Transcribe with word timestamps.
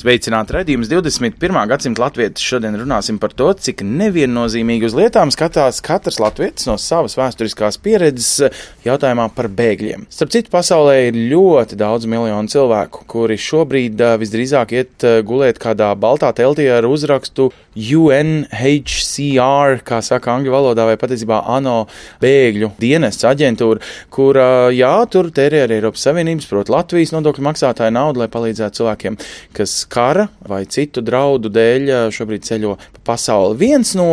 Sveicināti 0.00 0.54
redzējums 0.54 0.88
21. 0.88 1.56
gadsimta 1.68 2.06
latvieši. 2.06 2.40
Šodien 2.40 2.78
runāsim 2.80 3.18
par 3.20 3.34
to, 3.36 3.50
cik 3.52 3.82
neviennozīmīgi 3.84 4.86
uz 4.88 4.94
lietām 4.96 5.28
skatās 5.34 5.82
katrs 5.84 6.16
latvietis 6.22 6.64
no 6.70 6.78
savas 6.80 7.18
vēsturiskās 7.18 7.76
pieredzes 7.84 8.48
jautājumā 8.86 9.26
par 9.36 9.50
bēgļiem. 9.52 10.06
Starp 10.08 10.32
citu, 10.32 10.48
pasaulē 10.54 10.94
ir 11.10 11.18
ļoti 11.34 11.76
daudz 11.76 12.08
miljonu 12.08 12.48
cilvēku, 12.48 13.04
kuri 13.12 13.36
šobrīd 13.36 14.00
uh, 14.00 14.14
visdrīzāk 14.22 14.72
iet 14.78 15.04
uh, 15.04 15.18
gulēt 15.26 15.60
kādā 15.60 15.90
baltā 16.00 16.32
teltī 16.38 16.70
ar 16.72 16.88
uzrakstu 16.88 17.50
UNHCR, 17.76 19.82
kā 19.84 20.00
saka 20.02 20.32
angļu 20.32 20.56
valodā, 20.56 20.88
vai 20.88 20.96
patiesībā 21.00 21.42
ANO 21.58 21.76
bēgļu 22.24 22.72
dienests 22.80 23.28
aģentūra, 23.28 23.84
kur, 24.10 24.40
jā, 24.74 24.94
tur 25.12 25.28
tērē 25.34 25.66
arī 25.66 25.78
Eiropas 25.78 26.08
Savienības, 26.08 26.48
proti 26.50 26.74
Latvijas 26.74 27.14
nodokļu 27.14 27.46
maksātāju 27.46 27.94
naudu, 27.94 28.24
lai 28.24 28.30
palīdzētu 28.32 28.80
cilvēkiem, 28.80 29.20
kas 29.54 29.76
kara 29.90 30.28
vai 30.46 30.62
citu 30.70 31.02
draudu 31.04 31.50
dēļ 31.52 31.90
šobrīd 32.14 32.46
ceļo 32.46 32.76
pa 32.96 33.02
pasauli. 33.12 33.58
Viens 33.60 33.94
no 33.98 34.10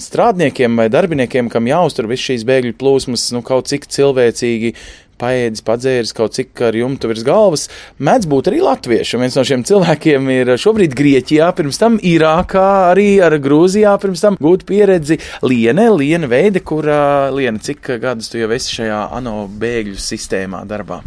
strādniekiem 0.00 0.78
vai 0.80 0.88
darbiniekiem, 0.92 1.50
kam 1.52 1.68
jāuztur 1.68 2.08
viss 2.10 2.30
šīs 2.30 2.46
bēgļu 2.48 2.76
plūsmas, 2.80 3.28
nu 3.36 3.44
kaut 3.46 3.70
cik 3.70 3.88
cilvēcīgi 3.92 4.74
paēdis, 5.20 5.64
padzēris 5.66 6.14
kaut 6.16 6.36
cik 6.36 6.62
ar 6.68 6.76
jumtu 6.78 7.10
virs 7.10 7.24
galvas, 7.26 7.66
mēdz 8.02 8.28
būt 8.30 8.50
arī 8.50 8.62
latvieši. 8.64 9.16
Un 9.16 9.24
viens 9.26 9.38
no 9.38 9.44
šiem 9.48 9.64
cilvēkiem 9.68 10.30
ir 10.34 10.52
šobrīd 10.60 10.96
Grieķijā, 10.98 11.50
pirms 11.58 11.80
tam 11.80 11.98
Irākā, 11.98 12.66
arī 12.92 13.08
ar 13.24 13.36
Grūzijā, 13.42 13.96
pirms 14.02 14.24
tam 14.24 14.38
gūt 14.40 14.66
pieredzi 14.68 15.20
Liene, 15.46 15.88
Liene 15.94 16.30
Veide, 16.30 16.62
kurā 16.64 17.28
Liene, 17.34 17.62
cik 17.62 17.94
gadus 18.02 18.32
tu 18.32 18.40
jau 18.40 18.50
esi 18.54 18.80
šajā 18.80 19.04
ANO 19.18 19.44
bēgļu 19.60 19.98
sistēmā 20.02 20.64
darbā? 20.68 21.02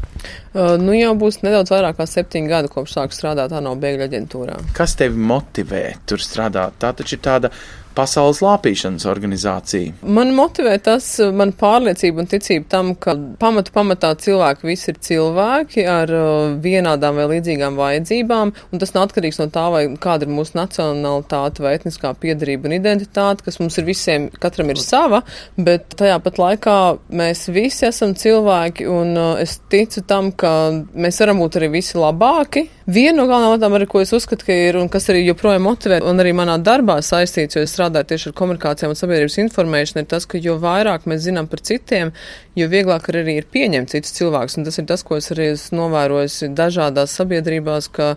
Uh, 0.52 0.76
nu 0.76 0.92
jau 0.92 1.14
būs 1.16 1.40
nedaudz 1.46 1.72
vairāk 1.72 1.96
kā 1.96 2.06
septiņi 2.10 2.50
gadi, 2.52 2.72
kopš 2.72 2.98
sāku 2.98 3.16
strādāt 3.16 3.54
ANO 3.56 3.72
bēgļu 3.80 4.04
aģentūrā. 4.10 4.58
Kas 4.76 4.98
tevi 5.00 5.16
motivē 5.16 5.86
tur 6.10 6.20
strādāt? 6.20 6.76
Tā 6.82 6.92
taču 6.98 7.16
ir 7.16 7.24
tāda 7.24 7.54
pasaules 8.02 8.42
lāpīšanas 8.44 9.06
organizācija. 9.10 9.96
Man 10.02 10.34
motivē 10.38 10.76
tas, 10.84 11.08
man 11.36 11.54
pārliecība 11.58 12.24
un 12.24 12.30
ticība 12.32 12.70
tam, 12.72 12.94
ka 12.96 13.16
pamatu 13.42 13.74
pamatā 13.76 14.14
cilvēki 14.22 14.68
visi 14.68 14.90
ir 14.92 15.00
cilvēki 15.06 15.86
ar 15.90 16.14
vienādām 16.64 17.20
vai 17.20 17.28
līdzīgām 17.36 17.78
vajadzībām, 17.80 18.54
un 18.72 18.82
tas 18.82 18.94
nav 18.96 19.10
atkarīgs 19.10 19.42
no 19.42 19.48
tā, 19.54 19.68
vai 19.74 19.84
kāda 20.02 20.28
ir 20.28 20.34
mūsu 20.34 20.58
nacionalitāte 20.58 21.64
vai 21.64 21.76
etniskā 21.78 22.14
piedarība 22.22 22.70
un 22.70 22.78
identitāte, 22.80 23.46
kas 23.46 23.60
mums 23.62 23.78
ir 23.78 23.88
visiem, 23.88 24.30
katram 24.42 24.72
ir 24.74 24.82
sava, 24.82 25.22
bet 25.58 25.96
tajā 26.00 26.18
pat 26.24 26.42
laikā 26.42 26.78
mēs 27.22 27.46
visi 27.54 27.88
esam 27.90 28.16
cilvēki, 28.18 28.88
un 28.90 29.14
es 29.42 29.60
ticu 29.72 30.04
tam, 30.08 30.32
ka 30.32 30.54
mēs 30.94 31.22
varam 31.22 31.42
būt 31.44 31.60
arī 31.60 31.72
visi 31.78 32.00
labāki. 32.00 32.68
Viena 32.92 33.22
no 33.22 33.28
galvenām 33.30 33.56
lietām, 33.56 33.76
arī, 33.78 33.88
ko 33.88 34.02
es 34.04 34.12
uzskatu, 34.16 34.48
ka 34.48 34.56
ir 34.56 34.80
un 34.80 34.90
kas 34.92 35.06
arī 35.12 35.22
joprojām 35.28 35.64
motivē, 35.64 36.02
un 36.08 36.20
arī 36.20 36.34
manā 36.36 36.58
darbā 36.60 36.98
saistīts, 37.06 37.56
jo 37.56 37.64
es 37.64 37.72
strādāju 37.72 37.91
tieši 38.08 38.30
ar 38.32 38.36
komunikācijām 38.40 38.94
un 38.94 39.00
sabiedrības 39.00 39.38
informēšanu, 39.44 40.04
ir 40.04 40.10
tas, 40.12 40.28
ka 40.30 40.40
jo 40.42 40.56
vairāk 40.62 41.08
mēs 41.10 41.26
zinām 41.26 41.50
par 41.52 41.64
citiem, 41.68 42.14
jo 42.58 42.68
vieglāk 42.72 43.10
arī 43.12 43.38
ir 43.38 43.48
pieņemt 43.52 43.92
citus 43.94 44.16
cilvēkus. 44.18 44.58
Un 44.60 44.68
tas 44.68 44.80
ir 44.80 44.88
tas, 44.90 45.04
ko 45.08 45.20
es 45.20 45.32
arī 45.34 45.52
esmu 45.54 45.80
novērojis 45.82 46.38
dažādās 46.58 47.16
sabiedrībās, 47.20 47.90
ka 47.92 48.14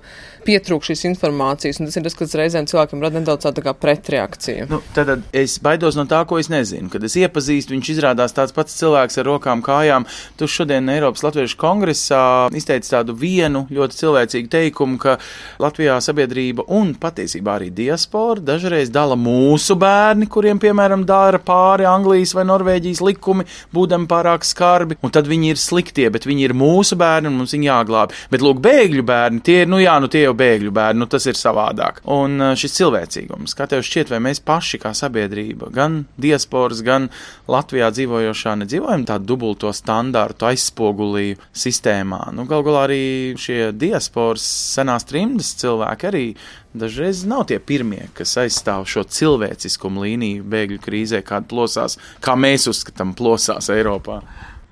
pietrūk 0.47 0.87
šīs 0.89 1.05
informācijas, 1.11 1.81
un 1.81 1.89
tas 1.89 1.99
ir 1.99 2.07
tas, 2.07 2.17
kas 2.19 2.37
reizēm 2.39 2.69
cilvēkiem 2.71 3.03
rada 3.05 3.21
nedaudz 3.21 3.47
tādu 3.47 3.65
kā 3.65 3.75
pretreakciju. 3.79 4.69
Nu, 4.71 4.81
tad 4.97 5.13
es 5.33 5.57
baidos 5.63 5.99
no 5.99 6.07
tā, 6.11 6.23
ko 6.29 6.39
es 6.43 6.51
nezinu. 6.53 6.91
Kad 6.93 7.07
es 7.07 7.17
iepazīstu, 7.21 7.75
viņš 7.75 7.93
izrādās 7.95 8.37
tāds 8.37 8.55
pats 8.57 8.77
cilvēks 8.81 9.21
ar 9.21 9.29
rokām, 9.31 9.63
kājām. 9.65 10.09
Tu 10.39 10.49
šodien 10.51 10.91
Eiropas 10.93 11.25
Latviešu 11.27 11.59
kongresā 11.61 12.23
izteici 12.57 12.93
tādu 12.93 13.17
vienu 13.19 13.65
ļoti 13.73 14.01
cilvēcīgu 14.03 14.53
teikumu, 14.53 15.01
ka 15.01 15.17
Latvijā 15.63 15.97
sabiedrība 16.05 16.67
un 16.75 16.95
patiesībā 17.01 17.59
arī 17.59 17.71
diaspora 17.75 18.43
dažreiz 18.45 18.93
dala 18.95 19.17
mūsu 19.55 19.77
bērni, 19.79 20.27
kuriem, 20.31 20.59
piemēram, 20.63 21.05
dara 21.07 21.39
pāri 21.39 21.87
Anglijas 21.87 22.35
vai 22.35 22.45
Norvēģijas 22.49 23.03
likumi, 23.05 23.47
būdami 23.75 24.09
pārāk 24.11 24.47
skarbi, 24.47 24.99
un 25.05 25.13
tad 25.15 25.29
viņi 25.31 25.53
ir 25.53 25.61
sliktie, 25.61 26.09
bet 26.11 26.27
viņi 26.27 26.49
ir 26.49 26.55
mūsu 26.59 26.99
bērni 26.99 27.31
un 27.31 27.39
mums 27.39 27.55
viņi 27.55 27.69
jāglāb. 27.69 28.15
Bet, 28.33 28.43
lūk, 28.43 28.59
bēgļu 28.65 29.05
bērni, 29.07 29.43
tie 29.47 29.61
ir, 29.63 29.71
nu 29.71 29.79
jā, 29.83 29.95
nu 30.03 30.11
tie 30.11 30.25
jau 30.25 30.35
bēgļu 30.39 30.73
bērni, 30.75 31.03
nu 31.03 31.09
tas 31.11 31.27
ir 31.31 31.39
savādāk. 31.39 32.03
Un 32.11 32.57
šis 32.59 32.75
cilvēcīgums, 32.81 33.55
kā 33.55 33.69
tev 33.71 33.85
šķiet, 33.87 34.11
vai 34.15 34.23
mēs 34.27 34.43
paši 34.45 34.81
kā 34.83 34.95
sabiedrība, 34.97 35.71
gan 35.75 36.03
diasporas, 36.21 36.83
gan 36.87 37.09
Latvijā 37.51 37.93
dzīvojošā, 37.95 38.57
nedzīvojam 38.65 39.07
tādu 39.11 39.31
dubulto 39.35 39.71
standārtu 39.77 40.49
aizspogulīju 40.51 41.39
sistēmā. 41.55 42.25
Nu, 42.35 42.49
gal 42.51 42.67
galā 42.67 42.89
arī 42.89 43.05
šie 43.39 43.71
diasporas 43.79 44.47
senās 44.75 45.07
trimdas 45.07 45.55
cilvēki 45.61 46.11
arī 46.11 46.27
dažreiz 46.75 47.23
nav 47.29 47.47
tie 47.51 47.61
pirmie, 47.63 48.09
kas 48.19 48.35
aizstāv 48.43 48.89
šo 48.91 49.05
cilvēciskumu 49.07 50.05
līniju 50.05 50.47
bēgļu 50.51 50.81
krīzē, 50.85 51.23
kāda 51.27 51.49
plosās, 51.51 51.99
kā 52.25 52.37
mēs 52.39 52.69
uzskatām, 52.71 53.15
plosās 53.19 53.71
Eiropā. 53.73 54.21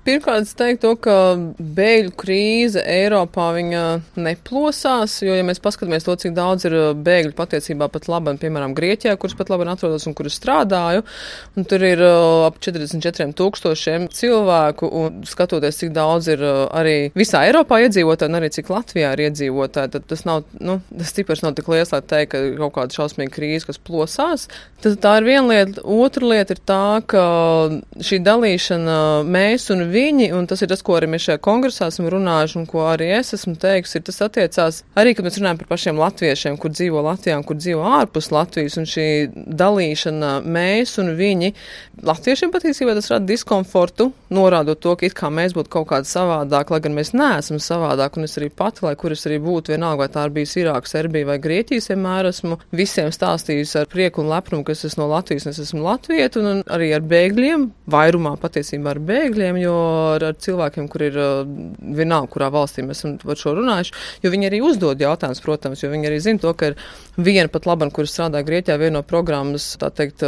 Pirmkārt, 0.03 0.43
es 0.43 0.55
teiktu, 0.59 0.89
ka 0.99 1.13
bēgļu 1.55 2.11
krīze 2.19 2.81
Eiropā 2.83 3.45
neplosās, 4.19 5.13
jo, 5.23 5.31
ja 5.37 5.45
mēs 5.47 5.61
paskatāmies 5.63 6.03
to, 6.03 6.15
cik 6.19 6.33
daudz 6.35 6.65
ir 6.67 6.75
uh, 6.75 6.87
bēgļu 6.91 7.31
patiesībā 7.37 7.87
pat 7.91 8.09
labi, 8.11 8.33
piemēram, 8.41 8.73
Grieķijā, 8.75 9.13
kuras 9.19 9.37
pat 9.39 9.53
labi 9.53 9.69
atrodas 9.71 10.03
un 10.09 10.15
kuras 10.17 10.35
strādāju, 10.35 11.05
un 11.55 11.67
tur 11.71 11.85
ir 11.87 12.03
uh, 12.03 12.43
ap 12.49 12.59
44 12.59 13.31
tūkstošiem 13.39 14.09
cilvēku, 14.11 14.89
un 14.91 15.21
skatoties, 15.29 15.79
cik 15.79 15.93
daudz 15.95 16.27
ir 16.35 16.43
uh, 16.43 16.65
arī 16.75 16.97
visā 17.15 17.45
Eiropā 17.47 17.79
iedzīvotāji, 17.85 18.33
un 18.33 18.41
arī 18.41 18.51
cik 18.57 18.73
Latvijā 18.75 19.13
ir 19.15 19.23
iedzīvotāji, 19.29 19.93
tad 19.95 20.11
tas 20.11 20.27
nav, 20.27 20.43
nu, 20.59 20.81
tas 20.91 21.15
cipars 21.15 21.45
nav 21.47 21.55
tik 21.55 21.71
liels, 21.71 21.95
lai 21.95 22.01
teikt, 22.03 22.33
ka 22.35 22.43
ir 22.43 22.59
kaut 22.59 22.75
kāda 22.75 22.99
šausmīga 22.99 23.37
krīze, 23.39 23.69
kas 23.71 23.79
plosās. 23.79 24.49
Tad 24.83 24.99
tā 24.99 25.15
ir 25.21 25.29
viena 25.29 25.47
lieta. 25.47 25.79
Otra 25.87 26.27
lieta 26.27 26.57
ir 26.57 26.59
tā, 26.67 26.99
ka 27.07 27.23
šī 28.03 28.19
dalīšana 28.25 28.99
mēs 29.23 29.71
un 29.71 29.87
viņi, 29.93 30.31
un 30.35 30.47
tas 30.49 30.63
ir 30.63 30.71
tas, 30.71 30.81
ko 30.85 30.97
arī 30.97 31.09
mēs 31.13 31.27
šajā 31.27 31.41
kongresā 31.43 31.89
esam 31.91 32.09
runājuši, 32.11 32.57
un 32.59 32.67
ko 32.69 32.85
arī 32.89 33.11
es 33.19 33.33
esmu 33.37 33.55
teiks, 33.61 33.95
ir 33.95 34.05
tas 34.07 34.21
attiecās 34.25 34.81
arī, 34.99 35.13
kad 35.15 35.27
mēs 35.27 35.37
runājam 35.39 35.61
par 35.61 35.71
pašiem 35.73 36.01
latviešiem, 36.01 36.57
kur 36.61 36.73
dzīvo 36.73 37.03
Latvijā 37.05 37.37
un 37.39 37.45
kur 37.47 37.59
dzīvo 37.59 37.85
ārpus 37.99 38.31
Latvijas, 38.33 38.79
un 38.81 38.89
šī 38.89 39.07
dalīšana 39.61 40.33
mēs 40.43 40.97
un 41.03 41.13
viņi, 41.19 41.53
latviešiem 42.09 42.53
patiesībā 42.53 42.97
tas 42.97 43.11
rada 43.13 43.29
diskomfortu, 43.29 44.09
norādot 44.33 44.81
to, 44.81 44.95
ka 44.97 45.07
it 45.07 45.17
kā 45.17 45.29
mēs 45.33 45.55
būtu 45.55 45.71
kaut 45.77 45.89
kādi 45.93 46.09
savādāk, 46.09 46.73
lai 46.73 46.81
gan 46.83 46.97
mēs 46.97 47.13
neesam 47.13 47.61
savādāk, 47.61 48.17
un 48.17 48.27
es 48.27 48.37
arī 48.41 48.49
pati, 48.49 48.85
lai 48.87 48.95
kur 48.99 49.13
es 49.13 49.27
arī 49.29 49.39
būtu, 49.43 49.75
vienalga, 49.75 50.03
vai 50.03 50.11
tā 50.11 50.25
ir 50.27 50.35
bijusi 50.39 50.63
Irāka, 50.63 50.89
Serbija 50.89 51.29
vai 51.29 51.39
Grieķijas, 51.43 51.91
vienmēr 51.93 52.31
esmu 52.31 52.59
visiem 52.73 53.11
stāstījusi 53.13 53.83
ar 53.83 53.89
prieku 53.91 54.23
un 54.23 54.31
lepnumu, 54.33 54.65
ka 54.65 54.73
es 54.73 54.85
esmu 54.89 55.03
no 55.03 55.09
Latvijas, 55.11 55.47
un 55.47 55.53
es 55.53 55.61
esmu 55.63 55.83
Latvieta, 55.83 56.41
un 56.41 56.63
arī 56.71 56.91
ar 56.95 57.03
bēgļiem, 57.13 57.67
vairumā 57.91 58.35
patiesībā 58.41 58.93
ar 58.95 59.01
bēgļiem, 59.03 59.59
jo 59.63 59.77
ar, 60.13 60.25
ar 60.29 60.37
cilvēkiem, 60.39 60.87
kur 60.91 61.05
ir 61.05 61.17
vienalga, 61.97 62.29
kurā 62.33 62.49
valstī 62.53 62.85
mēs 62.85 63.01
esam 63.01 63.17
par 63.21 63.39
šo 63.39 63.55
runājuši, 63.57 63.95
jo 64.23 64.31
viņi 64.33 64.49
arī 64.49 64.61
uzdod 64.65 65.01
jautājumus, 65.03 65.41
protams, 65.43 65.83
jo 65.83 65.91
viņi 65.91 66.09
arī 66.09 66.19
zina 66.23 66.41
to, 66.43 66.53
ka 66.57 66.71
ir 66.71 66.77
viena 67.17 67.51
pat 67.51 67.67
laban, 67.69 67.91
kur 67.93 68.07
strādā 68.09 68.43
Grieķijā, 68.45 68.77
viena 68.81 68.99
no 68.99 69.03
programmas, 69.07 69.73
tā 69.81 69.89
teikt, 69.95 70.23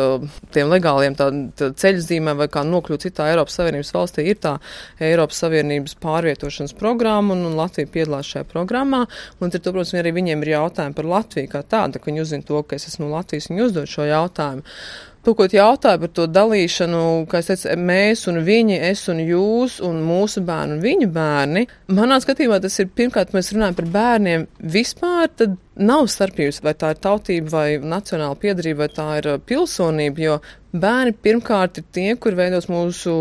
tiem 0.56 0.72
legāliem 0.72 1.18
tā, 1.18 1.30
tā 1.58 1.72
ceļzīmēm 1.82 2.44
vai 2.44 2.50
kā 2.52 2.66
nokļūt 2.68 3.08
citā 3.08 3.30
Eiropas 3.32 3.58
Savienības 3.60 3.94
valstī, 3.96 4.28
ir 4.30 4.40
tā 4.44 4.56
Eiropas 5.04 5.42
Savienības 5.44 5.98
pārvietošanas 6.04 6.76
programma, 6.78 7.36
un, 7.36 7.46
un 7.50 7.58
Latvija 7.60 7.92
piedalās 7.92 8.30
šajā 8.34 8.48
programmā, 8.52 9.06
un 9.40 9.54
tad, 9.54 9.66
protams, 9.66 9.96
arī 10.00 10.16
viņiem 10.20 10.46
ir 10.46 10.56
jautājumi 10.56 10.98
par 10.98 11.12
Latviju 11.16 11.52
kā 11.52 11.66
tādu, 11.76 12.02
ka 12.02 12.12
viņi 12.12 12.24
uzzina 12.26 12.48
to, 12.48 12.62
ka 12.64 12.80
es 12.80 12.90
esmu 12.92 13.10
no 13.10 13.18
Latvijas, 13.18 13.52
viņi 13.52 13.68
uzdod 13.70 13.92
šo 13.92 14.08
jautājumu. 14.10 14.66
Lūkot 15.26 15.56
jautāju 15.58 16.04
par 16.04 16.12
to 16.14 16.28
dalīšanu, 16.30 17.00
kā 17.32 17.40
es 17.42 17.48
teicu, 17.50 17.72
mēs 17.82 18.28
un 18.30 18.44
viņi, 18.46 18.76
es 18.92 19.08
un 19.10 19.24
jūs 19.26 19.80
un 19.86 20.04
mūsu 20.06 20.44
bērni 20.46 20.76
un 20.78 20.84
viņu 20.84 21.08
bērni. 21.16 21.64
Manā 21.98 22.20
skatījumā 22.22 22.60
tas 22.62 22.78
ir 22.84 22.92
pirmkārt, 22.94 23.34
mēs 23.34 23.50
runājam 23.56 23.80
par 23.80 23.88
bērniem 23.96 24.46
vispār, 24.76 25.32
tad 25.34 25.56
nav 25.76 26.06
starpības, 26.14 26.62
vai 26.62 26.76
tā 26.78 26.94
ir 26.94 27.02
tautība 27.02 27.56
vai 27.56 27.66
nacionāla 27.82 28.38
piedarība, 28.38 28.86
vai 28.86 28.92
tā 29.00 29.08
ir 29.18 29.32
pilsonība, 29.50 30.28
jo 30.28 30.38
bērni 30.82 31.14
pirmkārt 31.26 31.80
ir 31.80 31.86
tie, 31.96 32.08
kur 32.22 32.36
veidos 32.38 32.68
mūsu, 32.72 33.14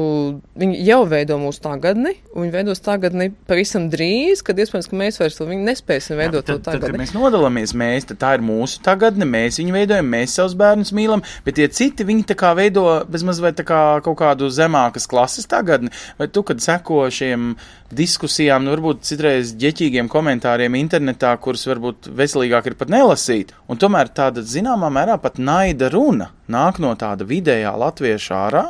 viņi 0.60 0.80
jau 0.86 1.00
veido 1.08 1.36
mūsu 1.40 1.62
tagadni, 1.64 2.14
un 2.34 2.44
viņi 2.44 2.54
veidos 2.54 2.82
tagadni 2.84 3.30
pavisam 3.48 3.88
drīz, 3.92 4.42
kad 4.46 4.58
iespējams, 4.60 4.88
ka 4.90 4.98
mēs 5.00 5.20
vairs 5.20 5.38
to 5.38 5.46
nespēsim 5.48 6.18
veidot 6.20 6.42
Jā, 6.42 6.46
tad, 6.48 6.62
to 6.62 6.70
tagadni. 6.70 6.82
Tad, 6.84 6.94
kad 6.94 7.02
mēs 7.02 7.14
nodalāmies, 7.16 7.74
mēs, 7.78 8.08
tā 8.10 8.34
ir 8.38 8.44
mūsu 8.44 8.82
tagadne, 8.84 9.28
mēs 9.28 9.60
viņu 9.60 9.76
veidojam, 9.76 10.10
mēs 10.16 10.36
savus 10.38 10.56
bērnus 10.58 10.94
mīlam, 10.96 11.24
bet 11.46 11.58
tie 11.60 11.68
citi 11.72 12.06
viņi 12.06 12.28
tā 12.32 12.38
kā 12.38 12.54
veido 12.58 12.84
bezmaz 13.10 13.42
vai 13.44 13.54
tā 13.56 13.66
kā 13.68 13.80
kaut 14.04 14.18
kādu 14.20 14.50
zemākas 14.52 15.08
klases 15.10 15.48
tagadni, 15.50 15.92
vai 16.20 16.30
tu, 16.30 16.44
kad 16.46 16.62
seko 16.64 17.04
šiem 17.14 17.54
diskusijām, 17.94 18.64
nu 18.64 18.74
varbūt 18.74 19.04
citreiz 19.06 19.52
ģeķīgiem 19.60 20.08
komentāriem 20.10 20.74
internetā, 20.78 21.34
kurus 21.42 21.66
varbūt 21.68 22.08
veselīgāk 22.16 22.70
ir 22.70 22.78
pat 22.78 22.90
nelasīt, 22.92 23.54
un 23.70 23.80
tomēr 23.80 24.10
tāda 24.14 24.42
zināmā 24.42 24.90
mērā 24.92 25.18
pat 25.22 25.38
naida 25.38 25.90
runa 25.92 26.32
nāk 26.50 26.80
no 26.82 26.92
tāda 26.98 27.26
vidējā 27.44 27.74
latvieša 27.84 28.40
ārā, 28.46 28.64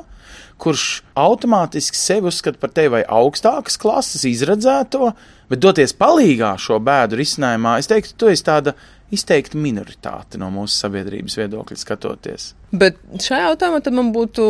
kurš 0.58 1.02
automātiski 1.18 1.98
sevi 1.98 2.30
uzskata 2.30 2.60
par 2.60 2.72
tevi 2.74 2.96
vai 2.96 3.04
augstākas 3.06 3.78
klases 3.80 4.26
izredzēto, 4.28 5.12
bet 5.50 5.62
doties 5.62 5.94
palīgā 5.98 6.54
šo 6.60 6.80
bēdu 6.82 7.18
risinājumā, 7.20 7.78
es 7.78 7.90
teiktu, 7.90 8.14
tu 8.18 8.30
esi 8.32 8.46
tāda 8.46 8.74
izteikta 9.14 9.58
minoritāte 9.60 10.40
no 10.40 10.50
mūsu 10.54 10.78
sabiedrības 10.78 11.38
viedokļa 11.42 11.80
skatoties. 11.80 12.52
Bet 12.74 12.96
šajā 13.22 13.52
jautājumā 13.52 13.80
man 13.94 14.10
būtu 14.14 14.44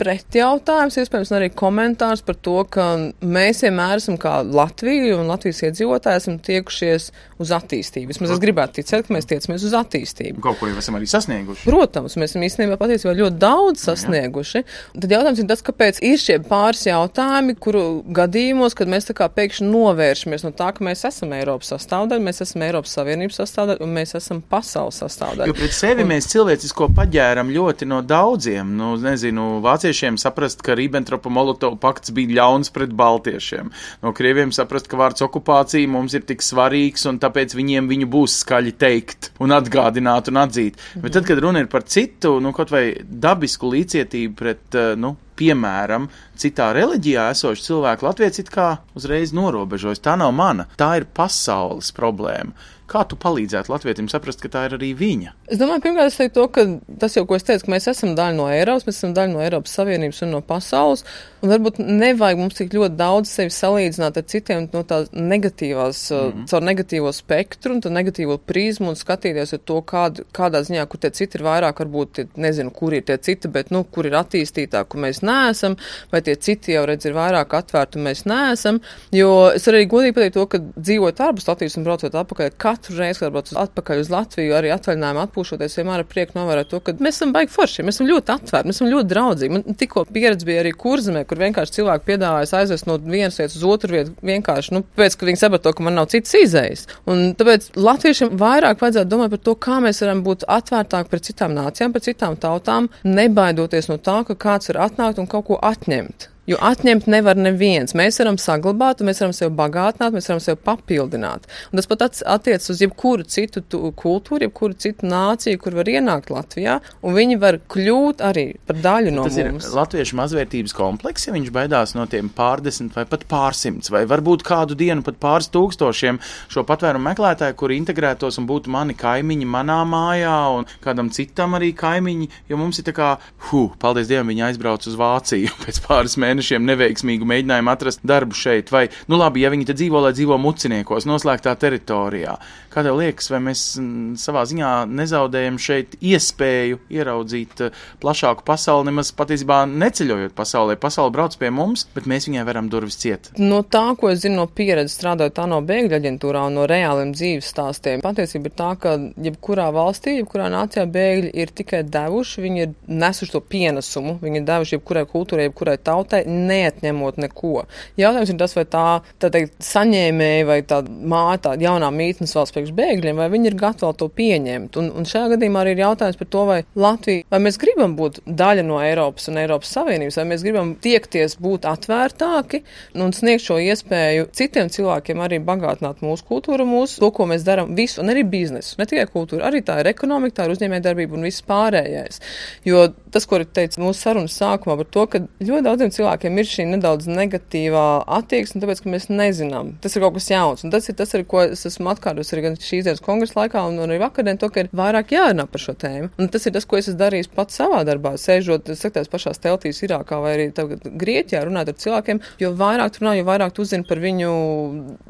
pretjautājums, 0.00 0.96
iespējams, 1.02 1.32
arī 1.36 1.50
komentārs 1.52 2.22
par 2.24 2.38
to, 2.40 2.54
ka 2.72 2.86
mēs 3.20 3.60
vienmēr 3.66 4.00
esam 4.00 4.16
kā 4.20 4.38
Latvija 4.46 5.18
un 5.18 5.28
Latvijas 5.28 5.60
iedzīvotāji 5.68 6.22
esam 6.22 6.38
tiekušies 6.42 7.10
uz 7.42 7.52
attīstību. 7.52 8.08
Vismaz 8.12 8.32
es 8.34 8.40
gribētu 8.42 8.78
ticēt, 8.80 9.06
ka 9.06 9.16
mēs 9.16 9.28
tiecamies 9.28 9.66
uz 9.68 9.76
attīstību. 9.76 10.40
Kaut 10.44 10.60
ko 10.60 10.70
jau 10.70 10.78
esam 10.80 10.96
arī 10.96 11.08
sasnieguši. 11.10 11.66
Protams, 11.68 12.16
mēs 12.20 12.32
esam 12.32 12.46
īstenībā 12.46 12.78
patiesībā 12.80 13.14
ļoti 13.18 13.40
daudz 13.42 13.84
sasnieguši. 13.88 14.64
Tad 14.96 15.16
jautājums 15.16 15.42
ir 15.42 15.48
tas, 15.50 15.64
kāpēc 15.66 16.00
ir 16.08 16.20
šie 16.22 16.38
pāris 16.46 16.86
jautājumi, 16.88 17.56
kuru 17.60 17.84
gadījumos, 18.16 18.76
kad 18.78 18.90
mēs 18.90 19.10
tā 19.10 19.16
kā 19.18 19.28
pēkšņi 19.32 19.68
novēršamies 19.68 20.46
no 20.46 20.54
tā, 20.56 20.70
ka 20.72 20.86
mēs 20.86 21.04
esam 21.08 21.34
Eiropas 21.36 21.74
sastāvdaļa, 21.74 22.26
mēs 22.30 22.42
esam 22.46 22.64
Eiropas 22.64 22.96
Savienības 22.96 23.42
sastāvdaļa 23.42 23.84
un 23.84 23.94
mēs 23.98 24.16
esam 24.18 24.42
pasaules 24.52 25.02
sastāvdaļa. 25.02 25.50
Jo 25.50 25.58
pret 25.58 25.76
sevi 25.76 26.06
un... 26.06 26.12
mēs 26.14 26.30
cilvēcisko 26.32 26.90
paģēram 26.96 27.41
ļoti 27.50 27.88
no 27.90 28.02
daudziem. 28.06 28.76
Nu, 28.78 28.92
nezinu, 29.00 29.60
vāciešiem 29.64 30.18
saprast, 30.20 30.62
ka 30.62 30.76
Ribbentropa 30.78 31.32
Molotova 31.32 31.78
pakts 31.80 32.12
bija 32.14 32.38
ļauns 32.38 32.70
pret 32.74 32.92
baltiešiem. 32.94 33.72
No 34.04 34.12
krieviem 34.16 34.52
saprast, 34.54 34.90
ka 34.90 35.00
vārds 35.00 35.24
okupācija 35.26 35.90
mums 35.90 36.14
ir 36.14 36.26
tik 36.28 36.44
svarīgs 36.44 37.08
un 37.10 37.18
tāpēc 37.22 37.56
viņiem 37.58 37.90
viņu 37.90 38.10
būs 38.12 38.38
skaļi 38.44 38.76
teikt 38.78 39.32
un 39.42 39.56
atgādināt 39.56 40.30
un 40.30 40.42
atzīt. 40.44 40.78
Mhm. 40.78 41.02
Bet 41.02 41.18
tad, 41.18 41.26
kad 41.26 41.42
runa 41.42 41.64
ir 41.64 41.70
par 41.72 41.82
citu, 41.88 42.38
nu, 42.40 42.52
kaut 42.52 42.70
vai 42.70 42.84
dabisku 43.02 43.72
līdzjūtību 43.72 44.38
pret, 44.38 44.80
nu, 45.00 45.16
piemēram, 45.38 46.08
citā 46.38 46.70
reliģijā 46.76 47.30
esošu 47.32 47.66
cilvēku, 47.66 48.06
Latvijas 48.06 48.42
it 48.42 48.52
kā 48.52 48.68
uzreiz 48.98 49.32
norobežojas. 49.36 50.02
Tā 50.04 50.16
nav 50.20 50.34
mana, 50.36 50.68
tā 50.78 50.94
ir 51.00 51.08
pasaules 51.16 51.92
problēma. 51.96 52.54
Kā 52.92 53.06
tu 53.08 53.16
palīdzētu 53.16 53.72
Latvijam 53.72 54.08
saprast, 54.12 54.42
ka 54.42 54.50
tā 54.52 54.66
ir 54.68 54.76
arī 54.76 54.90
viņa? 54.96 55.30
Es 55.48 55.60
domāju, 55.60 55.80
pirmkārt, 55.86 56.12
es 56.12 56.18
teiktu 56.20 56.42
to, 56.42 56.48
ka 56.52 56.64
tas 57.00 57.16
jau, 57.16 57.24
ko 57.28 57.38
es 57.38 57.46
teicu, 57.48 57.64
ka 57.64 57.72
mēs 57.72 57.88
esam 57.88 58.12
daļa 58.18 58.36
no 58.36 58.50
Eiropas, 58.52 58.84
mēs 58.88 58.98
esam 59.00 59.14
daļa 59.16 59.32
no 59.32 59.40
Eiropas 59.44 59.76
Savienības 59.78 60.20
un 60.26 60.34
no 60.36 60.42
pasaules, 60.44 61.06
un 61.42 61.50
varbūt 61.50 61.80
nevajag 61.82 62.38
mums 62.38 62.56
tik 62.58 62.74
ļoti 62.76 62.96
daudz 62.98 63.30
sevi 63.30 63.52
salīdzināt 63.54 64.18
ar 64.20 64.26
citiem 64.30 64.68
no 64.72 64.82
tās 64.86 65.10
negatīvās, 65.12 66.02
mm 66.10 66.20
-hmm. 66.20 66.46
caur 66.50 66.62
negatīvo 66.62 67.12
spektru 67.12 67.74
un 67.74 67.96
negatīvo 67.96 68.38
prizmu 68.38 68.92
un 68.92 68.98
skatīties 68.98 69.54
ar 69.56 69.62
to, 69.64 69.80
kād, 69.82 70.22
kādā 70.32 70.62
ziņā, 70.62 70.86
kur 70.86 71.00
tie 71.00 71.10
citi 71.10 71.38
ir 71.38 71.44
vairāk, 71.46 71.82
varbūt, 71.82 72.22
nezinu, 72.36 72.70
kur 72.70 72.94
ir 72.94 73.02
tie 73.02 73.16
citi, 73.18 73.48
bet, 73.48 73.70
nu, 73.70 73.84
kur 73.84 74.06
ir 74.06 74.12
attīstītāk, 74.12 74.88
kur 74.88 75.00
mēs 75.00 75.22
neesam, 75.22 75.76
vai 76.12 76.22
tie 76.22 76.36
citi 76.36 76.72
jau 76.72 76.86
redz 76.86 77.06
ir 77.06 77.12
vairāk 77.18 77.54
atvērti 77.58 77.98
un 77.98 78.06
mēs 78.06 78.24
neesam, 78.24 78.80
jo 79.12 79.50
es 79.54 79.68
arī 79.68 79.86
godīgi 79.86 80.14
pateiktu 80.14 80.38
to, 80.38 80.46
ka 80.46 80.58
dzīvot 80.58 81.20
ārpus 81.20 81.48
Latvijas 81.48 81.76
un 81.76 81.84
braucot 81.84 82.14
atpakaļ, 82.14 82.50
katru 82.56 82.96
reizi, 82.96 83.20
kad 83.20 83.32
braucu 83.32 83.58
atpakaļ 83.58 84.04
uz 84.04 84.10
Latviju, 84.10 84.54
arī 84.54 84.70
atvaļinājumu 84.76 85.24
atpūšoties, 85.26 85.76
vienmēr 85.78 86.04
ar 86.04 86.08
prieku 86.08 86.38
novērot 86.38 86.70
to, 86.70 86.80
ka 86.80 86.94
mēs 87.02 87.18
esam 87.18 87.32
baigi 87.34 87.52
forši, 87.52 87.82
mēs 87.82 87.98
esam 87.98 88.10
ļoti 88.10 88.34
atvērti, 88.36 88.68
mēs 88.68 88.78
esam 88.78 88.90
ļoti 88.92 89.08
draudzīgi. 89.12 89.52
Man 89.52 89.78
tikko 89.78 90.04
pieredze 90.12 90.46
bija 90.46 90.62
arī 90.62 90.72
kurzemē, 90.84 91.24
kur 91.32 91.40
vienkārši 91.40 91.78
cilvēki 91.78 92.08
piedāvājas 92.10 92.52
aizvest 92.58 92.88
no 92.88 92.98
vienas 93.00 93.38
vietas 93.40 93.56
uz 93.56 93.64
otru 93.64 93.96
vietu, 93.96 94.12
vienkārši, 94.28 94.74
nu, 94.76 94.82
pēc, 94.98 95.16
ka 95.16 95.28
viņi 95.28 95.40
saprot 95.40 95.64
to, 95.64 95.72
ka 95.76 95.86
man 95.86 95.96
nav 95.96 96.10
citas 96.12 96.34
izējas. 96.36 96.84
Un 97.08 97.32
tāpēc 97.38 97.70
latviešiem 97.80 98.34
vairāk 98.40 98.82
vajadzētu 98.82 99.12
domāt 99.12 99.32
par 99.32 99.42
to, 99.48 99.56
kā 99.68 99.78
mēs 99.84 100.02
varam 100.04 100.20
būt 100.26 100.44
atvērtāki 100.52 101.12
pret 101.12 101.30
citām 101.30 101.56
nācijām, 101.56 101.94
pret 101.94 102.10
citām 102.10 102.36
tautām, 102.42 102.90
nebaidoties 103.08 103.88
no 103.88 103.96
tā, 103.96 104.20
ka 104.28 104.36
kāds 104.46 104.72
var 104.72 104.84
atnākt 104.90 105.22
un 105.22 105.30
kaut 105.30 105.48
ko 105.48 105.60
atņemt. 105.72 106.28
Jo 106.50 106.56
atņemt 106.58 107.04
nevar 107.06 107.38
neviens. 107.38 107.92
Mēs 107.94 108.18
varam 108.18 108.34
saglabāt, 108.40 108.98
mēs 109.06 109.20
varam 109.22 109.34
sevi 109.36 109.52
bagātināt, 109.54 110.10
mēs 110.10 110.26
varam 110.26 110.40
sevi 110.42 110.58
papildināt. 110.66 111.44
Un 111.70 111.78
tas 111.78 111.86
pat 111.86 112.02
attiecas 112.02 112.72
uz 112.72 112.80
jebkuru 112.82 113.22
citu 113.30 113.62
kultūru, 113.94 114.48
jebkuru 114.48 114.74
citu 114.74 115.06
nāciju, 115.06 115.60
kur 115.62 115.76
var 115.78 115.86
ienākt 115.92 116.32
Latvijā, 116.34 116.80
un 117.06 117.14
viņi 117.14 117.38
var 117.38 117.60
kļūt 117.70 118.24
arī 118.26 118.46
par 118.66 118.80
daļu 118.82 119.12
no 119.14 119.26
tas 119.28 119.38
mums. 119.38 119.68
Ir 119.68 119.76
latviešu 119.78 120.18
mazvērtības 120.18 120.74
kompleks, 120.74 121.28
ja 121.28 121.36
viņš 121.36 121.52
baidās 121.54 121.94
no 121.94 122.08
tiem 122.10 122.32
pārdesmit 122.34 122.98
vai 122.98 123.06
pat 123.06 123.22
pārsimts, 123.30 123.92
vai 123.94 124.02
varbūt 124.10 124.42
kādu 124.46 124.74
dienu 124.78 125.06
pat 125.06 125.22
pāris 125.22 125.50
tūkstošiem 125.54 126.18
šo 126.50 126.66
patvērumu 126.66 127.06
meklētāju, 127.06 127.58
kuri 127.62 127.78
integrētos 127.78 128.40
un 128.42 128.50
būtu 128.50 128.74
mani 128.74 128.98
kaimiņi 128.98 129.46
manā 129.46 129.78
mājā 129.86 130.34
un 130.58 130.66
kādam 130.82 131.14
citam 131.14 131.54
arī 131.54 131.70
kaimiņi, 131.78 132.30
jo 132.50 132.58
mums 132.58 132.82
ir 132.82 132.90
tā 132.90 132.98
kā, 132.98 133.14
hu, 133.46 133.68
paldies 133.78 134.10
Dievam, 134.10 134.34
viņi 134.34 134.48
aizbrauc 134.50 134.90
uz 134.90 134.98
Vāciju 134.98 135.54
pēc 135.62 135.82
pāris 135.86 136.18
mēnešiem 136.18 136.32
mēnešiem 136.42 136.66
neveiksmīgu 136.66 137.26
mēģinājumu 137.28 137.70
atrast 137.70 138.02
darbu 138.02 138.34
šeit, 138.34 138.70
vai, 138.72 138.88
nu 139.08 139.18
labi, 139.20 139.42
ja 139.44 139.50
viņi 139.52 139.68
te 139.68 139.76
dzīvo, 139.78 140.02
lai 140.02 140.12
dzīvo 140.16 140.38
muciniekos, 140.42 141.06
noslēgtā 141.06 141.54
teritorijā. 141.56 142.36
Kā 142.72 142.82
tev 142.82 142.96
liekas, 142.96 143.28
vai 143.30 143.38
mēs 143.44 143.62
m, 143.78 144.14
savā 144.16 144.42
ziņā 144.48 144.86
nezaudējam 144.88 145.58
šeit 145.60 145.98
iespēju 146.00 146.80
ieraudzīt 146.90 147.60
uh, 147.66 147.82
plašāku 148.00 148.46
pasauli, 148.48 148.88
nemaz 148.88 149.12
patiesībā 149.12 149.62
neceļojot 149.68 150.32
pasaulē? 150.34 150.78
Pasaule 150.80 151.12
brauc 151.12 151.36
pie 151.36 151.50
mums, 151.52 151.84
bet 151.92 152.08
mēs 152.08 152.30
viņai 152.30 152.46
varam 152.48 152.70
durvis 152.72 152.96
ciet. 153.02 153.28
No 153.36 153.60
tā, 153.62 153.84
ko 154.00 154.08
es 154.10 154.22
zinu 154.24 154.40
no 154.40 154.46
pieredzes 154.48 154.96
strādājot 154.96 155.36
tā 155.36 155.44
no 155.50 155.60
bēgļu 155.68 155.98
aģentūrā 155.98 156.46
un 156.48 156.56
no 156.56 156.64
reāliem 156.70 157.12
dzīves 157.12 157.52
stāstiem, 157.52 158.00
patiesība 158.04 158.48
ir 158.48 158.56
tā, 158.56 158.70
ka 158.80 158.96
jebkurā 159.20 159.68
valstī, 159.76 160.16
jebkurā 160.22 160.48
nācijā 160.56 160.86
bēgļi 160.96 161.34
ir 161.44 161.52
tikai 161.60 161.82
devuši, 161.92 162.46
viņi 162.46 162.64
ir 162.64 162.74
nesuši 162.88 163.36
to 163.36 163.44
pienesumu, 163.52 164.16
viņi 164.24 164.40
ir 164.40 164.48
devuši 164.48 164.78
jebkurai 164.78 165.04
kultūrai, 165.12 165.50
jebkurai 165.50 165.76
tautai, 165.84 166.21
neatņemot 166.28 167.20
neko. 167.22 167.64
Jautājums 168.00 168.32
ir 168.32 168.38
tas, 168.40 168.54
vai 168.56 168.64
tā, 168.70 168.86
tā 169.22 169.30
teikt, 169.32 169.58
saņēmēja 169.66 170.48
vai 170.48 170.58
tā 170.68 170.80
māja, 170.86 171.40
tā 171.46 171.54
jaunā 171.60 171.90
mītnes 171.94 172.34
valsts 172.36 172.54
priekš 172.56 172.74
bēgļiem, 172.78 173.20
vai 173.20 173.28
viņi 173.32 173.50
ir 173.50 173.58
gatavi 173.60 173.98
to 174.00 174.08
pieņemt. 174.12 174.78
Un, 174.80 174.90
un 174.98 175.08
šajā 175.08 175.34
gadījumā 175.34 175.62
arī 175.62 175.74
ir 175.76 175.84
jautājums 175.84 176.20
par 176.20 176.30
to, 176.32 176.44
vai 176.48 176.58
Latvija, 176.78 177.26
vai 177.32 177.42
mēs 177.46 177.58
gribam 177.60 177.96
būt 177.98 178.22
daļa 178.26 178.66
no 178.66 178.80
Eiropas 178.82 179.28
un 179.32 179.40
Eiropas 179.42 179.72
Savienības, 179.76 180.18
vai 180.20 180.26
mēs 180.32 180.46
gribam 180.46 180.74
tiekties 180.82 181.38
būt 181.42 181.66
atvērtāki 181.68 182.62
un 182.98 183.14
sniegt 183.16 183.46
šo 183.46 183.58
iespēju 183.62 184.28
citiem 184.36 184.70
cilvēkiem 184.72 185.22
arī 185.22 185.40
bagātināt 185.44 186.02
mūsu 186.04 186.26
kultūru, 186.28 186.66
mūsu 186.68 187.02
to, 187.02 187.10
ko 187.14 187.26
mēs 187.30 187.46
darām, 187.46 187.74
visu, 187.78 188.00
un 188.02 188.12
arī 188.12 188.24
biznesu, 188.28 188.76
ne 188.80 188.86
tikai 188.88 189.08
kultūru, 189.12 189.42
arī 189.46 189.62
tā 189.66 189.80
ir 189.82 189.90
ekonomika, 189.92 190.40
tā 190.40 190.48
ir 190.48 190.56
uzņēmējdarbība 190.56 191.18
un 191.18 191.26
viss 191.28 191.44
pārējais. 191.48 192.22
Jo 192.68 192.88
tas, 193.12 193.26
ko 193.28 193.40
teica 193.44 193.80
mūsu 193.82 194.00
sarunas 194.00 194.36
sākumā 194.38 194.78
par 194.80 194.88
to, 194.94 195.06
ka 195.10 195.22
ļoti 195.42 195.64
daudziem 195.66 195.92
cilvēkiem 195.94 196.11
ir 196.20 196.48
šī 196.48 196.66
nedaudz 196.72 197.08
negatīvā 197.10 197.86
attieksme, 198.18 198.62
tāpēc, 198.62 198.82
ka 198.84 198.92
mēs 198.92 199.08
nezinām. 199.12 199.74
Tas 199.82 199.96
ir 199.96 200.04
kaut 200.04 200.16
kas 200.18 200.30
jauns, 200.32 200.64
un 200.66 200.72
tas 200.74 200.88
ir 200.88 200.96
tas, 200.98 201.14
arī, 201.16 201.26
ko 201.28 201.42
es 201.44 201.64
esmu 201.68 201.92
atkārtojis 201.92 202.32
arī 202.36 202.52
šīs 202.56 202.86
dienas 202.88 203.02
kongresa 203.04 203.38
laikā, 203.40 203.62
un 203.68 203.80
arī 203.86 203.98
vakardien, 204.02 204.40
to, 204.40 204.50
ka 204.52 204.64
ir 204.64 204.70
vairāk 204.76 205.14
jārunā 205.14 205.46
par 205.50 205.62
šo 205.62 205.74
tēmu. 205.78 206.12
Un 206.20 206.30
tas 206.32 206.46
ir 206.48 206.54
tas, 206.56 206.66
ko 206.68 206.78
es 206.80 206.90
esmu 206.90 207.00
darījis 207.02 207.30
pats 207.32 207.58
savā 207.60 207.82
darbā, 207.88 208.14
sēžot, 208.20 208.72
sakot, 208.78 209.10
pašās 209.12 209.42
teltīs 209.42 209.82
Irākā 209.86 210.18
vai 210.22 210.34
arī 210.36 210.48
tagad 210.54 210.84
Grieķijā, 210.98 211.44
runāt 211.46 211.70
ar 211.72 211.78
cilvēkiem, 211.78 212.22
jo 212.42 212.52
vairāk 212.58 212.94
tu 212.94 213.04
runā, 213.04 213.14
jo 213.18 213.26
vairāk 213.28 213.54
tu 213.56 213.64
uzzini 213.64 213.86
par 213.88 214.00
viņu 214.02 214.32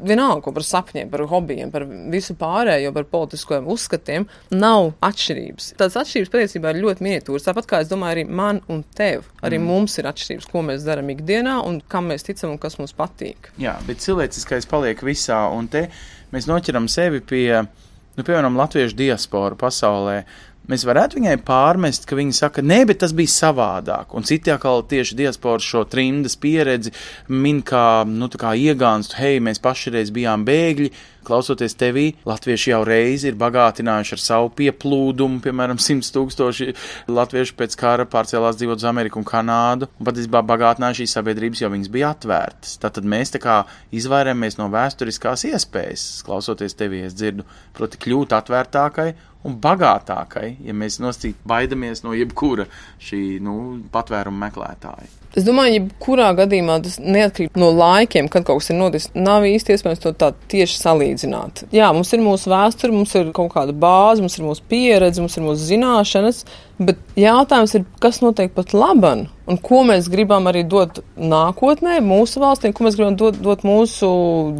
vienalga, 0.07 0.53
par 0.55 0.67
sapņiem, 0.67 1.11
par 1.13 1.25
hobijiem, 1.31 1.71
par 1.73 1.85
visu 2.13 2.35
pārējo, 2.39 2.93
par 2.95 3.07
politiskajiem 3.11 3.69
uzskatiem. 3.73 4.27
Nav 4.53 4.93
atšķirības. 5.03 5.73
Tās 5.79 5.97
atšķirības 5.99 6.33
patiesībā 6.33 6.73
ir 6.73 6.81
ļoti 6.83 7.07
miniatūras. 7.07 7.47
Tāpat 7.47 7.69
kā 7.69 7.81
es 7.83 7.91
domāju, 7.91 8.17
arī 8.17 8.25
man 8.29 8.61
un 8.71 8.83
tev, 8.95 9.27
arī 9.43 9.59
mm. 9.59 9.69
mums 9.69 9.97
ir 9.99 10.09
atšķirības, 10.11 10.49
ko 10.51 10.63
mēs 10.67 10.85
darām 10.85 10.92
ikdienā 11.01 11.57
un 11.65 11.79
kam 11.89 12.11
mēs 12.11 12.25
ticam 12.27 12.53
un 12.53 12.59
kas 12.61 12.77
mums 12.79 12.93
patīk. 12.97 13.49
Jā, 13.61 13.77
bet 13.87 14.03
cilvēciskais 14.03 14.67
paliek 14.69 15.01
visā, 15.05 15.39
un 15.55 15.69
te 15.71 15.87
mēs 16.33 16.45
noķeram 16.49 16.89
sevi 16.91 17.23
pie, 17.25 17.63
nu, 18.17 18.23
piemēram, 18.25 18.59
latviešu 18.59 18.97
diasporu 18.99 19.57
pasaulē. 19.59 20.23
Mēs 20.71 20.85
varētu 20.87 21.19
viņai 21.19 21.37
pārmest, 21.45 22.07
ka 22.09 22.17
viņa 22.19 22.37
saka, 22.37 22.63
nē, 22.65 22.83
bet 22.89 23.01
tas 23.03 23.15
bija 23.15 23.31
savādāk. 23.31 24.13
Un 24.17 24.27
citi 24.27 24.53
atkal 24.53 24.83
tieši 24.89 25.17
diasporas 25.19 25.65
šo 25.67 25.83
trimdas 25.89 26.37
pieredzi 26.39 26.93
min 27.29 27.61
kā, 27.65 28.03
nu, 28.07 28.29
kā 28.29 28.53
iegānstu, 28.59 29.19
hei, 29.19 29.41
mēs 29.43 29.61
paši 29.63 29.97
reiz 29.97 30.13
bijām 30.15 30.45
bēgļi, 30.47 30.91
klausoties 31.23 31.75
tevī, 31.79 32.05
latvieši 32.27 32.71
jau 32.73 32.81
reizi 32.87 33.29
ir 33.29 33.37
bagātinājuši 33.39 34.15
ar 34.17 34.21
savu 34.21 34.51
pieplūdumu, 34.57 35.39
piemēram, 35.43 35.79
100 35.81 36.11
tūkstoši 36.15 36.69
latviešu 37.11 37.57
pēc 37.59 37.77
kara 37.79 38.07
pārcēlās 38.09 38.59
dzīvot 38.59 38.81
uz 38.81 38.87
Ameriku 38.89 39.21
un 39.21 39.27
Kanādu, 39.27 39.89
un 39.99 40.09
patiesībā 40.09 40.43
bagātināja 40.51 40.99
šīs 41.01 41.15
sabiedrības, 41.17 41.63
jo 41.63 41.71
viņas 41.73 41.91
bija 41.93 42.11
atvērtas. 42.13 42.77
Tātad 42.83 43.07
mēs 43.07 43.33
tā 43.35 43.43
kā 43.43 43.61
izvairāmies 43.95 44.59
no 44.59 44.67
vēsturiskās 44.73 45.47
iespējas, 45.53 46.07
klausoties 46.27 46.75
tevī, 46.79 47.05
es 47.07 47.15
dzirdu, 47.17 47.47
proti 47.77 48.01
kļūt 48.03 48.35
atvērtākai 48.41 49.13
un 49.47 49.57
bagātākai, 49.63 50.55
ja 50.63 50.75
mēs 50.77 50.99
nosacīt 51.03 51.41
baidamies 51.47 52.03
no 52.05 52.15
jebkura 52.17 52.67
šī 53.03 53.23
nu, 53.43 53.57
patvēruma 53.93 54.47
meklētāja. 54.47 55.11
Es 55.33 55.45
domāju, 55.47 55.79
jebkurā 55.79 56.27
gadījumā 56.37 56.75
tas 56.85 56.99
neatkarīgi 57.01 57.57
no 57.57 57.71
laikiem, 57.73 58.27
kad 58.29 58.45
kaut 58.45 58.61
kas 58.61 58.69
ir 58.69 58.77
noticis. 58.77 59.09
Nav 59.17 59.47
īsti 59.49 59.73
iespējams 59.73 60.03
to 60.03 60.11
tā 60.13 60.29
tieši 60.51 60.77
salīdzināt. 60.77 61.63
Jā, 61.73 61.87
mums 61.95 62.13
ir 62.13 62.21
mūsu 62.21 62.51
vēsture, 62.53 62.93
mums 62.93 63.15
ir 63.17 63.31
kaut 63.33 63.49
kāda 63.55 63.73
bāze, 63.73 64.21
mums 64.21 64.37
ir 64.37 64.45
mūsu 64.45 64.65
pieredze, 64.69 65.23
mums 65.23 65.39
ir 65.39 65.47
mūsu 65.47 65.65
zināšanas, 65.71 66.43
bet 66.79 66.99
jautājums 67.19 67.75
ir, 67.77 67.85
kas 68.01 68.21
notiek 68.23 68.53
pat 68.55 68.73
laban 68.73 69.27
un 69.49 69.57
ko 69.59 69.81
mēs 69.87 70.07
gribam 70.11 70.47
arī 70.47 70.63
dot 70.67 71.01
nākotnē, 71.19 71.97
mūsu 72.03 72.41
valstīm, 72.43 72.73
ko 72.75 72.85
mēs 72.85 72.97
gribam 72.97 73.17
dot, 73.19 73.39
dot 73.43 73.65
mūsu 73.67 74.07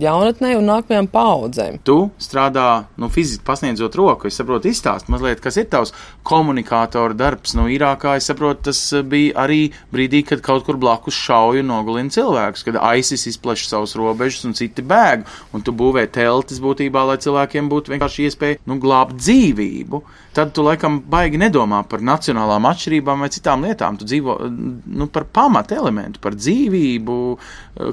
jaunatnē 0.01 0.53
un 0.57 0.67
nākamajām 0.67 1.07
paudzēm. 1.13 1.79
Tu 1.87 1.97
strādā, 2.21 2.67
nu, 2.99 3.09
fiziski 3.13 3.45
pasniedzot 3.47 3.95
roku, 3.99 4.27
es 4.27 4.39
saprotu, 4.39 4.71
izstāst 4.71 5.09
mazliet, 5.13 5.41
kas 5.43 5.59
ir 5.61 5.69
tavs 5.71 5.93
komunikātora 6.27 7.15
darbs. 7.17 7.55
Nu, 7.57 7.69
Irākā, 7.71 8.17
es 8.19 8.27
saprotu, 8.29 8.67
tas 8.69 8.81
bija 9.07 9.37
arī 9.45 9.61
brīdī, 9.93 10.23
kad 10.27 10.43
kaut 10.43 10.67
kur 10.67 10.79
blakus 10.81 11.17
šauja 11.17 11.63
un 11.63 11.71
nogalina 11.71 12.13
cilvēkus, 12.13 12.65
kad 12.67 12.81
ISIS 12.99 13.29
izpleš 13.31 13.67
savus 13.69 13.95
robežas 13.99 14.43
un 14.49 14.57
citi 14.57 14.83
bēg, 14.83 15.23
un 15.55 15.63
tu 15.63 15.75
būvē 15.75 16.05
teltis 16.11 16.59
būtībā, 16.63 17.07
lai 17.07 17.21
cilvēkiem 17.23 17.71
būtu 17.71 17.95
vienkārši 17.95 18.27
iespēja, 18.27 18.61
nu, 18.67 18.79
glābt 18.83 19.15
dzīvību. 19.21 20.03
Tad 20.33 20.53
tu 20.55 20.63
laikam 20.65 20.97
baigi 21.09 21.37
nedomā 21.37 21.83
par 21.89 22.01
nacionālām 22.01 22.65
atšķirībām 22.65 23.21
vai 23.21 23.29
citām 23.33 23.65
lietām. 23.67 23.99
Tu 23.99 24.07
dzīvo 24.09 24.37
nu, 24.49 25.07
par 25.13 25.27
pamatu 25.29 25.77
elementu, 25.77 26.21
par 26.23 26.33
dzīvību, 26.37 27.17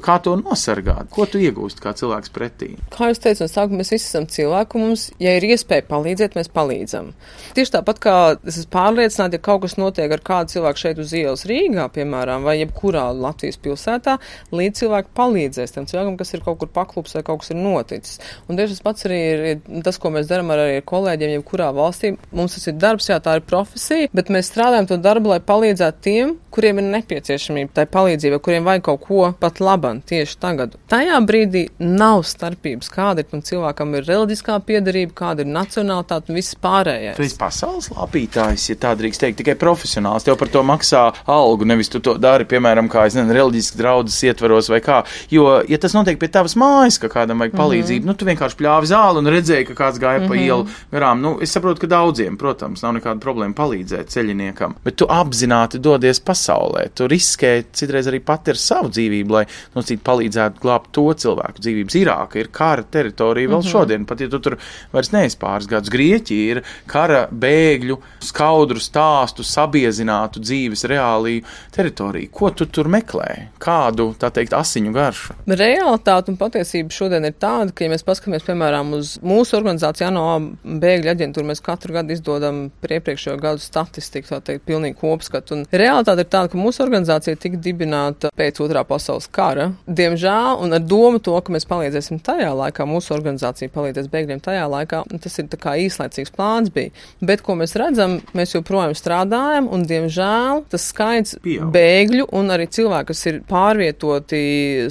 kā 0.05 0.17
to 0.25 0.37
nosargāt, 0.41 1.11
ko 1.13 1.27
tu 1.29 1.41
iegūsti 1.41 1.85
kā 1.85 1.93
cilvēks 1.97 2.33
pretī. 2.33 2.71
Kā 2.95 3.11
jūs 3.11 3.21
teicāt, 3.21 3.43
no 3.45 3.51
sākuma 3.51 3.81
mēs 3.83 3.93
visi 3.95 4.09
esam 4.09 4.29
cilvēki, 4.31 4.77
un 4.77 4.87
mums, 4.87 5.07
ja 5.21 5.35
ir 5.37 5.47
iespēja 5.51 5.85
palīdzēt, 5.91 6.37
mēs 6.39 6.49
palīdzam. 6.55 7.13
Tieši 7.57 7.75
tāpat 7.77 8.01
kā 8.05 8.17
es 8.39 8.61
esmu 8.63 8.73
pārliecināta, 8.73 9.37
ja 9.37 9.45
kaut 9.51 9.65
kas 9.67 9.77
notiek 9.81 10.13
ar 10.17 10.25
kādu 10.25 10.55
cilvēku 10.55 10.85
šeit 10.85 11.01
uz 11.03 11.15
ielas 11.17 11.45
Rīgā, 11.49 11.87
piemēram, 11.93 12.45
vai 12.49 12.57
jebkurā 12.61 13.07
Latvijas 13.17 13.61
pilsētā, 13.61 14.17
līdz 14.55 14.85
cilvēki 14.85 15.15
palīdzēs 15.17 15.77
tam 15.77 15.89
cilvēkam, 15.91 16.17
kas 16.21 16.35
ir 16.37 16.45
kaut 16.45 16.61
kur 16.63 16.73
paklups 16.73 17.17
vai 17.19 17.25
kaut 17.27 17.45
kas 17.45 17.53
ir 17.55 17.61
noticis. 17.61 18.21
Un 18.49 18.61
tieši 18.61 18.77
tas 18.77 18.85
pats 18.89 19.09
arī 19.09 19.21
ir, 19.29 19.47
tas, 19.85 20.01
ko 20.01 20.13
mēs 20.15 20.29
darām 20.31 20.53
ar, 20.55 20.65
ar 20.67 20.85
kolēģiem, 20.89 21.37
jebkurā 21.39 21.71
valstī. 21.77 22.15
Mums 22.33 22.55
tas 22.55 22.69
ir 22.71 22.77
darbs, 22.79 23.09
jā, 23.11 23.19
tā 23.23 23.39
ir 23.39 23.47
profesija, 23.47 24.11
bet 24.15 24.31
mēs 24.31 24.51
strādājam 24.53 24.87
to 24.87 25.01
darbu, 25.03 25.33
lai 25.33 25.41
palīdzētu 25.43 26.05
tiem, 26.05 26.37
kuriem 26.51 26.79
ir 26.79 26.87
nepieciešamība 26.91 27.75
tai 27.75 27.87
palīdzībai, 27.91 28.39
kuriem 28.43 28.67
vajag 28.67 28.85
kaut 28.87 29.03
ko 29.07 29.23
pat 29.41 29.61
laban 29.63 30.01
tieši 30.07 30.37
tagad. 30.43 30.75
Tajā 30.91 31.19
brīdī 31.27 31.65
nav 31.79 32.25
starpības, 32.27 32.91
kāda 32.93 33.23
ir 33.23 33.29
tam 33.31 33.43
cilvēkam 33.47 33.95
ir 33.99 34.07
reliģiskā 34.09 34.59
piedarība, 34.67 35.15
kāda 35.23 35.45
ir 35.45 35.51
nacionālitāte 35.51 36.31
un 36.31 36.39
viss 36.39 36.59
pārējais. 36.63 37.17
Tu 37.19 37.27
esi 37.27 37.39
pasaules 37.39 37.91
lapītājs, 37.95 38.69
ja 38.73 38.79
tā 38.83 38.95
drīkst 38.99 39.25
teikt, 39.25 39.41
tikai 39.43 39.57
profesionāls. 39.61 40.27
Tev 40.27 40.39
par 40.41 40.51
to 40.55 40.65
maksā 40.67 41.05
algu, 41.31 41.69
nevis 41.69 41.91
tu 41.93 42.03
to 42.03 42.17
dari, 42.21 42.47
piemēram, 42.51 42.91
kā 42.91 43.07
es 43.09 43.19
nezinu, 43.19 43.37
reliģiski 43.39 43.81
draudzes 43.81 44.19
ietveros 44.31 44.71
vai 44.73 44.83
kā. 44.85 45.03
Jo, 45.35 45.61
ja 45.71 45.79
tas 45.83 45.95
notiek 45.99 46.19
pie 46.21 46.31
tavas 46.33 46.57
mājas, 46.59 46.99
ka 47.03 47.11
kādam 47.13 47.43
vajag 47.43 47.59
palīdzību, 47.59 48.05
mm 48.05 48.09
-hmm. 48.09 48.15
nu 48.15 48.19
tu 48.19 48.31
vienkārši 48.31 48.59
pļāvi 48.59 48.91
zāli 48.91 49.23
un 49.23 49.33
redzēji, 49.35 49.69
ka 49.71 49.79
kāds 49.85 50.03
gāja 50.03 50.19
mm 50.19 50.25
-hmm. 50.25 50.29
pa 50.29 50.35
mhm. 50.35 50.45
ielu 50.45 50.67
garām. 50.93 51.21
Nu, 51.21 51.39
es 51.41 51.53
saprotu, 51.53 51.81
ka 51.81 51.87
daudziem, 52.21 52.37
protams, 52.39 52.83
nav 52.85 52.95
nekāda 52.99 53.21
problēma 53.23 53.55
palīdzēt 53.57 54.11
ceļiniekam, 54.13 54.77
bet 54.85 54.99
tu 55.01 55.07
apzināti 55.11 55.81
dodies 55.81 56.21
pasaulē. 56.21 56.89
Tu 56.95 57.09
riskē 57.09 57.53
citreiz 57.73 58.09
arī 58.11 58.21
pati 58.21 58.53
ar 58.53 58.59
savu 58.61 58.91
dzīvību, 58.93 59.33
lai 59.33 59.45
nosīt 59.75 60.03
palīdzētu 60.05 60.61
glābt 60.61 60.91
to 60.93 61.07
cilvēku 61.13 61.63
dzīvības. 61.65 61.97
Irāka 62.01 62.41
ir 62.41 62.51
kara 62.53 62.83
teritorija 62.83 63.49
vēl 63.49 63.57
mm 63.57 63.67
-hmm. 63.67 63.71
šodien, 63.71 64.05
pat 64.07 64.21
ja 64.21 64.29
tu 64.29 64.39
tur 64.39 64.59
vairs 64.93 65.13
neesi 65.13 65.39
pāris 65.39 65.69
gadus. 65.69 65.91
Grieķija 65.91 66.51
ir 66.51 66.63
kara 66.87 67.29
bēgļu, 67.33 67.99
skaudru 68.21 68.81
stāstu, 68.81 69.43
sabiezinātu 69.43 70.41
dzīves 70.41 70.85
reāliju 70.85 71.45
teritoriju. 71.73 72.31
Ko 72.33 72.51
tu 72.51 72.67
tur 72.67 72.89
meklē? 72.89 73.49
Kādu, 73.59 74.15
tā 74.19 74.31
teikt, 74.31 74.53
asiņu 74.53 74.93
garšu? 74.93 75.35
Realitāte 75.47 76.31
un 76.31 76.37
patiesība 76.37 76.91
šodien 76.91 77.25
ir 77.25 77.33
tāda, 77.33 77.73
ka, 77.73 77.85
ja 77.85 77.91
mēs 77.91 78.05
paskatāmies, 78.05 78.45
piemēram, 78.45 78.93
uz 78.93 79.19
mūsu 79.23 79.57
organizāciju, 79.57 80.07
ANO 80.07 80.57
bēgļu 80.65 81.11
aģentūru, 81.11 81.47
mēs 81.47 81.61
katru 81.61 81.93
gadu 81.93 82.10
izdodam 82.15 82.63
iepriekšējo 82.85 83.37
gadu 83.41 83.63
statistiku, 83.63 84.29
tā 84.35 84.41
teikt, 84.45 84.67
pilnīgi 84.69 84.99
kopskatu. 85.01 85.57
Un 85.57 85.65
realitāte 85.71 86.25
ir 86.25 86.31
tāda, 86.31 86.51
ka 86.53 86.61
mūsu 86.61 86.83
organizācija 86.85 87.39
tika 87.41 87.61
dibināta 87.61 88.33
pēc 88.37 88.61
otrā 88.65 88.85
pasaules 88.89 89.29
kara. 89.31 89.71
Diemžēl, 89.87 90.61
un 90.65 90.77
ar 90.77 90.85
domu 90.85 91.21
to, 91.23 91.37
ka 91.45 91.55
mēs 91.55 91.69
palīdzēsim 91.71 92.21
tajā 92.27 92.51
laikā, 92.57 92.87
mūsu 92.89 93.15
organizācija 93.17 93.73
palīdzēs 93.75 94.11
bēgļiem 94.13 94.43
tajā 94.45 94.67
laikā, 94.71 95.03
tas 95.23 95.39
ir 95.41 95.51
tā 95.53 95.61
kā 95.61 95.77
īslaicīgs 95.85 96.35
plāns 96.35 96.73
bija. 96.75 96.95
Bet, 97.25 97.45
ko 97.47 97.57
mēs 97.59 97.77
redzam, 97.79 98.19
mēs 98.37 98.55
joprojām 98.57 98.95
strādājam, 98.99 99.69
un 99.73 99.85
diemžēl 99.89 100.65
tas 100.73 100.89
skaits 100.93 101.37
Pieaug. 101.45 101.71
bēgļu 101.75 102.29
un 102.37 102.55
arī 102.55 102.67
cilvēku, 102.71 103.11
kas 103.13 103.25
ir 103.31 103.41
pārvietoti 103.49 104.43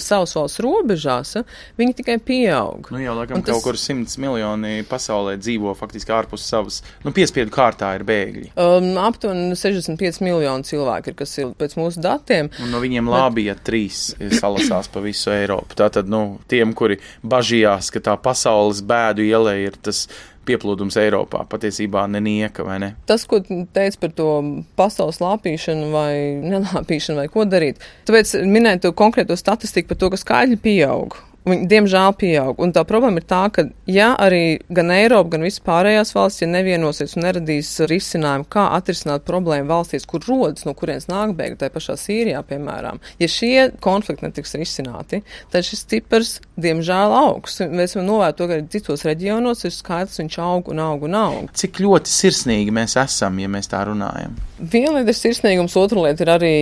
savas 0.02 0.36
valsts 0.38 0.62
robežās, 0.64 1.36
viņi 1.80 1.98
tikai 2.00 2.18
pieaug. 2.24 2.90
Nu 2.94 3.02
jau 3.04 3.16
laikam 3.18 3.44
tas... 3.44 3.54
kaut 3.54 3.68
kur 3.68 3.80
simts 3.80 4.18
miljoni 4.22 4.84
pasaulē 4.90 5.38
dzīvo 5.40 5.76
faktiski 5.78 6.14
ārpus 6.16 6.46
savas, 6.50 6.82
nu 7.06 7.09
piespiedu 7.16 7.54
kārtā 7.54 7.92
ir 7.98 8.06
bēgļi. 8.08 8.52
Um, 8.60 8.92
aptuveni 9.02 9.58
65 9.60 10.22
miljoni 10.26 10.68
cilvēki 10.68 11.14
ir, 11.14 11.18
kas 11.20 11.38
ir 11.42 11.54
pēc 11.60 11.78
mūsu 11.80 12.04
datiem. 12.04 12.52
Un 12.64 12.74
no 12.74 12.82
viņiem 12.84 13.10
labi, 13.12 13.48
ja 13.50 13.56
trīs 13.56 14.10
salasās 14.40 14.92
pa 14.92 15.04
visu 15.04 15.34
Eiropu. 15.34 15.78
Tātad, 15.80 16.10
nu, 16.12 16.40
tiem, 16.52 16.74
kuri 16.78 17.00
bažījās, 17.26 17.92
ka 17.94 18.04
tā 18.10 18.18
pasaules 18.22 18.84
bēdu 18.86 19.26
ielē 19.28 19.56
ir 19.68 19.80
tas 19.82 20.08
pieplūdums 20.50 20.98
Eiropā. 21.00 21.44
Patiesībā 21.50 22.06
nenieka, 22.12 22.66
vai 22.68 22.80
ne? 22.82 22.92
Tas, 23.10 23.26
ko 23.30 23.42
teica 23.44 24.02
par 24.02 24.14
to 24.18 24.30
pasaules 24.80 25.22
lāpīšanu 25.24 25.90
vai 25.94 26.14
nelāpīšanu 26.42 27.22
vai 27.22 27.30
ko 27.32 27.46
darīt. 27.50 27.82
Tāpēc 28.10 28.40
minēju 28.50 28.88
to 28.88 28.94
konkrēto 28.98 29.38
statistiku 29.40 29.94
par 29.94 30.02
to, 30.02 30.14
ka 30.14 30.22
skaļi 30.24 30.62
pieaug. 30.64 31.18
Viņi, 31.48 31.68
diemžēl, 31.72 32.14
pieaug. 32.20 32.60
Un 32.60 32.74
tā 32.76 32.84
problēma 32.88 33.22
ir 33.22 33.26
tā, 33.30 33.42
ka, 33.54 33.64
ja 33.90 34.12
arī 34.20 34.60
gan 34.76 34.92
Eiropa, 34.94 35.34
gan 35.36 35.46
visas 35.48 35.64
pārējās 35.66 36.12
valsts, 36.16 36.44
ja 36.44 36.50
nevienosies 36.52 37.16
un 37.16 37.26
neradīs 37.26 37.72
risinājumu, 37.90 38.48
kā 38.52 38.68
atrisināt 38.76 39.24
problēmu 39.28 39.70
valstīs, 39.72 40.08
kur 40.10 40.24
rodas, 40.28 40.66
no 40.68 40.76
kurienes 40.78 41.08
nāk 41.10 41.34
bēgļi, 41.40 41.60
tā 41.62 41.72
pašā 41.74 41.96
Sīrijā, 42.00 42.42
piemēram, 42.50 43.00
ja 43.22 43.30
šie 43.32 43.70
konflikti 43.84 44.28
netiks 44.28 44.56
risināti, 44.60 45.22
tad 45.54 45.68
šis 45.68 45.86
cipars, 45.90 46.36
diemžēl, 46.60 47.16
augs. 47.22 47.62
Mēs 47.64 47.96
varam 47.96 48.10
novērt 48.12 48.40
to, 48.40 48.50
ka 48.50 48.58
arī 48.58 48.68
citos 48.76 49.06
reģionos 49.08 49.64
ir 49.64 49.76
skaidrs, 49.76 50.20
viņš 50.22 50.40
aug 50.44 50.70
un 50.74 50.84
aug 50.84 51.08
un 51.08 51.18
aug. 51.22 51.50
Cik 51.56 51.82
ļoti 51.86 52.14
sirsnīgi 52.14 52.76
mēs 52.76 52.98
esam, 53.00 53.40
ja 53.40 53.52
mēs 53.52 53.72
tā 53.72 53.86
runājam? 53.88 54.36
Viena 54.60 54.98
lieta 54.98 55.14
ir 55.14 55.16
sirsnīgums, 55.16 55.78
otra 55.80 56.04
lieta 56.04 56.26
ir 56.26 56.34
arī 56.34 56.56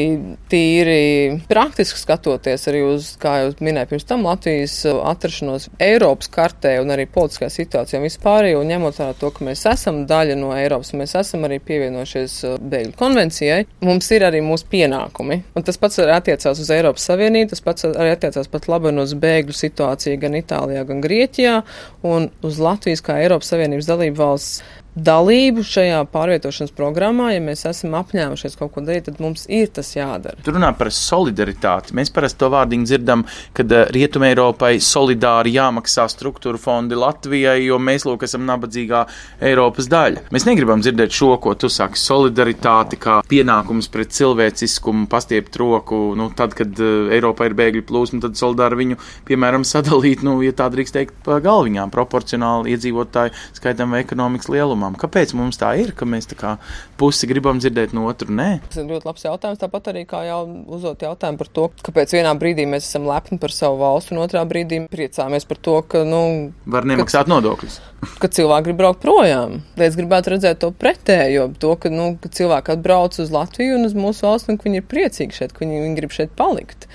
tīri 0.52 1.02
praktiski 1.50 1.98
skatoties 1.98 2.68
arī 2.70 2.84
uz, 2.86 3.16
kā 3.22 3.40
jau 3.42 3.54
minēju 3.66 3.90
pirms 3.90 4.06
tam, 4.06 4.28
Latvijas 4.28 4.67
Uh, 4.88 5.02
atrašanos 5.08 5.70
Eiropas 5.84 6.30
kartē 6.32 6.78
un 6.82 6.92
arī 6.94 7.08
politiskā 7.10 7.50
situācijā 7.52 8.02
vispār, 8.04 8.50
un 8.60 8.70
ņemot 8.70 9.00
vērā 9.00 9.16
to, 9.20 9.32
ka 9.34 9.46
mēs 9.48 9.66
esam 9.70 10.04
daļa 10.10 10.38
no 10.40 10.54
Eiropas, 10.56 10.94
mēs 10.98 11.16
esam 11.20 11.48
arī 11.48 11.60
pievienojušies 11.68 12.38
uh, 12.48 12.56
bēgļu 12.62 12.96
konvencijai, 13.00 13.62
mums 13.88 14.10
ir 14.16 14.28
arī 14.28 14.42
mūsu 14.46 14.70
pienākumi. 14.72 15.42
Un 15.58 15.68
tas 15.68 15.80
pats 15.82 16.02
arī 16.04 16.16
attiecās 16.18 16.64
uz 16.64 16.72
Eiropas 16.74 17.08
Savienību, 17.10 17.52
tas 17.54 17.64
pats 17.66 17.88
arī 17.90 18.14
attiecās 18.16 18.52
pat 18.52 18.68
labi 18.72 18.96
uz 19.02 19.14
bēgļu 19.18 19.56
situāciju 19.58 20.20
gan 20.22 20.38
Itālijā, 20.40 20.84
gan 20.88 21.04
Grieķijā 21.04 21.62
un 22.08 22.30
uz 22.46 22.60
Latvijas 22.62 23.04
kā 23.06 23.20
Eiropas 23.24 23.54
Savienības 23.54 23.90
dalību 23.90 24.22
valsts 24.22 24.62
dalību 24.98 25.64
šajā 25.66 26.02
pārvietošanas 26.12 26.74
programmā, 26.78 27.30
ja 27.36 27.42
mēs 27.44 27.66
esam 27.70 27.96
apņēmušies 28.00 28.58
kaut 28.58 28.74
ko 28.74 28.84
darīt, 28.86 29.08
tad 29.08 29.22
mums 29.22 29.46
ir 29.54 29.70
tas 29.74 29.92
jādara. 29.94 30.38
Tur 30.46 30.58
runā 30.58 30.72
par 30.78 30.90
solidaritāti. 30.94 31.96
Mēs 31.98 32.12
parasti 32.14 32.42
to 32.42 32.50
vārdiņu 32.54 32.90
dzirdam, 32.90 33.26
kad 33.58 33.74
eh, 33.74 33.86
Rietumē 33.94 34.32
Eiropai 34.34 34.74
solidāri 34.84 35.54
jāmaksā 35.58 36.08
struktūra 36.12 36.60
fondi 36.62 36.98
Latvijai, 36.98 37.60
jo 37.68 37.78
mēs 37.82 38.08
lūk 38.08 38.26
esam 38.28 38.46
nabadzīgā 38.50 39.04
Eiropas 39.48 39.90
daļa. 39.92 40.26
Mēs 40.34 40.48
negribam 40.50 40.82
dzirdēt 40.82 41.14
šo, 41.14 41.34
ko 41.44 41.54
tu 41.60 41.70
saki, 41.72 42.00
solidaritāti 42.02 43.00
kā 43.02 43.20
pienākums 43.30 43.92
pret 43.94 44.16
cilvēciskumu, 44.18 45.06
pastiept 45.12 45.60
roku, 45.62 46.02
nu, 46.18 46.30
tad, 46.38 46.58
kad 46.58 46.74
uh, 46.82 47.12
Eiropā 47.14 47.50
ir 47.50 47.58
bēgļu 47.58 47.86
plūsma, 47.88 48.22
tad 48.26 48.40
solidāri 48.40 48.82
viņu, 48.82 49.00
piemēram, 49.30 49.66
sadalīt, 49.68 50.26
nu, 50.26 50.40
ja 50.46 50.56
tā 50.58 50.70
drīkst 50.74 50.98
teikt, 50.98 51.18
pa 51.26 51.40
galviņām 51.44 51.94
proporcionāli 51.94 52.74
iedzīvotāju 52.76 53.36
skaitam 53.58 53.94
vai 53.94 54.04
ekonomikas 54.06 54.50
lielumam 54.54 54.87
domām, 54.88 54.98
kāpēc 55.00 55.34
mums 55.36 55.60
tā 55.60 55.76
ir, 55.82 55.94
ka 55.96 56.06
mēs 56.06 56.28
tā 56.32 56.38
kā 56.38 56.56
pusi 56.98 57.28
gribam 57.28 57.60
dzirdēt 57.60 57.94
no 57.94 58.08
otru 58.08 58.32
nē? 58.34 58.62
Tas 58.68 58.80
ir 58.82 58.88
ļoti 58.88 59.08
labs 59.08 59.26
jautājums. 59.26 59.60
Tāpat 59.60 59.92
arī 59.92 60.06
kā 60.08 60.24
jau 60.28 60.46
uzdot 60.68 61.02
jautājumu 61.02 61.38
par 61.38 61.48
to, 61.52 61.68
kāpēc 61.84 62.16
vienā 62.16 62.34
brīdī 62.40 62.68
mēs 62.70 62.88
esam 62.88 63.08
lepni 63.08 63.40
par 63.40 63.52
savu 63.52 63.80
valstu, 63.82 64.16
un 64.16 64.24
otrā 64.24 64.44
brīdī 64.48 64.86
priecāmies 64.88 65.48
par 65.48 65.58
to, 65.60 65.82
ka, 65.84 66.04
nu, 66.08 66.54
Var 66.66 66.88
nemaksāt 66.88 67.28
ka, 67.28 67.34
nodokļus. 67.34 67.80
ka 68.22 68.32
cilvēki 68.32 68.70
grib 68.70 68.82
braukt 68.82 69.04
projām. 69.04 69.62
Es 69.76 69.98
gribētu 70.00 70.36
redzēt 70.36 70.62
to 70.64 70.72
pretējo, 70.72 71.50
to, 71.60 71.76
ka, 71.82 71.92
nu, 71.94 72.14
ka 72.22 72.32
cilvēki 72.32 72.78
atbrauc 72.78 73.20
uz 73.22 73.34
Latviju 73.34 73.80
un 73.80 73.90
uz 73.90 73.98
mūsu 73.98 74.28
valsti, 74.28 74.54
un 74.54 74.62
ka 74.62 74.70
viņi 74.70 74.84
ir 74.84 74.90
priecīgi 74.90 75.42
šeit, 75.42 75.56
ka 75.56 75.66
viņi, 75.66 75.84
viņi 75.88 76.00
grib 76.00 76.16
šeit 76.16 76.36
palikt. 76.38 76.88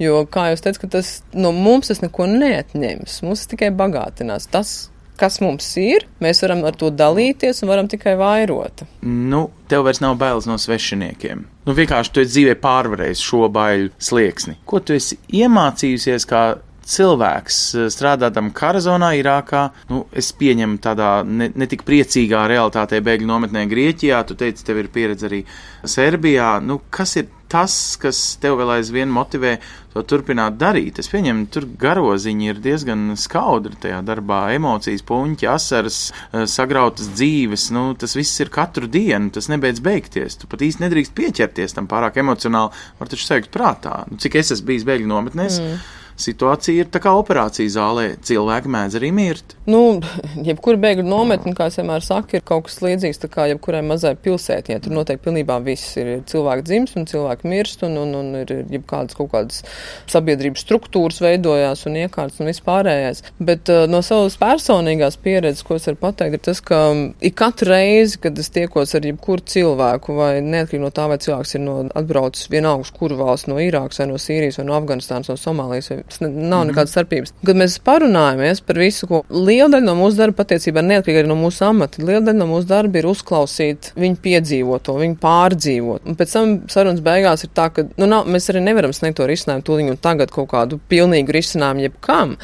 Jo, 0.00 0.22
kā 0.32 0.50
jūs 0.52 0.62
teicat, 0.64 0.88
tas 0.94 1.10
no 1.36 1.50
mums 1.52 1.90
tas 1.90 2.00
neko 2.00 2.24
neatņems. 2.30 3.20
Mums 3.26 3.42
tas 3.42 3.50
tikai 3.52 3.68
bagātinās. 3.76 4.46
Tas, 4.48 4.88
kas 5.20 5.40
mums 5.44 5.68
ir, 5.80 6.06
mēs 6.24 6.42
varam 6.44 6.64
ar 6.68 6.78
to 6.80 6.90
dalīties 6.94 7.62
un 7.64 7.72
varam 7.72 7.90
tikai 7.90 8.16
vairot. 8.20 8.84
Nu, 9.04 9.46
tev 9.70 9.84
vairs 9.86 10.02
nav 10.02 10.16
bailes 10.20 10.48
no 10.48 10.56
svešiniekiem. 10.60 11.44
Nu, 11.68 11.76
vienkārši 11.76 12.14
tu 12.14 12.24
esi 12.24 12.34
dzīvē 12.38 12.56
pārvarējis 12.62 13.22
šo 13.28 13.46
baiļu 13.52 13.92
slieksni. 14.00 14.58
Ko 14.68 14.80
tu 14.80 14.96
esi 14.96 15.20
iemācījusies 15.42 16.26
kā 16.30 16.44
cilvēks 16.90 17.58
strādātam 17.92 18.50
kara 18.56 18.80
zonā, 18.82 19.12
Irākā, 19.18 19.66
nu, 19.92 20.04
es 20.16 20.32
pieņemu 20.36 20.80
tādā 20.82 21.10
ne, 21.26 21.50
ne 21.54 21.68
tik 21.70 21.84
priecīgā 21.86 22.46
realitātē 22.50 23.02
bēgļu 23.06 23.28
nometnē 23.28 23.66
Grieķijā, 23.70 24.22
tu 24.26 24.36
teici, 24.38 24.64
tev 24.66 24.82
ir 24.82 24.90
pieredze 24.92 25.28
arī 25.30 25.44
Serbijā. 25.84 26.56
Nu, 26.64 26.80
kas 26.90 27.18
ir 27.20 27.30
tas, 27.50 27.74
kas 28.00 28.18
tev 28.40 28.58
vēl 28.60 28.76
aizvien 28.78 29.10
motivē 29.12 29.56
to 29.90 30.04
turpināt 30.06 30.56
darīt. 30.60 31.00
Es 31.02 31.10
pieņemu, 31.10 31.48
tur 31.50 31.66
garoziņi 31.80 32.50
ir 32.52 32.62
diezgan 32.62 33.16
skaudri 33.18 33.78
tajā 33.82 34.00
darbā, 34.06 34.42
emocijas, 34.54 35.02
puņķi, 35.06 35.48
asaras, 35.50 36.00
eh, 36.30 36.46
sagrautas 36.46 37.10
dzīves. 37.16 37.70
Nu, 37.74 37.94
tas 37.98 38.14
viss 38.18 38.40
ir 38.40 38.52
katru 38.54 38.86
dienu, 38.86 39.32
tas 39.34 39.50
nebeidz 39.50 39.82
beigties. 39.82 40.38
Tu 40.38 40.50
pat 40.50 40.62
īsti 40.66 40.86
nedrīkst 40.86 41.16
pieķerties 41.16 41.74
tam 41.74 41.90
pārāk 41.90 42.22
emocionāli, 42.22 42.70
var 43.00 43.08
taču 43.10 43.26
sajūt 43.26 43.50
prātā. 43.50 44.04
Nu, 44.10 44.16
cik 44.16 44.36
es 44.36 44.54
esmu 44.54 44.70
bijis 44.72 44.86
bēgļu 44.86 45.10
nometnēs. 45.10 45.58
Mm 45.60 45.98
situācija 46.20 46.84
ir 46.84 46.90
tā 46.92 47.00
kā 47.02 47.12
operācija 47.18 47.72
zālē. 47.74 48.06
Cilvēki 48.26 48.70
mēdz 48.72 48.98
arī 49.00 49.10
mirt. 49.14 49.56
Nu, 49.70 50.00
jebkura 50.48 50.80
bēgļu 50.82 51.06
nometne, 51.06 51.54
kā 51.56 51.70
es 51.70 51.78
vienmēr 51.80 52.04
saku, 52.04 52.38
ir 52.38 52.46
kaut 52.46 52.68
kas 52.68 52.80
līdzīgs 52.84 53.22
jebkurai 53.50 53.82
mazai 53.86 54.14
pilsētņai. 54.20 54.80
Tur 54.84 54.94
noteikti 54.94 55.26
pilnībā 55.26 55.58
viss 55.64 55.96
ir. 56.00 56.12
Cilvēki 56.30 56.66
dzimst 56.66 56.98
un 57.00 57.08
cilvēki 57.10 57.50
mirst, 57.50 57.84
un, 57.86 57.96
un, 58.00 58.14
un 58.20 58.40
ir 58.42 58.52
jebkādas 58.70 59.16
kaut 59.18 59.32
kādas 59.32 59.62
sabiedrības 60.10 60.64
struktūras 60.66 61.20
veidojās 61.24 61.86
un 61.88 61.98
iekārtas 62.02 62.40
un 62.42 62.50
vispārējais. 62.50 63.24
Bet 63.40 63.70
uh, 63.72 63.86
no 63.90 64.02
savas 64.06 64.36
personīgās 64.40 65.18
pieredzes, 65.22 65.64
ko 65.66 65.78
es 65.78 65.88
varu 65.88 66.00
pateikt, 66.04 66.38
ir 66.38 66.44
tas, 66.50 66.62
ka 66.64 66.80
ik 67.24 67.36
katru 67.40 67.70
reizi, 67.72 68.20
kad 68.22 68.38
es 68.40 68.50
tiekos 68.52 68.94
ar 68.96 69.06
jebkuru 69.06 69.44
cilvēku, 69.54 70.16
vai 70.18 70.32
neatkarīgi 70.44 70.82
no 70.82 70.92
tā, 70.94 71.06
vai 71.10 71.20
cilvēks 71.22 71.56
ir 71.56 71.64
no 71.64 71.76
atbraucis 71.96 72.50
vienalga 72.52 72.86
uz 72.86 72.92
kuru 72.94 73.18
valsts, 73.20 73.48
no 73.50 73.60
Irākas 73.62 74.02
vai 74.02 74.08
no 74.10 74.18
Sīrijas 74.20 74.60
vai 74.60 74.66
no 74.68 74.76
Afganistānas, 74.78 75.30
no 75.30 75.38
Somālijas 75.40 75.90
vai 75.92 76.00
Tas 76.10 76.22
nav 76.24 76.32
mhm. 76.34 76.70
nekādas 76.70 76.94
starpības. 76.94 77.34
Kad 77.46 77.60
mēs 77.60 77.78
parunājamies 77.86 78.62
par 78.66 78.80
visu, 78.82 79.08
ko 79.10 79.22
liela 79.30 79.70
daļa 79.76 79.86
no 79.86 79.96
mūsu 80.00 80.18
darba 80.18 80.42
patiesībā 80.42 80.82
neatkarīgi 80.86 81.30
no 81.30 81.38
mūsu 81.38 81.66
amata, 81.68 82.02
liela 82.02 82.24
daļa 82.26 82.40
no 82.40 82.48
mūsu 82.50 82.68
darba 82.70 83.00
ir 83.00 83.08
uzklausīt 83.10 83.92
viņu 84.00 84.20
piedzīvoto, 84.24 84.96
viņu 85.00 85.18
pārdzīvot. 85.22 86.10
Un 86.10 86.18
pēc 86.18 86.34
tam 86.36 86.58
sarunas 86.72 87.04
beigās 87.04 87.46
ir 87.46 87.54
tā, 87.56 87.70
ka 87.74 87.86
nu, 87.94 88.10
nav, 88.10 88.28
mēs 88.30 88.50
arī 88.52 88.64
nevaram 88.66 88.94
sniegt 88.96 89.20
to 89.20 89.30
risinājumu 89.30 89.66
tūlīt 89.66 89.94
un 89.94 90.02
tagad 90.02 90.34
kaut 90.34 90.50
kādu 90.52 90.80
pilnīgu 90.90 91.38
risinājumu 91.38 91.88
jebkam. 91.88 92.36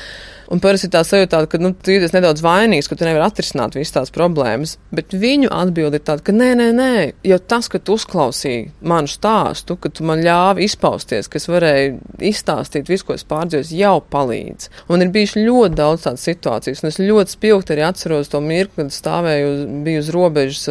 Un 0.53 0.61
parasti 0.63 0.89
tā 0.93 1.01
sajūta, 1.03 1.41
ka 1.51 1.59
nu, 1.59 1.73
tu 1.75 1.95
jūties 1.95 2.13
nedaudz 2.15 2.43
vainīgs, 2.45 2.87
ka 2.87 2.99
tu 2.99 3.07
nevari 3.07 3.25
atrisināt 3.27 3.75
visas 3.75 3.95
tās 3.97 4.13
problēmas. 4.15 4.77
Bet 4.95 5.15
viņu 5.17 5.51
atbilde 5.51 5.99
ir 5.99 6.05
tāda, 6.07 6.23
ka 6.27 6.35
nē, 6.35 6.53
nē, 6.61 6.69
nē, 6.77 6.93
jo 7.27 7.39
tas, 7.51 7.67
ka 7.73 7.81
tu 7.83 7.97
uzklausīji 7.99 8.69
manu 8.87 9.11
stāstu, 9.11 9.75
ka 9.81 9.91
tu 9.91 10.07
man 10.07 10.23
ļāvi 10.23 10.69
izpausties, 10.69 11.31
ka 11.31 11.41
es 11.41 11.49
varēju 11.51 12.21
izstāstīt 12.31 12.91
visu, 12.93 13.09
ko 13.09 13.17
es 13.19 13.27
pārdzīvoju, 13.27 13.56
jau 13.75 13.97
palīdz. 14.13 14.69
Un 14.93 15.05
ir 15.05 15.13
bijuši 15.15 15.45
ļoti 15.47 15.79
daudz 15.79 16.05
tādas 16.05 16.27
situācijas, 16.29 16.83
un 16.83 16.91
es 16.91 17.01
ļoti 17.01 17.37
spilgti 17.37 17.75
arī 17.75 17.87
atceros 17.87 18.31
to 18.33 18.43
mirkli, 18.45 18.85
kad 18.85 18.95
stāvēju, 18.95 19.49
uz, 19.55 19.65
biju 19.87 20.03
uz 20.05 20.13
robežas 20.15 20.63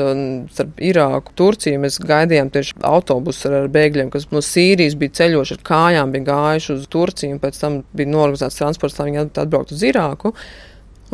starp 0.54 0.86
Irāku, 0.86 1.34
Turciju. 1.40 1.82
Mēs 1.84 2.00
gaidījām 2.04 2.54
tieši 2.54 2.78
autobusu 2.86 3.50
ar, 3.50 3.68
bēgļiem, 3.74 4.14
kas 4.14 4.30
no 4.32 4.44
Sīrijas 4.46 4.98
bija 5.00 5.18
ceļojuši 5.22 5.58
ar 5.58 5.66
kājām, 5.72 6.14
bija 6.16 6.30
gājuši 6.30 6.74
uz 6.78 6.88
Turciju, 6.94 7.36
un 7.36 7.44
pēc 7.44 7.60
tam 7.62 7.82
bija 7.98 8.14
norganizēts 8.14 8.62
transports, 8.62 9.00
lai 9.02 9.10
viņi 9.10 9.24
atbrauc 9.26 9.66
braukt 9.66 9.76
uz 9.76 9.84
Irāku. 9.86 10.36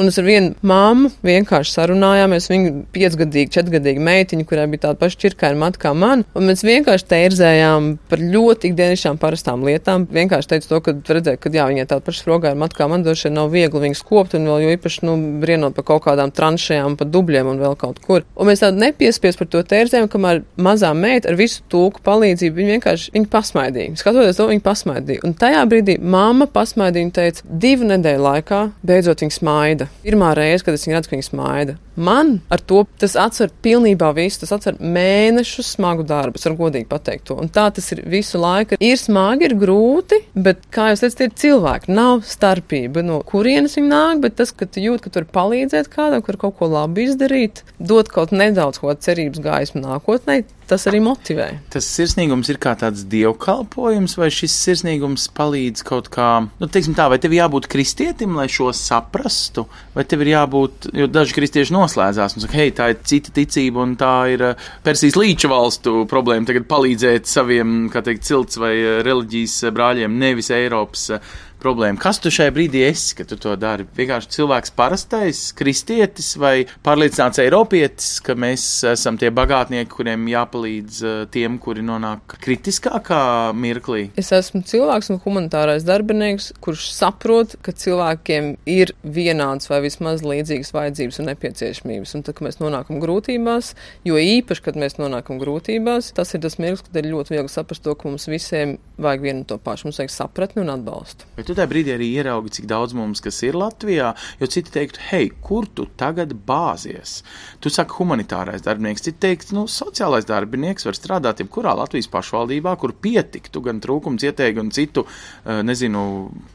Un 0.01 0.10
es 0.10 0.17
ar 0.17 0.25
vienu 0.25 0.55
māmu 0.65 1.12
vienkārši 1.22 1.75
sarunājāmies. 1.75 2.48
Viņa 2.50 2.70
piecgadīga, 2.96 3.51
četrgadīga 3.53 4.01
meitiņa, 4.01 4.46
kurai 4.50 4.63
bija 4.72 4.88
tāda 4.88 4.98
paša 5.03 5.20
čirkaina 5.22 5.60
mata 5.62 5.77
kā 5.84 5.91
man. 5.93 6.24
Un 6.34 6.48
mēs 6.50 6.63
vienkārši 6.65 7.05
tērzējām 7.12 7.89
par 8.10 8.24
ļoti 8.34 8.72
ikdienišķām 8.72 9.20
parastām 9.22 9.61
lietām. 9.68 10.07
Vienkārši 10.09 10.50
teicu 10.55 10.72
to, 10.72 10.79
ka 10.87 10.96
redzēju, 11.05 11.42
ka 11.44 11.51
jā, 11.53 11.68
viņai 11.70 11.85
tāda 11.92 12.05
paša 12.07 12.25
frogā 12.25 12.55
ir 12.55 12.57
mata 12.64 12.79
kā 12.79 12.87
man, 12.90 13.05
droši 13.05 13.27
vien 13.27 13.37
nav 13.37 13.51
viegli 13.53 13.83
viņas 13.83 14.01
kopt 14.09 14.33
un 14.40 14.50
vēl 14.50 14.66
jo 14.66 14.74
īpaši, 14.79 15.05
nu, 15.05 15.16
brienot 15.44 15.77
par 15.77 15.85
kaut 15.92 16.05
kādām 16.07 16.33
tranšajām, 16.33 16.98
pa 16.98 17.05
dubļiem 17.05 17.53
un 17.53 17.61
vēl 17.61 17.77
kaut 17.85 18.01
kur. 18.01 18.25
Un 18.33 18.50
mēs 18.50 18.66
tādu 18.66 18.81
nepiespies 18.81 19.37
par 19.37 19.51
to 19.53 19.61
tērzējām, 19.70 20.09
kamēr 20.09 20.42
mazā 20.57 20.96
meita 20.98 21.29
ar 21.29 21.37
visu 21.37 21.61
tūku 21.70 22.01
palīdzību 22.09 22.57
viņa 22.57 22.77
vienkārši 22.79 23.16
viņa 23.20 23.31
pasmaidīja. 23.37 24.01
Skatoties 24.01 24.42
to, 24.42 24.50
viņa 24.50 24.66
pasmaidīja. 24.66 25.25
Un 25.29 25.37
tajā 25.37 25.61
brīdī 25.70 26.00
mamma 26.01 26.50
pasmaidīja 26.50 27.11
un 27.11 27.16
teica, 27.22 27.46
divu 27.46 27.94
nedēļu 27.94 28.29
laikā 28.31 28.66
beidzot 28.81 29.22
viņa 29.22 29.37
smaida. 29.37 29.91
Pirmā 30.01 30.32
reize, 30.38 30.64
kad 30.66 30.75
es 30.75 30.88
viņu 30.88 30.98
redzu, 30.98 31.10
ka 31.10 31.18
viņa 31.18 31.27
smaida. 31.27 31.75
Man 32.01 32.38
ar 32.50 32.62
to 32.66 32.84
tas 33.01 33.14
atver 33.20 33.51
pilnībā 33.64 34.10
visu, 34.18 34.42
tas 34.42 34.54
atver 34.56 34.80
mēnešu 34.82 35.66
smagu 35.66 36.06
darbu, 36.08 36.40
es 36.40 36.48
varu 36.48 36.58
godīgi 36.64 36.88
pateikt 36.90 37.27
to. 37.30 37.38
Un 37.42 37.51
tā 37.54 37.68
tas 37.75 37.92
ir 37.94 38.01
visu 38.10 38.42
laiku. 38.42 38.80
Ir 38.82 38.98
smagi, 38.98 39.50
ir 39.50 39.58
grūti, 39.62 40.22
bet, 40.34 40.64
kā 40.74 40.90
jūs 40.92 41.04
teicat, 41.04 41.25
ir 41.27 41.36
cilvēki, 41.44 41.92
nav 41.94 42.24
starpība, 42.27 43.04
no 43.06 43.20
kurienes 43.27 43.77
viņi 43.77 43.92
nāk, 43.92 44.24
bet 44.24 44.40
tas, 44.40 44.56
ka 44.56 44.66
tu 44.66 44.82
jūti, 44.84 45.06
ka 45.06 45.12
tu 45.12 45.22
vari 45.22 45.32
palīdzēt 45.38 45.92
kādam, 45.94 46.25
kur 46.25 46.40
kaut 46.42 46.58
ko 46.58 46.72
labi 46.72 47.06
izdarīt, 47.10 47.66
dot 47.77 48.10
kaut 48.14 48.34
nedaudz 48.34 48.82
ko 48.82 48.96
cerības 48.96 49.44
gaismu 49.44 49.84
nākotnē, 49.84 50.42
tas 50.72 50.88
arī 50.88 51.01
motivē. 51.03 51.48
Tas 51.74 51.88
sirsnīgums 51.98 52.50
ir 52.53 52.60
kā 52.62 52.74
tāds 52.79 53.03
dievkalpojums, 53.12 54.16
vai 54.20 54.29
šis 54.31 54.55
sirsnīgums 54.66 55.27
palīdz 55.36 55.84
kaut 55.88 56.07
kā, 56.14 56.29
nu, 56.48 56.70
teiksim 56.72 56.96
tā, 56.96 57.10
vai 57.12 57.20
tev 57.22 57.36
jābūt 57.36 57.68
kristietim, 57.72 58.38
lai 58.40 58.48
šo 58.51 58.72
saprastu, 58.75 59.66
vai 59.96 60.05
tev 60.07 60.24
ir 60.24 60.34
jābūt, 60.34 60.92
jo 61.01 61.10
daži 61.12 61.36
kristieši 61.36 61.75
noslēdzās 61.75 62.38
un 62.38 62.46
saka, 62.46 62.60
hei, 62.62 62.72
tā 62.75 62.92
ir 62.94 63.01
cita 63.07 63.36
ticība 63.36 63.84
un 63.84 63.98
tā 64.00 64.16
ir 64.31 64.46
eh, 64.51 64.68
Persijas 64.86 65.20
līča 65.20 65.51
valstu 65.51 66.05
problēma 66.12 66.48
tagad 66.48 66.70
palīdzēt 66.72 67.27
saviem, 67.29 67.90
kā 67.92 68.03
teikt, 68.05 68.27
cilts 68.29 68.60
vai 68.62 68.74
eh, 68.77 69.00
reliģijas 69.05 69.74
brāļiem, 69.75 70.20
nevis 70.24 70.53
Eiropas 70.55 71.10
eh, 71.18 71.31
problēma. 71.62 72.00
Kas 72.02 72.20
tu 72.22 72.32
šajā 72.34 72.54
brīdī 72.56 72.84
esi, 72.88 73.16
kad 73.18 73.30
tu 73.30 73.38
to 73.42 73.56
dari? 73.60 73.86
Vienkārši 73.98 74.32
cilvēks 74.38 74.74
parastais, 74.78 75.44
kristietis 75.58 76.34
vai 76.42 76.66
pārliecināts 76.86 77.42
eiropietis, 77.44 78.18
ka 78.26 78.36
mēs 78.40 78.66
esam 78.92 79.20
tie 79.22 79.32
bagātnieki, 79.34 79.90
kuriem 79.92 80.28
jāpalīdz 80.32 81.02
eh, 81.06 81.20
tiem, 81.34 81.58
kuri 81.62 81.86
nonāk 81.86 82.38
kritiskākā 82.42 83.22
mirklī? 83.58 84.08
Es 84.20 84.32
esmu 84.36 84.64
cilvēks 84.68 85.12
un 85.14 85.22
humanitārais 85.24 85.86
darbinieks, 85.88 86.52
kurš 86.64 86.90
saprot, 86.96 87.58
ka 87.66 87.76
cilvēkiem 87.76 88.54
ir 88.70 88.94
vienāds 89.04 89.70
vai 89.72 89.82
vismaz 89.86 90.26
līdzīgas 90.26 90.74
vajadzības 90.76 91.22
un 91.22 91.32
nepieciešamības. 91.32 92.16
Un 92.18 92.26
tad, 92.26 92.38
kad 92.38 92.48
mēs 92.48 92.62
nonākam 92.62 93.02
grūtībās, 93.04 93.74
jo 94.08 94.20
īpaši, 94.22 94.66
kad 94.66 94.80
mēs 94.80 94.98
nonākam 95.00 95.42
grūtībās, 95.42 96.12
tas 96.18 96.34
ir 96.36 96.44
tas 96.44 96.58
mirklis, 96.62 96.86
kad 96.88 97.02
ir 97.02 97.12
ļoti 97.14 97.36
viegli 97.36 97.52
saprast 97.52 97.86
to, 97.86 97.96
ka 97.98 98.10
mums 98.10 98.28
visiem 98.32 98.78
vajag 99.02 99.26
vienu 99.26 99.46
to 99.48 99.58
pašu. 99.62 99.90
Mums 99.90 100.02
vajag 100.02 100.14
sapratni 100.14 100.64
un 100.64 100.74
atbalstu. 100.74 101.28
Bet 101.38 101.50
tu 101.51 101.57
tajā 101.59 101.70
brīdī 101.72 101.94
arī 101.96 102.07
ieraugi, 102.16 102.53
cik 102.57 102.68
daudz 102.72 102.96
mums 102.98 103.22
kas 103.24 103.42
ir 103.46 103.57
Latvijā, 103.59 104.14
jo 104.40 104.50
citi 104.51 104.74
teiktu, 104.74 105.01
hei, 105.09 105.29
kur 105.44 105.68
tu 105.68 105.87
tagad 106.00 106.33
bāzies? 106.48 107.20
Tu 107.64 107.72
saki 107.74 107.98
humanitārais 108.00 108.64
darbinieks, 108.66 109.03
citi 109.07 109.20
teikt, 109.27 109.51
nu, 109.55 109.68
sociālais 109.72 110.27
darbinieks 110.29 110.87
var 110.87 110.98
strādāt 110.98 111.44
jebkurā 111.44 111.75
Latvijas 111.77 112.09
pašvaldībā, 112.11 112.75
kur 112.79 112.96
pietiktu 112.96 113.64
gan 113.66 113.83
trūkums 113.83 114.24
ieteikt, 114.27 114.57
gan 114.61 114.72
citu, 114.75 115.05
eh, 115.46 115.61
nezinu, 115.68 116.05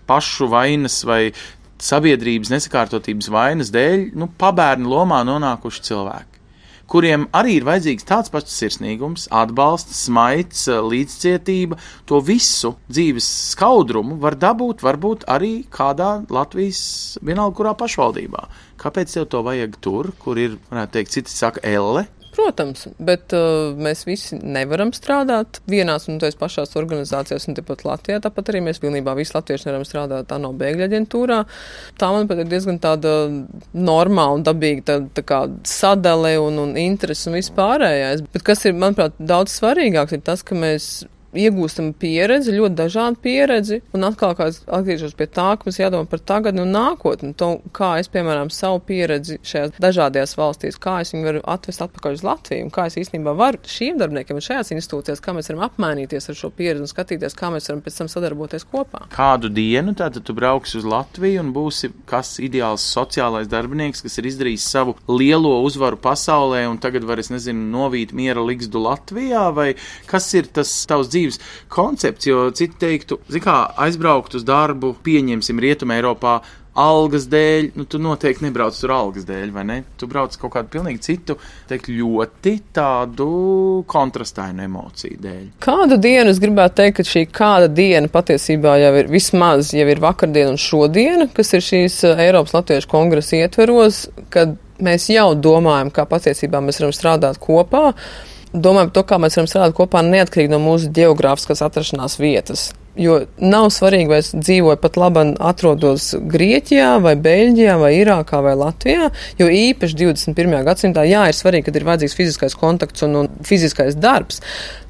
pašu 0.08 0.48
vainas 0.52 1.02
vai 1.04 1.32
sabiedrības 1.76 2.54
nesakārtotības 2.54 3.28
vainas 3.28 3.70
dēļ, 3.74 4.14
nu, 4.16 4.30
pabērnu 4.40 4.88
lomā 4.88 5.20
nonākuši 5.28 5.84
cilvēki 5.90 6.35
kuriem 6.90 7.26
arī 7.36 7.58
ir 7.58 7.66
vajadzīgs 7.66 8.06
tāds 8.06 8.32
pats 8.32 8.54
sirsnīgums, 8.60 9.26
atbalsts, 9.34 10.04
smaids, 10.06 10.66
līdzcietība. 10.66 11.78
To 12.10 12.20
visu 12.24 12.74
dzīves 12.90 13.26
skaudrumu 13.52 14.20
var 14.22 14.38
dabūt 14.38 14.84
varbūt 14.86 15.26
arī 15.30 15.54
kādā 15.72 16.12
Latvijas 16.30 16.82
vienalga 17.22 17.58
kurā 17.60 17.74
pašvaldībā. 17.78 18.46
Kāpēc 18.80 19.16
tev 19.16 19.30
to 19.32 19.42
vajag 19.46 19.78
tur, 19.82 20.12
kur 20.22 20.38
ir, 20.38 20.58
varētu 20.70 20.98
teikt, 20.98 21.16
citi 21.16 21.32
saka, 21.32 21.62
elle? 21.66 22.06
Protams, 22.36 22.86
bet 23.02 23.32
uh, 23.36 23.72
mēs 23.80 24.04
visi 24.06 24.38
nevaram 24.38 24.92
strādāt 24.96 25.60
vienās 25.70 26.08
un 26.10 26.20
tās 26.22 26.36
pašās 26.38 26.76
organizācijās, 26.78 27.48
un 27.48 27.56
tepat 27.58 27.84
Latvijā. 27.86 28.20
Tāpat 28.24 28.52
arī 28.52 28.62
mēs 28.68 28.80
pilnībā 28.82 29.16
visi 29.18 29.34
latvieši 29.36 29.68
nevaram 29.70 29.86
strādāt 29.88 30.34
ANO 30.36 30.52
bēgļu 30.60 30.86
aģentūrā. 30.86 31.40
Tā, 31.96 32.12
manuprāt, 32.12 32.44
ir 32.44 32.52
diezgan 32.52 32.80
tāda 32.82 33.16
normāla 33.72 34.38
un 34.38 34.46
dabīga 34.46 34.86
tā, 34.90 34.98
tā 35.16 35.26
kā 35.26 35.42
sadale 35.68 36.36
un, 36.42 36.60
un 36.62 36.78
interesi 36.80 37.30
un 37.30 37.38
vispārējais. 37.40 38.24
Bet 38.32 38.46
kas 38.46 38.64
ir, 38.68 38.76
manuprāt, 38.78 39.16
daudz 39.18 39.56
svarīgāks, 39.58 40.16
ir 40.16 40.24
tas, 40.26 40.44
ka 40.46 40.58
mēs 40.58 41.06
iegūstam 41.40 41.92
pieredzi, 41.98 42.54
ļoti 42.56 42.78
dažādu 42.78 43.20
pieredzi, 43.22 43.80
un 43.96 44.06
atkal 44.08 44.34
atgriežos 44.36 45.16
pie 45.16 45.28
tā, 45.28 45.48
ka 45.56 45.68
mums 45.68 45.80
jādomā 45.80 46.08
par 46.10 46.22
tagadni 46.26 46.62
un 46.64 46.72
nākotni, 46.74 47.34
to, 47.38 47.56
kā 47.76 47.96
es, 48.00 48.10
piemēram, 48.12 48.50
savu 48.54 48.80
pieredzi 48.86 49.38
šajās 49.46 49.76
dažādajās 49.82 50.36
valstīs, 50.38 50.80
kā 50.82 50.98
es 51.04 51.12
viņu 51.14 51.28
varu 51.30 51.42
atvest 51.56 51.84
atpakaļ 51.86 52.18
uz 52.18 52.24
Latviju, 52.26 52.66
un 52.66 52.72
kā 52.74 52.86
es 52.90 52.98
īstenībā 53.00 53.34
varu 53.36 53.62
šīm 53.70 54.00
darbiniekiem 54.00 54.38
un 54.38 54.46
šajās 54.46 54.72
institūcijās, 54.76 55.22
kā 55.24 55.34
mēs 55.36 55.50
varam 55.50 55.66
apmainīties 55.68 56.30
ar 56.30 56.38
šo 56.38 56.52
pieredzi 56.56 56.84
un 56.86 56.90
skatīties, 56.90 57.36
kā 57.38 57.50
mēs 57.54 57.70
varam 57.70 57.82
pēc 57.84 58.00
tam 58.00 58.10
sadarboties 58.12 58.66
kopā. 58.70 59.06
Kādu 59.14 59.50
dienu 59.52 59.96
tātad 59.98 60.26
tu 60.26 60.36
brauksi 60.36 60.80
uz 60.80 60.86
Latviju 60.88 61.42
un 61.42 61.52
būsi 61.56 61.90
kas 62.08 62.36
ideāls 62.42 62.84
sociālais 62.94 63.50
darbinieks, 63.50 64.04
kas 64.04 64.18
ir 64.20 64.30
izdarījis 64.30 64.68
savu 64.76 64.96
lielo 65.10 65.56
uzvaru 65.66 65.98
pasaulē 66.02 66.64
un 66.70 66.78
tagad 66.82 67.06
var, 67.08 67.20
es 67.22 67.32
nezinu, 67.32 67.66
novīt 67.72 68.14
miera 68.16 68.42
ligzdu 68.44 68.82
Latvijā, 68.82 69.48
vai 69.56 69.72
kas 70.10 70.28
ir 70.38 70.50
tas 70.54 70.70
tavs 70.88 71.10
dzīves 71.10 71.25
dzīves 71.26 71.40
koncepts, 71.68 72.26
jo 72.26 72.50
citi 72.54 72.78
teiktu, 72.78 73.20
kā 73.42 73.64
aizbraukt 73.76 74.38
uz 74.38 74.46
darbu, 74.46 74.96
pieņemsim 75.04 75.60
Rietumē 75.60 76.00
Eiropā. 76.00 76.40
Algas 76.76 77.24
dēļ, 77.32 77.70
nu, 77.72 77.86
tu 77.88 77.96
noteikti 77.96 78.44
nebrauc 78.44 78.76
tur 78.76 78.90
algas 78.92 79.24
dēļ, 79.24 79.46
vai 79.54 79.62
ne? 79.64 79.76
Tu 79.96 80.04
brauc 80.10 80.34
kaut 80.36 80.52
kādu 80.52 80.68
pilnīgi 80.74 81.00
citu, 81.06 81.38
teikt, 81.70 81.88
ļoti 81.88 82.52
tādu 82.76 83.28
kontrastainu 83.88 84.66
emociju 84.66 85.16
dēļ. 85.22 85.46
Kādu 85.64 85.96
dienu 85.96 86.34
es 86.34 86.42
gribētu 86.42 86.82
teikt, 86.82 86.98
ka 86.98 87.08
šī 87.08 87.24
kāda 87.32 87.72
diena 87.72 88.12
patiesībā 88.12 88.76
jau 88.82 88.92
ir 89.00 89.08
vismaz 89.08 89.72
jau 89.72 89.88
ir 89.88 90.04
vakardiena 90.04 90.52
un 90.52 90.60
šodiena, 90.60 91.30
kas 91.32 91.56
ir 91.56 91.64
šīs 91.64 91.98
eh, 92.10 92.24
Eiropas 92.28 92.52
Latviešu 92.58 92.92
kongresa 92.92 93.40
ietveros, 93.40 94.04
kad 94.28 94.58
mēs 94.76 95.08
jau 95.08 95.30
domājam, 95.32 95.88
kā 95.96 96.04
patiesībā 96.04 96.60
mēs 96.60 96.84
varam 96.84 96.92
strādāt 96.92 97.40
kopā 97.40 97.94
domājam 98.56 98.90
par 98.90 98.96
to, 98.96 99.04
kā 99.10 99.20
mēs 99.22 99.38
varam 99.38 99.50
strādāt 99.50 99.76
kopā 99.76 100.02
neatkarīgi 100.06 100.52
no 100.52 100.60
mūsu 100.62 100.90
geogrāfiskās 100.96 101.62
atrašanās 101.66 102.18
vietas. 102.20 102.70
Jo 102.96 103.18
nav 103.36 103.68
svarīgi, 103.74 104.08
vai 104.08 104.22
es 104.22 104.30
dzīvoju 104.32 104.78
pat 104.80 104.94
labi, 104.96 105.26
atrodos 105.44 106.14
Grieķijā, 106.32 106.94
vai 107.04 107.12
Beļģijā, 107.20 107.74
vai 107.82 107.90
Irākā, 107.98 108.40
vai 108.44 108.54
Latvijā. 108.56 109.10
Jo 109.36 109.50
īpaši 109.52 109.98
21. 110.00 110.56
gadsimtā, 110.64 111.04
jā, 111.04 111.26
ir 111.28 111.36
svarīgi, 111.36 111.68
kad 111.68 111.76
ir 111.76 111.84
vajadzīgs 111.90 112.16
fiziskais 112.16 112.56
kontakts 112.56 113.04
un, 113.04 113.20
un 113.20 113.30
fiziskais 113.44 113.98
darbs 114.00 114.40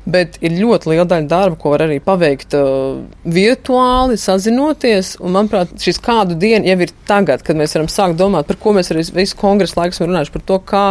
bet 0.07 0.39
ir 0.45 0.55
ļoti 0.57 0.93
liela 0.93 1.07
daļa 1.11 1.29
darba, 1.31 1.59
ko 1.61 1.73
var 1.75 1.87
arī 1.87 1.99
paveikt 2.05 2.55
uh, 2.57 3.01
virtuāli, 3.27 4.19
sazinoties. 4.21 5.17
Un, 5.21 5.35
manuprāt, 5.37 5.75
šis 5.83 5.99
kādu 6.03 6.37
dienu 6.39 6.69
jau 6.71 6.79
ir 6.87 6.93
tagad, 7.09 7.43
kad 7.47 7.59
mēs 7.59 7.75
varam 7.77 7.91
sākt 7.91 8.19
domāt, 8.21 8.47
par 8.49 8.59
ko 8.63 8.75
mēs 8.77 8.93
arī 8.95 9.05
visu 9.17 9.39
kongresu 9.41 9.79
laiku 9.81 9.97
esam 9.97 10.11
runājuši, 10.11 10.35
par 10.37 10.45
to, 10.51 10.59
kā 10.71 10.85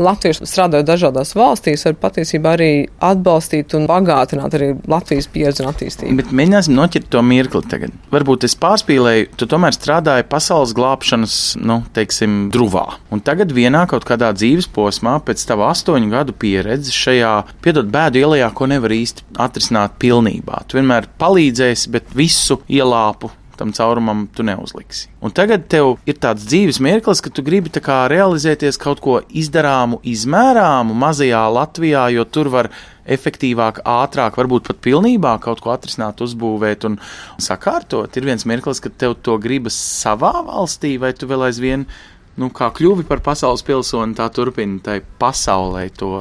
latvieši 0.00 0.48
strādājot 0.48 0.88
dažādās 0.88 1.34
valstīs, 1.38 1.84
var 1.88 1.98
patiesībā 2.06 2.54
arī 2.56 2.70
atbalstīt 3.10 3.74
un 3.78 3.88
bagātināt 3.90 4.56
arī 4.58 4.72
Latvijas 4.90 5.28
pieredzi 5.30 5.64
un 5.64 5.70
attīstību. 5.70 6.16
Bet 6.20 6.34
mēģināsim 6.34 6.76
noķert 6.76 7.10
to 7.12 7.22
mirkli 7.26 7.62
tagad. 7.70 7.94
Varbūt 8.14 8.46
es 8.48 8.56
pārspīlēju, 8.60 9.30
tu 9.40 9.48
tomēr 9.50 9.74
strādāji 9.76 10.26
pasaules 10.30 10.74
glābšanas, 10.76 11.36
nu, 11.62 11.80
teiksim, 11.96 12.48
druvā. 12.54 12.86
Un 13.14 13.22
tagad 13.24 13.52
vienā 13.54 13.84
kaut 13.90 14.06
kādā 14.08 14.30
dzīves 14.36 14.70
posmā, 14.74 15.18
pēc 15.26 15.42
tava 15.48 15.70
astoņu 15.74 16.10
gadu 16.12 16.34
pieredzes 16.36 16.96
šajā, 16.96 17.34
piedod, 17.64 17.90
bēdu 17.92 18.22
ielā, 18.22 18.40
ko 18.60 18.68
nevar 18.70 18.92
īsti 18.94 19.26
atrisināt 19.40 19.96
pilnībā. 20.02 20.64
Tu 20.68 20.78
vienmēr 20.78 21.08
palīdzēsi, 21.20 21.92
bet 21.96 22.12
visu 22.16 22.60
ielāpu 22.68 23.32
tam 23.60 23.72
caurumam 23.76 24.24
tu 24.32 24.44
neuzliksi. 24.46 25.10
Un 25.20 25.34
tagad 25.36 25.66
tev 25.68 25.98
ir 26.08 26.16
tāds 26.16 26.46
dzīves 26.48 26.78
mirklis, 26.80 27.20
ka 27.20 27.28
tu 27.28 27.44
gribi 27.44 27.68
realizēties 27.68 28.80
kaut 28.80 29.02
ko 29.04 29.18
izdarāmu, 29.28 29.98
izmērāmu 30.00 30.96
mazajā 30.96 31.42
Latvijā, 31.52 32.06
jo 32.14 32.24
tur 32.24 32.48
var 32.48 32.70
efektīvāk, 33.04 33.82
ātrāk, 33.84 34.38
varbūt 34.40 34.70
pat 34.70 34.80
pilnībā 34.86 35.34
kaut 35.44 35.60
ko 35.60 35.74
atrisināt, 35.74 36.22
uzbūvēt 36.24 36.86
un 36.88 36.96
sakārtot. 37.36 38.16
Ir 38.16 38.30
viens 38.30 38.46
mirklis, 38.48 38.80
kad 38.80 38.96
tev 38.96 39.18
to 39.20 39.36
gribas 39.42 39.76
savā 39.76 40.32
valstī, 40.46 40.94
vai 41.02 41.12
tu 41.12 41.28
vēl 41.28 41.50
aizvien, 41.50 41.84
nu, 42.40 42.48
kā 42.48 42.70
kļuvi 42.72 43.04
par 43.10 43.20
pasaules 43.26 43.66
pilsoni, 43.66 44.16
tā 44.16 44.30
turpini 44.32 44.80
tai 44.84 45.02
pasaulē 45.20 45.90
to 46.00 46.14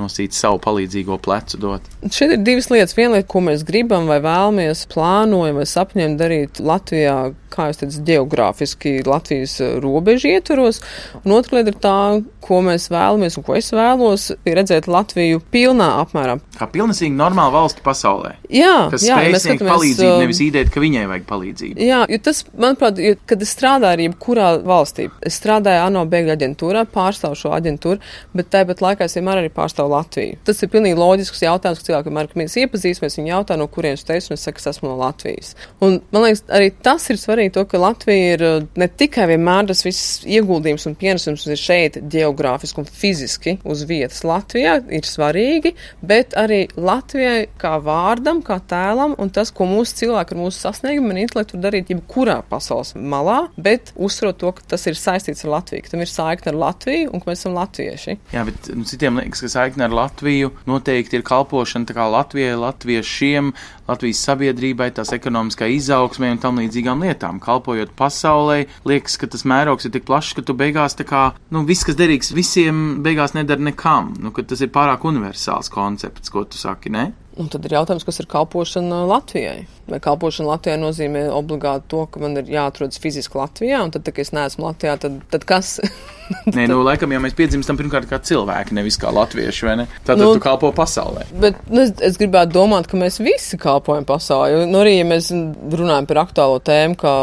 nosīt 0.00 0.36
savu 0.36 0.60
palīdzīgo 0.64 1.18
plecu 1.24 1.60
dot. 1.62 1.88
Šeit 2.10 2.34
ir 2.34 2.42
divas 2.46 2.70
lietas. 2.72 2.96
Viena 2.98 3.18
lieta, 3.18 3.28
ko 3.30 3.42
mēs 3.44 3.64
gribam 3.66 4.08
vai 4.10 4.20
vēlamies, 4.24 4.86
plānojam 4.92 5.60
vai 5.60 5.66
sapņojam 5.68 6.18
darīt 6.20 6.60
Latvijā, 6.64 7.18
kā 7.54 7.68
jūs 7.70 7.80
teicat, 7.80 8.04
geogrāfiski 8.08 8.94
Latvijas 9.06 9.56
robežu 9.82 10.30
ietvaros. 10.34 10.80
Un 11.22 11.36
otra 11.38 11.58
lieta 11.58 11.72
ir 11.72 11.78
tā, 11.82 11.96
ko 12.44 12.60
mēs 12.64 12.90
vēlamies 12.92 13.38
un 13.40 13.46
ko 13.46 13.56
es 13.56 13.70
vēlos, 13.74 14.28
ir 14.44 14.58
redzēt 14.58 14.88
Latviju 14.90 15.40
pilnā 15.54 15.88
apmērā. 16.02 16.36
Kā 16.58 16.68
pilnīgi 16.70 17.10
normāla 17.14 17.54
valsts 17.54 17.84
pasaulē. 17.84 18.34
Jā, 18.52 18.88
kas 18.92 19.06
jā, 19.06 19.18
mēs 19.24 19.46
skatāmies 19.46 19.72
palīdzību, 19.72 20.10
um, 20.12 20.22
nevis 20.24 20.42
ideja, 20.44 20.70
ka 20.70 20.82
viņai 20.84 21.06
vajag 21.10 21.26
palīdzību. 21.30 21.84
Jā, 21.84 22.02
jo 22.12 22.20
tas, 22.28 22.42
manuprāt, 22.52 23.00
jo, 23.02 23.14
kad 23.30 23.42
es 23.44 23.54
strādāju 23.56 23.96
arī 23.96 24.08
jebkurā 24.10 24.50
valstī, 24.66 25.08
es 25.24 25.38
strādāju 25.40 25.86
ANO 25.86 26.04
bēgļu 26.12 26.34
aģentūrā, 26.36 26.84
pārstāvu 26.94 27.38
šo 27.40 27.54
aģentūru, 27.56 28.00
bet 28.36 28.52
tāpat 28.52 28.84
laikā 28.84 29.08
es 29.08 29.16
vienmēr 29.18 29.42
arī 29.42 29.52
pārstāvu 29.54 29.94
Latviju. 29.94 30.38
Tas 30.46 30.60
ir 30.62 30.72
pilnīgi 30.72 31.00
loģisks 31.00 31.44
jautājums, 31.44 31.80
ka 31.80 31.88
cilvēkiem, 31.90 32.20
ar 32.20 32.30
kuriem 32.30 32.44
mēs 32.44 32.56
iepazīsimies, 32.62 33.18
viņi 33.18 33.32
jautā, 33.32 33.58
no 33.60 33.66
kurienes 33.68 34.04
tu 34.04 34.14
esi, 34.14 34.30
un 34.30 34.38
es 34.38 34.44
saku, 34.46 34.62
es 34.62 34.70
esmu 34.70 34.90
no 34.90 34.96
Latvijas. 35.00 35.54
Un 35.84 36.00
man 36.14 36.26
liekas, 36.26 36.44
arī 36.48 36.70
tas 36.84 37.04
ir 37.10 37.18
svarīgi, 37.20 37.43
to, 37.52 37.64
ka 37.68 37.80
Latvija 37.80 38.34
ir 38.34 38.44
uh, 38.46 38.66
ne 38.80 38.88
tikai 38.88 39.26
vienmēr 39.32 39.68
tas 39.70 39.84
viss 39.84 40.22
ieguldījums 40.24 40.86
un 40.88 40.96
pienesums 40.98 41.46
ir 41.48 41.60
šeit 41.60 41.98
geogrāfiski 42.12 42.82
un 42.82 42.88
fiziski 42.88 43.56
uz 43.64 43.84
vietas 43.88 44.22
Latvijā 44.26 44.78
ir 44.94 45.08
svarīgi, 45.08 45.74
bet 46.04 46.36
arī 46.38 46.64
Latvijai 46.76 47.48
kā 47.60 47.76
vārdam, 47.84 48.42
kā 48.44 48.58
tēlam 48.70 49.16
un 49.20 49.32
tas, 49.34 49.52
ko 49.54 49.68
mūsu 49.68 50.00
cilvēki 50.02 50.36
ar 50.36 50.42
mūsu 50.42 50.64
sasniegumiem 50.64 51.14
un 51.14 51.22
intelektu 51.24 51.60
darīt 51.60 51.92
jebkurā 51.92 52.40
pasaules 52.48 52.94
malā, 52.96 53.44
bet 53.56 53.92
uzsverot 53.94 54.40
to, 54.40 54.52
ka 54.56 54.68
tas 54.74 54.86
ir 54.90 54.98
saistīts 54.98 55.44
ar 55.46 55.54
Latviju, 55.58 55.84
ka 55.84 55.94
tam 55.94 56.04
ir 56.04 56.10
saikne 56.10 56.52
ar 56.52 56.60
Latviju 56.64 57.12
un 57.12 57.22
ka 57.22 57.30
mēs 57.30 57.44
esam 57.44 57.56
latvieši. 57.58 58.18
Jā, 58.34 58.44
bet 58.48 58.70
nu, 58.74 58.86
citiem 58.88 59.20
liekas, 59.20 59.44
ka 59.44 59.52
saikne 59.52 59.88
ar 59.88 59.94
Latviju 59.94 60.52
noteikti 60.70 61.18
ir 61.18 61.26
kalpošana 61.26 62.08
Latvijai, 62.14 62.56
latviešiem, 62.58 63.52
Latvijas 63.88 64.22
sabiedrībai, 64.24 64.88
tās 64.96 65.12
ekonomiskai 65.12 65.74
izaugsmai 65.76 66.30
un 66.32 66.40
tam 66.40 66.60
līdzīgām 66.62 67.04
lietām. 67.04 67.40
Kalpojot 67.42 67.92
pasaulē, 67.98 68.62
liekas, 68.88 69.18
ka 69.20 69.28
tas 69.28 69.44
mērogs 69.48 69.84
ir 69.84 69.92
tik 69.96 70.06
plašs, 70.08 70.32
ka 70.38 70.46
tu 70.46 70.56
beigās 70.56 70.96
tā 70.96 71.04
kā, 71.08 71.24
nu, 71.52 71.66
viss, 71.68 71.84
kas 71.84 71.98
derīgs 71.98 72.32
visiem, 72.36 73.02
beigās 73.04 73.36
nedara 73.36 73.60
nekam. 73.60 74.14
Nu, 74.20 74.32
tas 74.32 74.64
ir 74.64 74.72
pārāk 74.72 75.04
universāls 75.04 75.68
koncepts, 75.72 76.32
ko 76.32 76.46
tu 76.48 76.60
saki, 76.60 76.92
ne? 76.94 77.10
Un 77.34 77.48
tad 77.50 77.64
ir 77.66 77.72
jautājums, 77.74 78.04
kas 78.06 78.20
ir 78.22 78.28
kalpošana 78.30 79.00
Latvijai. 79.10 79.64
Vai 79.90 79.98
kalpošana 80.02 80.52
Latvijai 80.52 80.78
nozīmē 80.78 81.24
obligāti 81.34 81.88
to, 81.90 82.04
ka 82.06 82.20
man 82.22 82.38
ir 82.38 82.50
jāatrodas 82.52 83.00
fiziski 83.02 83.40
Latvijā, 83.40 83.80
un 83.82 83.90
tad, 83.94 84.04
tā, 84.06 84.12
kad 84.14 84.22
es 84.22 84.30
neesmu 84.36 84.68
Latvijā, 84.68 84.94
tad, 85.02 85.16
tad 85.32 85.46
kas? 85.48 85.72
Nē, 86.54 86.68
nu, 86.70 86.78
laikam 86.86 87.10
jau 87.10 87.18
mēs 87.24 87.34
piedzimstam 87.36 87.78
pirmkārt 87.80 88.06
kā 88.08 88.20
cilvēki, 88.22 88.76
nevis 88.78 88.96
kā 89.02 89.10
latvieši, 89.12 89.66
vai 89.66 89.74
ne? 89.82 89.86
Tad 90.06 90.22
nu, 90.22 90.30
tu 90.36 90.44
kalpo 90.44 90.70
pasaulē. 90.76 91.26
Bet 91.42 91.58
nu, 91.68 91.82
es, 91.82 91.90
es 92.06 92.20
gribētu 92.20 92.54
domāt, 92.54 92.86
ka 92.88 93.00
mēs 93.00 93.18
visi 93.24 93.58
kalpojam 93.60 94.06
pasaulē. 94.08 94.62
Nu, 94.70 94.84
arī, 94.84 94.94
ja 95.00 95.08
mēs 95.08 95.32
runājam 95.34 96.08
par 96.10 96.22
aktuālo 96.22 96.62
tēmu, 96.64 96.96
kā 97.02 97.16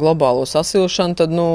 globālo 0.00 0.46
sasilšanu, 0.48 1.18
tad, 1.18 1.34
nu, 1.34 1.48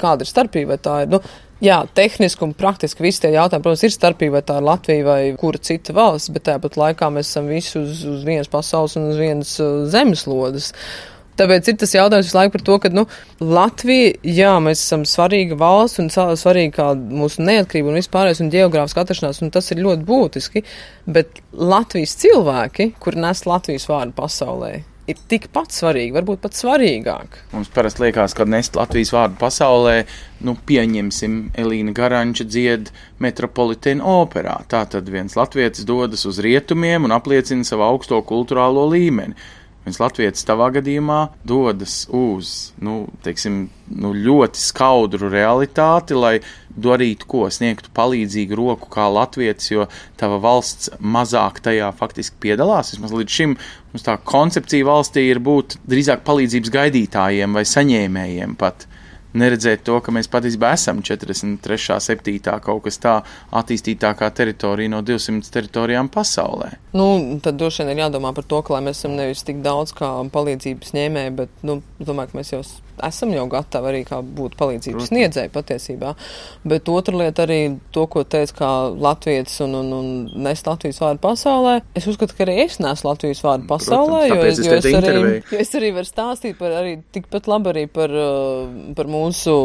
kāda 0.00 0.22
ir 0.22 0.30
starpība? 0.30 0.78
Tā 0.80 1.02
ir, 1.04 1.12
nu, 1.12 1.20
Jā, 1.64 1.78
tehniski 1.96 2.44
un 2.44 2.52
praktiski 2.52 3.00
visi 3.00 3.22
tie 3.22 3.30
jautājumi, 3.32 3.64
protams, 3.64 3.82
ir 3.86 3.92
starpība, 3.94 4.34
vai 4.36 4.44
tā 4.44 4.58
ir 4.60 4.64
Latvija 4.66 5.04
vai 5.06 5.20
kura 5.40 5.60
cita 5.64 5.94
valsts, 5.96 6.28
bet 6.34 6.44
tāpat 6.50 6.74
laikā 6.76 7.08
mēs 7.14 7.30
esam 7.30 7.46
visi 7.48 7.78
uz, 7.80 8.02
uz 8.04 8.26
vienas 8.28 8.50
pasaules 8.52 8.98
un 9.00 9.06
uz 9.08 9.20
vienas 9.20 9.54
uh, 9.64 9.86
zemeslodes. 9.88 10.74
Tāpēc 11.40 11.70
ir 11.70 11.78
tas 11.80 11.94
jautājums 11.96 12.28
visu 12.28 12.36
laiku 12.36 12.54
par 12.54 12.64
to, 12.64 12.76
ka 12.80 12.90
nu, 12.92 13.06
Latvija, 13.40 14.12
jā, 14.36 14.52
mēs 14.64 14.82
esam 14.84 15.06
svarīga 15.08 15.56
valsts 15.60 16.00
un 16.00 16.12
svarīga 16.12 16.74
kā 16.76 16.90
mūsu 16.96 17.44
neatkarība 17.44 17.92
un 17.92 17.98
vispārējais 18.02 18.42
un 18.44 18.52
geogrāfiska 18.52 19.04
atrašanās, 19.04 19.40
un 19.44 19.52
tas 19.56 19.72
ir 19.72 19.80
ļoti 19.84 20.04
būtiski, 20.08 20.64
bet 21.08 21.40
Latvijas 21.56 22.16
cilvēki, 22.20 22.90
kur 23.00 23.16
nes 23.20 23.44
Latvijas 23.48 23.88
vārdu 23.88 24.16
pasaulē, 24.16 24.74
ir 25.10 25.18
tikpat 25.30 25.74
svarīgi, 25.74 26.14
varbūt 26.16 26.42
pat 26.42 26.56
svarīgāk. 26.58 27.40
Mums 27.54 27.70
parasti 27.74 28.04
liekas, 28.06 28.34
ka 28.36 28.46
nest 28.48 28.76
Latvijas 28.78 29.12
vārdu 29.14 29.38
pasaulē, 29.40 29.96
nu, 30.46 30.56
pieņemsim, 30.68 31.36
Elīna 31.58 31.94
Garanča 31.96 32.46
dzied 32.48 32.90
metropolitēna 33.22 34.06
operā. 34.22 34.58
Tā 34.70 34.84
tad 34.90 35.10
viens 35.12 35.38
latvietis 35.38 35.86
dodas 35.88 36.26
uz 36.28 36.40
rietumiem 36.44 37.06
un 37.06 37.14
apliecina 37.16 37.66
savu 37.66 37.86
augsto 37.86 38.20
kultūrālo 38.26 38.88
līmeni. 38.92 39.38
Viens 39.86 40.00
latvietis 40.02 40.42
tavā 40.42 40.72
gadījumā 40.74 41.20
dodas 41.46 42.08
uz, 42.10 42.72
nu, 42.82 43.04
teiksim, 43.22 43.68
nu, 43.94 44.10
ļoti 44.10 44.58
skaudru 44.58 45.30
realitāti, 45.30 46.16
lai 46.18 46.40
darītu 46.76 47.28
ko, 47.30 47.44
sniegtu 47.52 47.92
palīdzīgu 47.96 48.58
roku 48.58 48.90
kā 48.92 49.06
latvietis, 49.12 49.70
jo 49.72 49.86
tava 50.20 50.40
valsts 50.42 50.90
mazāk 51.00 51.62
tajā 51.64 51.92
faktiski 51.96 52.38
piedalās. 52.46 52.92
Vismaz 52.94 53.14
līdz 53.16 53.38
šim 53.38 53.56
mums 53.92 54.06
tā 54.06 54.18
koncepcija 54.20 54.86
valstī 54.88 55.28
ir 55.30 55.40
būt 55.42 55.80
drīzāk 55.88 56.26
palīdzības 56.26 56.74
gaidītājiem 56.76 57.56
vai 57.56 57.64
saņēmējiem 57.68 58.56
pat 58.60 58.88
neredzēt 59.36 59.84
to, 59.86 59.98
ka 60.04 60.12
mēs 60.14 60.30
patiesībā 60.32 60.72
esam 60.76 61.02
43. 61.04 61.98
7. 62.02 62.56
kaut 62.64 62.84
kas 62.86 62.98
tā 63.02 63.16
attīstītākā 63.56 64.30
teritorija 64.36 64.92
no 64.92 65.02
200 65.06 65.52
teritorijām 65.52 66.10
pasaulē. 66.12 66.72
Nu, 66.96 67.08
tad 67.44 67.60
droši 67.60 67.84
vien 67.84 67.94
ir 67.94 68.04
jādomā 68.06 68.32
par 68.36 68.48
to, 68.48 68.62
ka 68.66 68.80
mēs 68.84 69.02
esam 69.02 69.16
nevis 69.18 69.44
tik 69.46 69.62
daudz 69.64 69.94
kā 69.96 70.10
palīdzības 70.32 70.96
ņēmēji, 70.96 71.36
bet, 71.42 71.52
nu, 71.66 71.80
domāju, 72.00 72.32
ka 72.32 72.40
mēs 72.40 72.54
jau 72.54 72.64
esam 73.04 73.32
jau 73.34 73.46
gatavi 73.50 73.90
arī 73.92 74.02
būt 74.06 74.56
palīdzības 74.60 75.10
sniedzēji 75.10 75.52
patiesībā. 75.54 76.14
Bet 76.66 76.88
otra 76.92 77.16
lieta 77.20 77.44
arī 77.46 77.60
to, 77.94 78.06
ko 78.10 78.24
teica 78.24 78.56
kā 78.60 78.70
Latvijas 78.92 79.60
un, 79.64 79.76
un, 79.80 79.92
un 79.96 80.08
nes 80.46 80.64
Latvijas 80.66 81.00
vārdu 81.02 81.22
pasaulē. 81.24 81.76
Es 81.98 82.08
uzskatu, 82.10 82.36
ka 82.36 82.46
arī 82.46 82.58
es 82.64 82.78
nesu 82.82 83.08
Latvijas 83.08 83.42
vārdu 83.44 83.68
pasaulē, 83.70 84.22
Protams, 84.30 84.32
jo, 84.32 84.48
es, 84.48 84.60
es 84.60 84.66
jo, 84.66 84.78
es 84.80 84.98
arī, 85.00 85.34
jo 85.52 85.60
es 85.64 85.74
arī 85.78 85.92
varu 85.96 86.08
stāstīt 86.08 86.58
par 86.58 86.74
arī 86.80 86.96
tikpat 87.14 87.48
labi 87.50 87.72
arī 87.72 87.84
par, 87.92 88.12
uh, 88.12 88.92
par 88.96 89.10
mūsu 89.10 89.56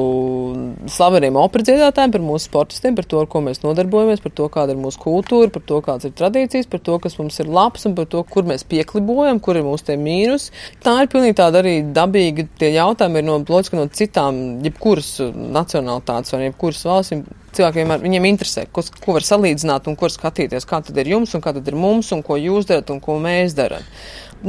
slaveniem 0.91 1.37
operdziedātājiem, 1.41 2.13
par 2.15 2.25
mūsu 2.25 2.49
sportistiem, 2.49 2.97
par 2.97 3.07
to, 3.09 3.21
ar 3.21 3.29
ko 3.31 3.43
mēs 3.45 3.63
nodarbojamies, 3.65 4.23
par 4.23 4.35
to, 4.37 4.47
kāda 4.53 4.75
ir 4.75 4.81
mūsu 4.81 5.01
kultūra, 5.01 5.51
par 5.53 5.65
to, 5.67 5.81
kādas 5.85 6.09
ir 6.09 6.15
tradīcijas, 6.17 6.69
par 6.71 6.83
to, 6.85 6.97
kas 7.03 7.17
mums 7.19 7.39
ir 7.41 7.51
labs 7.51 7.87
un 7.89 7.95
par 7.97 8.09
to, 8.11 8.23
kur 8.27 8.47
mēs 8.47 8.65
pieklibojam, 8.69 9.41
kur 9.43 9.59
ir 9.59 9.65
mūsu 9.67 9.89
tie 9.91 9.97
mīnus. 10.01 10.49
Tā 10.83 10.97
ir 11.03 11.11
pilnīgi 11.11 11.37
tāda 11.41 11.61
arī 11.63 11.75
dabīga 11.95 12.47
tie 12.61 12.73
jautājumi 12.75 13.20
ir 13.21 13.27
no, 13.27 13.37
loģiski, 13.47 13.77
no 13.79 13.87
citām, 13.95 14.41
jebkuras 14.65 15.13
nacionālitātes 15.31 16.35
vai 16.35 16.47
jebkuras 16.47 16.83
valstīm. 16.89 17.23
Cilvēkiem 17.51 17.83
vienmēr 17.83 18.03
viņiem 18.05 18.27
interesē, 18.29 18.65
ko, 18.71 18.83
ko 19.03 19.17
var 19.17 19.25
salīdzināt 19.27 19.89
un 19.91 19.97
kur 19.99 20.11
skatīties, 20.13 20.67
kā 20.67 20.79
tad 20.87 20.97
ir 21.01 21.11
jums 21.11 21.35
un 21.35 21.43
kā 21.43 21.51
tad 21.55 21.67
ir 21.67 21.75
mums 21.79 22.11
un 22.15 22.23
ko 22.23 22.37
jūs 22.39 22.69
darat 22.69 22.93
un 22.93 23.01
ko 23.03 23.17
mēs 23.21 23.57
darām. 23.57 23.83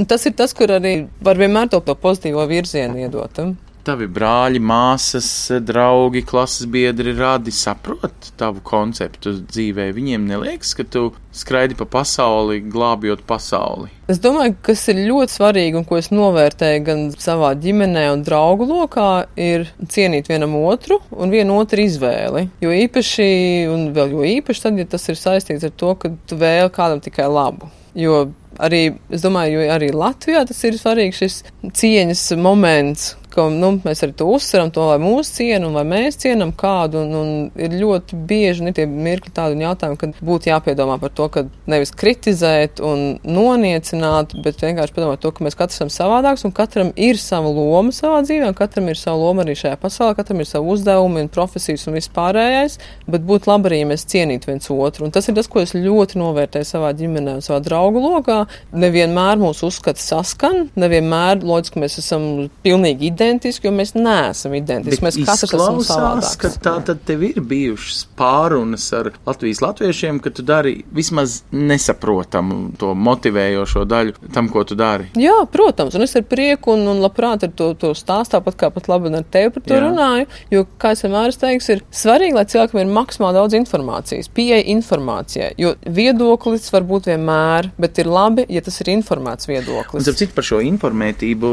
Tas 0.09 0.25
ir 0.29 0.37
tas, 0.39 0.55
kur 0.57 0.71
arī 0.73 0.95
var 1.21 1.41
vienmēr 1.41 1.73
to, 1.73 1.83
to 1.85 1.99
pozitīvo 1.99 2.47
virzienu 2.49 3.03
iedot. 3.03 3.43
hm? 3.43 3.72
Tavi 3.83 4.07
brāļi, 4.07 4.61
māsas, 4.63 5.27
draugi, 5.67 6.21
klases 6.23 6.69
biedri 6.71 7.17
radi 7.19 7.51
saprot 7.51 8.29
tavu 8.39 8.61
konceptu 8.63 9.33
dzīvē. 9.41 9.89
Viņiem 9.97 10.29
neliekas, 10.29 10.71
ka 10.79 10.85
tu 10.87 11.09
skraidi 11.35 11.75
pa 11.75 11.89
pasauli, 11.91 12.61
glābjot 12.63 13.25
pasauli. 13.27 13.89
Es 14.13 14.21
domāju, 14.23 14.55
kas 14.69 14.85
ir 14.93 15.01
ļoti 15.09 15.35
svarīgi 15.35 15.81
un 15.81 15.87
ko 15.89 15.99
es 15.99 16.13
novērtēju 16.15 16.85
gan 16.87 17.03
savā 17.19 17.51
ģimenē 17.59 18.05
un 18.13 18.23
draugu 18.23 18.69
lokā, 18.71 19.09
ir 19.35 19.67
cienīt 19.91 20.31
vienam 20.31 20.55
otru 20.61 21.01
un 21.11 21.35
vienu 21.35 21.57
otru 21.59 21.83
izvēli. 21.83 22.45
Jo 22.63 22.77
īpaši, 22.85 23.27
un 23.73 23.89
vēl 23.97 24.15
jo 24.15 24.29
īpaši 24.37 24.63
tad, 24.69 24.79
ja 24.79 24.87
tas 24.95 25.09
ir 25.11 25.19
saistīts 25.19 25.67
ar 25.67 25.75
to, 25.75 25.97
ka 25.99 26.13
tu 26.31 26.39
vēli 26.39 26.71
kādam 26.71 27.03
tikai 27.03 27.27
labu. 27.27 27.73
Jo 27.99 28.29
arī, 28.63 28.93
es 29.11 29.27
domāju, 29.27 29.59
jo 29.59 29.75
arī 29.75 29.91
Latvijā 29.91 30.45
tas 30.47 30.63
ir 30.69 30.79
svarīgs 30.79 31.19
šis 31.19 31.41
cieņas 31.83 32.25
moments, 32.39 33.11
ka 33.33 33.47
nu, 33.53 33.73
mēs 33.85 34.05
arī 34.05 34.15
to 34.19 34.29
uzsveram, 34.35 34.71
to, 34.75 34.85
lai 34.91 34.99
mūs 35.03 35.33
ciena 35.37 35.69
un 35.69 35.77
vai 35.79 35.85
mēs 35.89 36.19
cienam 36.23 36.53
kādu. 36.57 37.03
Un, 37.03 37.15
un 37.17 37.31
ir 37.61 37.77
ļoti 37.81 38.19
bieži 38.29 38.67
ne 38.67 38.75
tie 38.77 38.87
mirkļi 38.89 39.33
tādi 39.35 39.65
jautājumi, 39.65 39.99
kad 40.01 40.21
būtu 40.25 40.51
jāpiedomā 40.53 40.99
par 41.03 41.15
to, 41.17 41.29
ka 41.33 41.45
nevis 41.71 41.95
kritizēt 41.99 42.83
un 42.85 43.17
noniecināt, 43.25 44.37
bet 44.45 44.63
vienkārši 44.63 44.97
padomāt 44.97 45.23
to, 45.25 45.33
ka 45.35 45.47
mēs 45.47 45.59
katrs 45.59 45.81
esam 45.81 45.93
savādāks 45.93 46.47
un 46.47 46.55
katram 46.57 46.93
ir 46.97 47.21
sava 47.21 47.51
loma 47.53 47.95
savā 47.95 48.23
dzīvē, 48.27 48.53
un 48.53 48.59
katram 48.59 48.91
ir 48.93 49.01
sava 49.01 49.19
loma 49.21 49.47
arī 49.47 49.57
šajā 49.59 49.79
pasaulē, 49.83 50.17
katram 50.19 50.43
ir 50.43 50.49
savu 50.49 50.75
uzdevumu 50.77 51.23
un 51.23 51.31
profesijas 51.33 51.87
un 51.89 51.97
vispārējais, 51.99 52.79
bet 53.11 53.27
būtu 53.29 53.51
labi 53.51 53.71
arī, 53.71 53.83
ja 53.83 53.91
mēs 53.93 54.07
cienītu 54.13 54.53
viens 54.53 54.71
otru. 54.73 55.07
Un 55.07 55.15
tas 55.15 55.29
ir 55.29 55.37
tas, 55.39 55.49
ko 55.51 55.63
es 55.63 55.75
ļoti 55.77 56.21
novērtēju 56.21 56.69
savā 56.69 56.93
ģimenē 56.99 57.39
un 57.39 57.45
savā 57.45 57.61
draugu 57.65 58.03
lokā. 58.03 58.43
Nevienmēr 58.73 59.41
mūsu 59.41 59.69
uzskati 59.71 60.03
saskan, 60.03 60.69
nevienmēr 60.79 61.43
loģiski 61.47 61.83
mēs 61.83 61.99
esam 62.03 62.29
pilnīgi 62.65 63.11
identiski, 63.23 63.69
jo 63.69 63.73
mēs 63.75 63.95
neesam 63.97 64.55
identiski. 64.59 65.05
Mēs 65.05 65.19
katrs 65.23 65.47
esam 65.49 65.79
izklausās, 65.79 66.35
ka 66.37 66.51
savādāks. 66.51 66.61
tā 66.65 66.75
tad 66.91 67.03
tev 67.09 67.23
ir 67.27 67.41
bijušas 67.41 68.05
pārunas 68.19 68.89
ar 68.99 69.13
Latvijas 69.27 69.63
latviešiem, 69.65 70.21
ka 70.25 70.31
tu 70.35 70.45
dari 70.47 70.83
vismaz 70.95 71.43
nesaprotamu 71.53 72.73
to 72.79 72.93
motivējošo 72.99 73.85
daļu 73.89 74.17
tam, 74.35 74.49
ko 74.53 74.65
tu 74.69 74.77
dari. 74.79 75.09
Jā, 75.19 75.35
protams, 75.53 75.97
un 75.99 76.07
es 76.07 76.17
ar 76.19 76.27
prieku 76.29 76.75
un, 76.77 76.85
un 76.93 77.03
labprāt 77.05 77.47
ar 77.47 77.53
to, 77.57 77.73
to 77.79 77.93
stāstu, 77.99 78.37
tāpat 78.37 78.59
kā 78.59 78.71
pat 78.75 78.89
labi 78.91 79.11
un 79.11 79.19
ar 79.21 79.27
tevi 79.29 79.53
par 79.55 79.65
to 79.67 79.77
Jā. 79.77 79.83
Runāju. 79.87 80.29
Jo, 80.53 80.65
kā 80.81 80.93
es 80.97 81.03
vienmēr 81.05 81.35
teiks, 81.43 81.69
ir 81.75 81.83
svarīgi, 81.95 82.37
lai 82.37 82.45
cilvēkam 82.49 82.83
ir 82.83 82.93
maksimāli 82.93 83.39
daudz 83.39 83.57
informācijas, 83.59 84.31
pieeja 84.33 84.63
informācijai. 84.75 85.53
Jo 85.61 85.75
viedoklis 85.85 86.69
var 86.73 86.87
būt 86.89 87.11
vienmēr, 87.11 87.71
bet 87.83 87.99
ir 88.03 88.11
labi, 88.11 88.47
ja 88.53 88.63
tas 88.65 88.79
ir 88.85 88.93
informēts 88.95 89.49
Un, 89.49 89.55
viedoklis. 89.57 90.05
starp 90.07 90.21
citu, 90.21 90.35
par 90.37 90.47
šo 90.47 90.61
informētību 90.65 91.51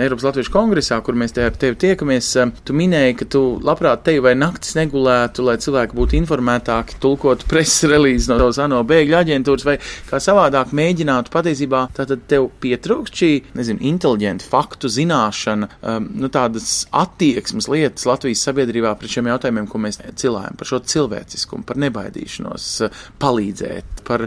Eiropas 0.00 0.26
Latviešu 0.28 0.52
kongresā, 0.54 1.00
kur 1.08 1.16
mēs 1.16 1.32
te 1.32 1.46
ar 1.48 1.56
tevi 1.56 1.78
tiekamies, 1.80 2.28
eh, 2.36 2.50
tu 2.68 2.76
minēji, 2.76 3.16
ka 3.22 3.28
tu 3.32 3.42
labprāt 3.64 4.04
te 4.04 4.18
vai 4.20 4.34
naktis 4.36 4.76
negulētu, 4.76 5.44
lai 5.46 5.56
cilvēki 5.56 5.96
būtu 5.96 6.18
informētāki, 6.20 6.98
tulkotu 7.00 7.48
preses 7.48 7.88
relīzi 7.88 8.28
no 8.28 8.36
savas 8.42 8.60
ANO 8.66 8.82
bēgļu 8.88 9.16
aģentūras, 9.16 9.64
vai 9.64 9.76
kā 10.10 10.20
savādāk 10.20 10.74
mēģinātu 10.76 11.32
patiesībā, 11.32 11.86
tātad 11.96 12.26
tev 12.28 12.50
pietrūkst 12.60 13.22
šī, 13.22 13.30
nezinu, 13.56 13.80
inteliģenta 13.88 14.44
faktu 14.48 14.90
zināšana, 14.92 15.70
um, 15.80 16.10
nu 16.20 16.28
tādas 16.32 16.82
attieksmes 16.92 17.70
lietas 17.72 18.04
Latvijas 18.08 18.44
sabiedrībā 18.44 18.92
pret 18.98 19.14
šiem 19.14 19.30
jautājumiem, 19.32 19.68
ko 19.70 19.80
mēs 19.80 20.00
cilājam, 20.20 20.58
par 20.60 20.68
šo 20.68 20.82
cilvēciskumu, 20.92 21.64
par 21.68 21.80
nebaidīšanos, 21.80 22.68
eh, 22.84 23.00
palīdzēt, 23.22 24.04
par, 24.08 24.26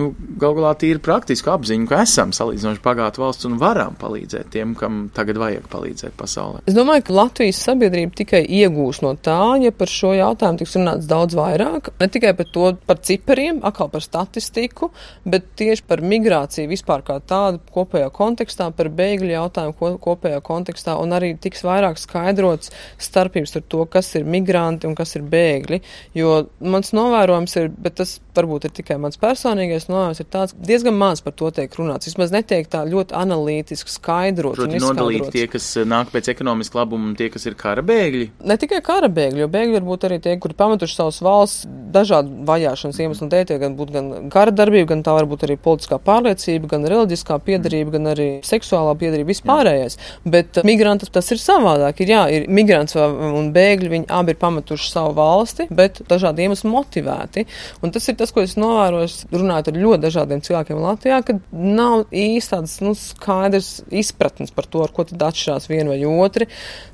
nu, 0.00 0.10
gal 0.40 0.56
galā 0.56 0.72
tīri 0.80 1.02
praktisku 1.02 1.52
apziņu, 1.52 1.90
ka 1.90 2.02
esam 2.06 2.32
salīdzinoši 2.32 2.84
bagāta 2.84 3.20
valsts 3.20 3.48
un 3.48 3.60
varam 3.60 4.00
palīdzēt 4.00 4.52
tiem, 4.56 4.76
kam 4.78 5.04
tagad 5.12 5.40
vajag 5.42 5.68
palīdzēt 5.72 6.16
pasaulē. 6.22 6.62
Es 6.70 6.76
domāju, 6.76 7.06
ka 7.08 7.16
Latvijas 7.16 7.60
sabiedrība 7.66 8.16
tikai 8.22 8.42
iegūs 8.46 9.02
no 9.04 9.14
tā, 9.18 9.38
ja 9.62 9.72
par 9.74 9.90
šo 9.90 10.12
jautājumu 10.16 10.62
tiks 10.62 10.76
runāts 10.78 11.08
daudz 11.10 11.36
vairāk. 11.38 11.92
Ne 12.00 12.08
tikai 12.12 12.32
par 12.38 12.48
to, 12.54 12.70
par 12.88 13.00
cipariem, 13.04 13.60
atkal 13.66 13.90
par 13.92 14.04
statistiku, 14.04 14.92
bet 15.28 15.52
tieši 15.60 15.86
par 15.88 16.04
migrāciju 16.06 16.70
vispār 16.70 17.04
kā 17.06 17.18
tādu 17.20 17.60
kopējā 17.74 18.10
kontekstā, 18.14 18.70
par 18.76 18.90
bēgļu 18.92 19.34
jautājumu 19.34 19.76
ko, 19.78 19.92
kopējā 20.06 20.42
kontekstā, 20.46 20.96
un 21.02 21.16
arī 21.16 21.34
tiks 21.42 21.64
vairāk 21.66 22.00
skaidrots 22.00 22.72
starpības 23.02 23.58
ar 23.58 23.66
to, 23.74 23.86
kas 23.90 24.12
ir 24.18 24.28
migranti 24.28 24.88
un 24.88 24.96
kas 24.98 25.16
ir 25.18 25.26
bēgļi. 25.32 25.82
Jo 26.18 26.44
mans 26.62 26.94
novērojums 26.96 27.58
ir, 27.60 27.70
bet 27.82 27.98
tas 28.00 28.18
varbūt 28.36 28.66
ir 28.68 28.74
tikai 28.76 28.98
mans 29.02 29.18
personīgais 29.20 29.88
novērojums, 29.90 30.20
ir 30.22 30.28
tāds 30.32 30.56
diezgan 30.68 30.96
maz 30.98 31.22
par 31.24 31.34
to 31.38 31.50
tiek 31.54 31.72
runāts. 31.78 32.08
Vismaz 32.08 32.32
netiek 32.34 32.68
tā 32.72 32.82
ļoti 32.88 33.16
analītiski 33.18 33.92
skaidrots. 33.92 34.60
Proti, 34.60 34.80
nodalīt 34.82 35.28
tie, 35.34 35.46
kas 35.50 35.68
eh, 35.80 35.86
nāk 35.88 36.12
pēc 36.14 36.30
ekonomiska 36.32 36.80
labuma, 36.80 37.10
un 37.10 37.16
tie, 37.18 37.28
kas 37.32 37.46
ir 37.48 37.56
kara 37.58 37.84
bēgļi. 37.86 38.28
Ne 38.48 38.58
tikai 38.60 38.80
kara 38.84 39.10
bēgļi, 39.12 39.42
jo 39.44 39.50
bēgļi 39.52 39.76
var 39.78 39.86
būt 39.88 40.08
arī 40.08 40.18
tie, 40.24 40.36
kuri 40.42 40.56
pametuši 40.58 40.98
savus 40.98 41.20
valsts 41.24 41.68
dažādu 41.92 42.42
vajāšanas 42.48 43.00
iemeslu 43.04 43.28
dēļ. 43.32 43.46
Tie 43.50 43.58
gan 43.62 43.76
būtu 43.78 43.96
gan 43.96 44.10
kara 44.32 44.54
darbība, 44.54 44.92
gan 44.94 45.04
tā 45.06 45.16
var 45.16 45.28
būt 45.30 45.46
arī 45.48 45.58
politiskā 45.60 45.98
pārliecība, 46.02 46.70
gan 46.72 46.86
reliģiskā 46.88 47.38
piedarība, 47.46 47.96
gan 47.98 48.12
arī 48.14 48.28
seksuālā 48.46 48.94
piedarība, 49.00 49.32
vispārējais. 49.32 49.98
Bet 50.24 50.60
uh, 50.60 50.66
migrantus 50.68 51.12
tas 51.12 51.28
ir 51.34 51.40
savādāk. 51.42 52.02
Ir, 52.04 52.14
jā, 52.14 52.22
ir 52.32 52.48
migrants 52.52 52.96
un 52.96 53.50
bēgļi, 53.54 53.92
viņi 53.96 54.08
abi 54.12 54.34
ir 54.34 54.40
pametuši 54.40 54.90
savu 54.92 55.14
valsti, 55.18 55.68
bet 55.74 56.02
dažādu 56.08 56.44
iemeslu 56.44 56.70
motivēti. 56.72 57.46
Un 57.82 57.92
tas 57.94 58.08
ir 58.08 58.18
tas, 58.22 58.32
ko 58.34 58.44
es 58.46 58.54
novēroju, 58.60 59.28
runājot 59.34 59.72
ar 59.72 59.80
ļoti 59.82 60.04
dažādiem 60.06 60.42
cilvēkiem 60.46 60.82
Latvijā, 60.82 61.20
ka 61.26 61.36
nav 61.52 62.06
īsti 62.08 62.54
tādas 62.54 62.78
nu, 62.84 62.94
skaidrs 62.98 63.72
izpratnes 63.90 64.54
par 64.54 64.70
to, 64.70 64.84
ar 64.86 64.94
ko 64.94 65.06
tad 65.08 65.26
atšķirās 65.28 65.68
viena 65.72 65.92
vai 65.92 66.00
otra. 66.06 66.48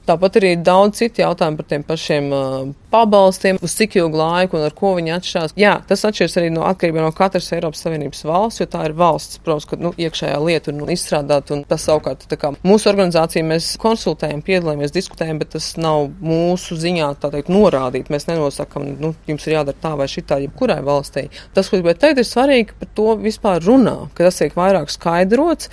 Tāpat 0.08 0.38
arī 0.40 0.54
ir 0.54 0.62
daudz 0.64 1.02
citu 1.02 1.20
jautājumu 1.20 1.60
par 1.60 1.66
tiem 1.68 1.82
pašiem 1.84 2.28
uh, 2.32 2.70
pabalstiem, 2.92 3.58
uz 3.64 3.74
cik 3.76 3.98
ilgu 4.00 4.16
laiku 4.16 4.56
un 4.56 4.64
ar 4.64 4.74
ko 4.76 4.94
viņi 4.96 5.12
atšķirās. 5.18 5.54
Jā, 5.60 5.74
tas 5.88 6.04
atšķiras 6.08 6.36
arī 6.40 6.52
no 6.54 6.62
atkarībā 6.68 7.02
no 7.04 7.10
katras 7.16 7.50
Eiropas 7.52 7.82
Savienības 7.84 8.24
valsts, 8.28 8.62
jo 8.62 8.68
tā 8.72 8.86
ir 8.88 8.94
valsts, 8.96 9.40
protams, 9.44 9.66
ka 9.68 9.76
nu, 9.80 9.92
iekšējā 10.00 10.38
lieta 10.44 10.72
ir 10.72 10.78
nu, 10.78 10.88
izstrādāta 10.94 11.52
un 11.56 11.64
tas 11.68 11.84
savukārt 11.84 12.24
kā 12.40 12.52
mūsu 12.64 12.88
organizācija 12.92 13.44
mēs 13.44 13.74
konsultējam, 13.82 14.40
piedalāmies, 14.46 14.94
diskutējam, 14.94 15.42
bet 15.42 15.52
tas 15.56 15.68
nav 15.80 16.08
mūsu 16.24 16.78
ziņā 16.80 17.10
teikt 17.24 17.52
norādīt. 17.52 18.08
Mēs 18.12 18.28
nenosakam, 18.30 18.88
nu, 19.02 19.12
jums 19.28 19.44
ir 19.48 19.58
jādara 19.58 19.82
tā 19.82 19.92
vai 19.98 20.08
šitā, 20.08 20.40
jebkurai 20.46 20.80
valstī. 20.86 21.26
Tas, 21.56 21.68
ko 21.68 21.80
gribētu 21.80 22.06
teikt, 22.06 22.22
ir 22.22 22.28
svarīgi 22.28 22.80
par 22.80 22.92
to 22.96 23.12
vispār 23.20 23.60
runā, 23.64 23.98
ka 24.14 24.28
tas 24.28 24.40
tiek 24.40 24.56
vairāk 24.56 24.92
skaidrots, 24.94 25.68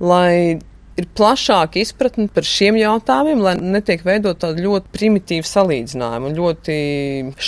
lai 0.00 0.58
ir 0.98 1.06
plašāka 1.18 1.80
izpratne 1.80 2.28
par 2.34 2.46
šiem 2.46 2.78
jautājumiem, 2.80 3.42
lai 3.44 3.54
netiek 3.60 4.02
veidot 4.06 4.38
tādu 4.42 4.64
ļoti 4.66 4.92
primitīvu 4.94 5.46
salīdzinājumu 5.48 6.30
un 6.30 6.38
ļoti 6.38 6.78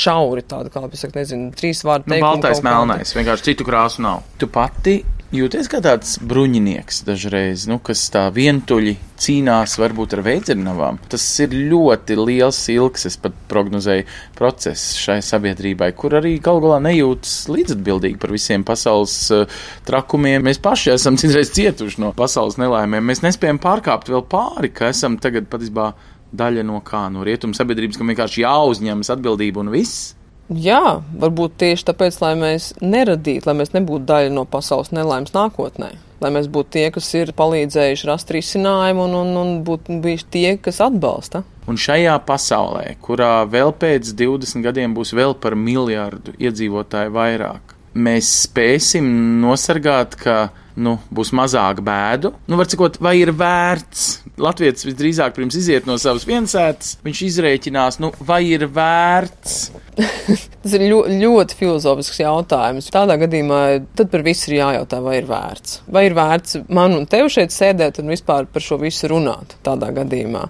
šauri 0.03 0.45
tādu, 0.51 0.73
kā 0.75 0.85
es 0.91 1.05
saku, 1.05 1.19
nezinu, 1.19 1.51
trīs 1.59 1.83
vārdu 1.87 2.07
Nu, 2.11 2.17
teikumu 2.17 2.37
baltais, 2.41 2.61
kaut 2.61 2.67
kādu. 2.67 2.69
melnais, 2.71 3.15
vienkārši 3.19 3.49
citu 3.51 3.67
krāsu 3.69 4.05
nav. 4.07 4.23
Tu 4.41 4.49
pati 4.51 5.01
jūties 5.35 5.69
kā 5.71 5.79
tāds 5.85 6.17
bruņinieks 6.27 7.05
dažreiz, 7.07 7.67
nu, 7.71 7.79
kas 7.83 8.03
tā 8.13 8.25
vientuļi 8.35 8.97
cīnās 9.21 9.77
varbūt 9.81 10.17
ar 10.17 10.23
veidzernavām. 10.27 10.99
Tas 11.13 11.25
ir 11.45 11.55
ļoti 11.71 12.17
liels, 12.19 12.59
ilgs, 12.73 13.07
es 13.11 13.19
pat 13.21 13.37
prognozēju, 13.51 14.07
process 14.39 14.97
šai 14.99 15.21
sabiedrībai, 15.25 15.93
kur 15.99 16.19
arī 16.19 16.37
galu 16.43 16.65
galā 16.67 16.81
nejūtas 16.89 17.35
līdzatbildīgi 17.53 18.21
par 18.21 18.35
visiem 18.35 18.67
pasaules 18.67 19.17
uh, 19.37 19.59
trakumiem. 19.89 20.45
Mēs 20.49 20.63
paši 20.63 20.95
esam 20.97 21.19
citreiz 21.21 21.53
cietuši 21.57 22.03
no 22.03 22.15
pasaules 22.17 22.59
nelaimēm. 22.61 23.07
Mēs 23.13 23.25
nespējam 23.27 23.61
pārkāpt 23.63 24.11
vēl 24.11 24.25
pāri, 24.31 24.73
ka 24.75 24.91
esam 24.91 25.21
tagad 25.23 25.51
patiesībā 25.53 25.93
daļa 26.31 26.65
no 26.67 26.79
kā 26.87 27.09
no 27.13 27.27
rietumu 27.27 27.57
sabiedrības, 27.59 27.99
kam 27.99 28.11
vienkārši 28.11 28.45
jāuzņemas 28.45 29.15
atbildība 29.15 29.63
un 29.65 29.73
viss. 29.75 30.15
Jā, 30.51 30.99
varbūt 31.23 31.61
tieši 31.63 31.87
tāpēc, 31.93 32.17
lai 32.25 32.33
mēs 32.39 32.73
neradītu, 32.83 33.47
lai 33.47 33.55
mēs 33.61 33.71
nebūtu 33.77 34.03
daļa 34.09 34.33
no 34.35 34.43
pasaules 34.51 34.91
nelaimes 34.91 35.31
nākotnē. 35.37 35.93
Lai 36.21 36.31
mēs 36.35 36.51
būtu 36.53 36.75
tie, 36.75 36.89
kas 36.93 37.07
ir 37.17 37.31
palīdzējuši 37.39 38.09
rast 38.11 38.33
risinājumu 38.35 39.07
un, 39.07 39.15
un, 39.23 39.31
un 39.41 39.53
būtu 39.65 40.01
bijuši 40.03 40.27
tie, 40.35 40.49
kas 40.61 40.83
atbalsta. 40.85 41.45
Un 41.71 41.79
šajā 41.79 42.17
pasaulē, 42.27 42.97
kurā 43.01 43.45
vēl 43.49 43.71
pēc 43.79 44.11
20 44.19 44.67
gadiem 44.67 44.97
būs 44.97 45.15
vēl 45.17 45.37
par 45.39 45.55
miljardu 45.55 46.35
iedzīvotāju 46.43 47.15
vairāk, 47.15 47.77
mēs 47.95 48.33
spēsim 48.49 49.07
nosargāt, 49.41 50.19
ka 50.19 50.37
nu, 50.81 50.97
būs 51.15 51.33
mazāk 51.37 51.83
bēdu. 51.85 52.33
Nu, 52.51 52.59
var 52.61 52.69
cikot, 52.71 52.99
vai 53.03 53.17
ir 53.21 53.33
vērts? 53.37 54.07
Latvijas 54.41 54.87
visdrīzāk 54.89 55.37
pirms 55.37 55.59
iziet 55.61 55.89
no 55.89 55.99
savas 56.01 56.27
viensētas, 56.29 56.97
viņš 57.05 57.23
izrēķinās, 57.29 58.01
nu, 58.03 58.13
vai 58.27 58.43
ir 58.49 58.67
vērts. 58.73 59.59
Tas 60.63 60.75
ir 60.77 60.87
ļoti, 60.89 61.19
ļoti 61.21 61.59
filozofisks 61.59 62.23
jautājums. 62.23 62.89
Tādā 62.93 63.17
gadījumā 63.21 63.61
tad 63.99 64.11
par 64.13 64.25
visu 64.25 64.51
ir 64.51 64.61
jājautā, 64.61 65.01
vai 65.05 65.19
ir 65.21 65.29
vērts. 65.29 65.81
Vai 65.93 66.07
ir 66.09 66.17
vērts 66.17 66.63
man 66.73 66.97
un 66.97 67.07
tev 67.11 67.29
šeit 67.33 67.55
sēdēt 67.55 68.01
un 68.03 68.13
vispār 68.13 68.49
par 68.51 68.65
šo 68.65 68.81
visu 68.81 69.11
runāt 69.13 69.59
tādā 69.67 69.93
gadījumā? 69.97 70.47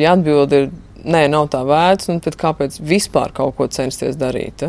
Ja 0.00 0.14
atbildi 0.16 0.64
ir 0.64 0.70
nē, 1.04 1.24
nav 1.32 1.48
tā 1.52 1.62
vērts, 1.66 2.10
un 2.12 2.20
kāpēc 2.20 2.80
vispār 2.84 3.32
kaut 3.36 3.56
ko 3.58 3.68
censties 3.72 4.18
darīt? 4.20 4.66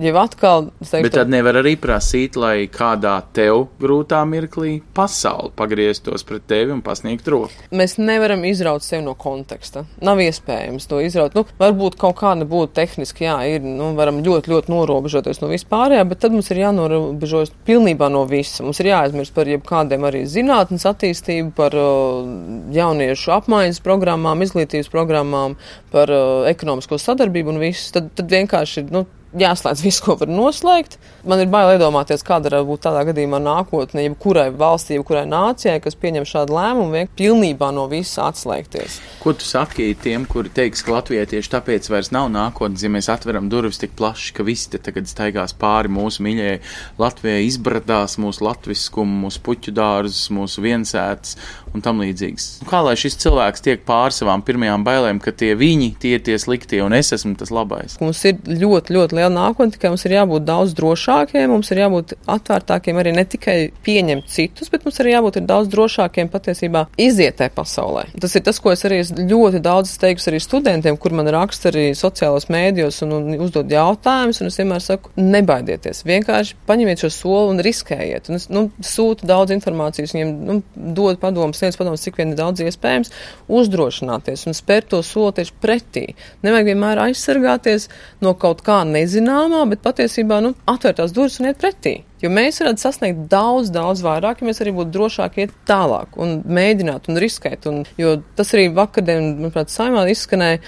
Jau 0.00 0.14
atkal, 0.20 0.70
teiktu, 0.80 1.02
Bet 1.08 1.16
tad 1.16 1.32
nevar 1.32 1.58
arī 1.60 1.74
prasīt, 1.80 2.36
lai 2.40 2.68
kādā 2.72 3.14
tev 3.34 3.66
grūtā 3.82 4.22
mirklī 4.28 4.78
pasauli 4.94 5.52
pagrieztos 5.56 6.24
pret 6.28 6.46
tevi 6.50 6.74
un 6.74 6.82
pasniegt 6.84 7.28
roku. 7.32 7.66
Mēs 7.74 7.96
nevaram 8.00 8.44
izraut 8.48 8.84
sevi 8.86 9.04
no 9.06 9.14
konteksta. 9.18 9.84
Nav 10.04 10.20
iespējams 10.22 10.88
to 10.90 11.00
izraut. 11.04 11.36
Nu, 11.38 11.44
varbūt 11.60 11.98
kaut 12.00 12.18
kāda 12.20 12.46
būtu 12.48 12.74
tehniski, 12.78 13.26
jā, 13.26 13.36
ir, 13.54 13.66
nu, 13.66 13.92
varam 13.98 14.22
ļoti, 14.24 14.52
ļoti 14.52 14.72
norobežoties 14.72 15.42
no 15.42 15.50
vispārējā, 15.52 16.04
bet 16.08 16.22
tad 16.24 16.34
mums 16.34 16.50
ir 16.52 16.62
jānorobežojas 16.62 17.54
pilnībā 17.66 18.10
no 18.12 18.24
visa. 18.30 18.64
Mums 18.66 18.80
ir 18.82 18.92
jāaizmirst 18.92 19.34
par 19.36 19.50
jebkādiem 19.50 20.06
arī 20.08 20.24
zinātnes 20.30 20.86
attīstību, 20.88 21.52
par 21.56 21.76
uh, 21.78 22.26
jauniešu 22.74 23.34
apmaiņas 23.36 23.82
programmām, 23.84 24.44
izglītības 24.44 24.90
programmām, 24.92 25.56
par 25.92 26.12
uh, 26.12 26.46
ekonomisko 26.50 26.98
sadarbību 27.00 27.54
un 27.54 27.60
visu, 27.62 27.90
tad, 27.96 28.10
tad 28.18 28.32
vienkārši 28.32 28.86
nu, 28.90 29.04
jāslēdz 29.38 29.82
viss, 29.84 30.02
ko 30.04 30.16
var 30.20 30.30
noslēgt. 30.30 30.98
Man 31.28 31.40
ir 31.42 31.50
bail 31.52 31.74
iedomāties, 31.76 32.24
kāda 32.26 32.50
var 32.52 32.66
būt 32.68 32.84
tādā 32.86 33.04
gadījumā 33.08 33.38
nākotne, 33.42 34.04
jebkurai 34.06 34.48
valstī, 34.58 34.96
jebkurai 34.98 35.24
nācijai, 35.30 35.78
kas 35.82 35.96
pieņem 35.98 36.26
šādu 36.28 36.56
lēmumu, 36.56 36.90
vienkārši 36.96 37.18
pilnībā 37.20 37.70
no 37.74 37.86
visa 37.90 38.26
atslēgties. 38.28 38.98
Ko 39.22 39.34
tu 39.38 39.46
saki 39.46 39.92
tiem, 40.02 40.26
kuri 40.28 40.52
teiks, 40.52 40.82
ka 40.84 40.96
Latvijai 40.96 41.28
tieši 41.30 41.52
tāpēc 41.54 41.88
vairs 41.92 42.12
nav 42.14 42.28
nākotnes, 42.34 42.82
ja 42.84 42.90
mēs 42.92 43.10
atveram 43.12 43.48
durvis 43.52 43.80
tik 43.82 43.94
plaši, 43.98 44.34
ka 44.36 44.46
visi 44.46 44.72
te 44.72 44.82
tagad 44.82 45.08
staigās 45.10 45.54
pāri 45.58 45.92
mūsu 45.92 46.24
mīļajai 46.26 46.58
Latvijai, 47.02 47.46
izbradās 47.46 48.18
mūsu 48.22 48.46
latviskumu, 48.48 49.26
mūsu 49.26 49.42
puķu 49.46 49.74
dārzus, 49.76 50.28
mūsu 50.34 50.64
viensētas 50.64 51.36
un 51.72 51.84
tam 51.84 52.02
līdzīgs. 52.02 52.48
Kā 52.68 52.82
lai 52.84 52.94
šis 53.00 53.16
cilvēks 53.22 53.64
tiek 53.64 53.84
pāri 53.88 54.14
savām 54.16 54.44
pirmajām 54.44 54.84
bailēm, 54.86 55.20
ka 55.22 55.32
tie 55.32 55.52
viņi, 55.58 55.92
tie 56.02 56.16
ir 56.18 56.24
tie 56.26 56.36
sliktie 56.40 56.82
un 56.84 56.96
es 56.96 57.12
esmu 57.16 57.34
tas 57.40 57.52
labais? 57.54 57.96
Mums 58.02 58.22
ir 58.28 58.40
ļoti, 58.46 58.96
ļoti 58.98 59.18
liela 59.22 59.32
nākotne, 59.32 59.72
tikai 59.74 59.92
mums 59.92 60.04
ir 60.06 60.16
jābūt 60.16 60.46
daudz 60.46 60.74
drošākiem, 60.78 61.50
mums 61.52 61.70
ir 61.72 61.82
jābūt 61.82 62.14
atvērtākiem 62.30 62.98
arī 63.00 63.14
ne 63.16 63.24
tikai 63.28 63.56
pieņemt 63.86 64.28
citus, 64.32 64.70
bet 64.72 64.86
mums 64.86 64.98
arī 65.02 65.14
jābūt 65.14 65.40
daudz 65.46 65.70
drošākiem 65.72 66.30
patiesībā 66.32 66.86
izietē 67.00 67.48
pasaulē. 67.54 68.08
Tas 68.20 68.34
ir 68.36 68.44
tas, 68.46 68.58
ko 68.62 68.72
es 68.74 68.84
arī 68.88 69.00
ļoti 69.02 69.62
daudz 69.62 69.94
teiktu 70.02 70.30
arī 70.30 70.40
studentiem, 70.42 70.98
kur 71.00 71.14
man 71.16 71.30
raksta 71.32 71.70
arī 71.70 71.90
sociālos 71.98 72.48
mēdījos 72.52 73.02
un, 73.06 73.14
un 73.18 73.44
uzdod 73.44 73.70
jautājumus, 73.72 74.42
un 74.42 74.50
es 74.50 74.58
vienmēr 74.60 74.84
saku, 74.84 75.12
nebaidieties, 75.18 76.04
vienkārši 76.08 76.58
paņemiet 76.68 77.04
šo 77.04 77.12
soli 77.14 77.54
un 77.54 77.62
riskējiet. 77.64 78.30
Un 78.30 78.40
es 78.40 78.48
nu, 78.52 78.66
sūtu 78.86 79.28
daudz 79.28 79.54
informācijas, 79.54 80.14
viņiem 80.16 80.34
nu, 80.48 80.58
dod 80.74 81.20
padomus, 81.22 81.60
sniedz 81.60 81.78
padomus, 81.80 82.04
cik 82.04 82.20
vien 82.20 82.34
daudz 82.38 82.64
iespējams, 82.64 83.12
uzdrošināties 83.52 84.46
un 84.48 84.56
spērt 84.56 84.90
to 84.92 85.02
soli 85.06 85.36
tieši 85.38 85.56
pretī. 85.62 86.06
Nevajag 86.44 86.72
vienmēr 86.72 87.04
aizsargāties 87.08 87.88
no 88.24 88.34
kaut 88.38 88.62
kā 88.66 88.82
nezināmā 88.88 89.11
nezināmā, 89.12 89.62
bet 89.70 89.82
patiesībā 89.84 90.40
nu, 90.44 90.54
atvērtās 90.70 91.12
durvis 91.14 91.38
un 91.40 91.50
iet 91.50 91.60
pretī. 91.60 92.02
Jo 92.22 92.30
mēs 92.32 92.60
varētu 92.62 92.82
sasniegt 92.82 93.26
daudz, 93.30 93.72
daudz 93.74 94.02
vairāk, 94.04 94.40
ja 94.40 94.48
mēs 94.48 94.62
arī 94.62 94.72
būtu 94.76 94.94
drošāk 94.94 95.38
iet 95.42 95.52
tālāk 95.68 96.16
un 96.16 96.40
mēģināt 96.46 97.10
un 97.10 97.20
riskēt. 97.22 97.66
Un, 97.70 97.82
jo 97.98 98.20
tas 98.38 98.52
arī 98.54 98.68
vakardien, 98.74 99.34
manuprāt, 99.40 99.72
saimā 99.72 100.06
izskanēja, 100.12 100.62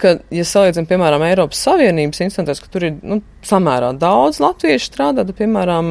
ka, 0.00 0.16
ja 0.34 0.44
salīdzinām, 0.44 0.88
piemēram, 0.90 1.24
Eiropas 1.28 1.62
Savienības 1.66 2.22
institūtos, 2.26 2.62
ka 2.64 2.72
tur 2.72 2.88
ir 2.88 3.00
nu, 3.06 3.20
samērā 3.46 3.94
daudz 4.00 4.42
latviešu 4.44 4.90
strādā, 4.90 5.24
tad, 5.24 5.36
piemēram, 5.38 5.90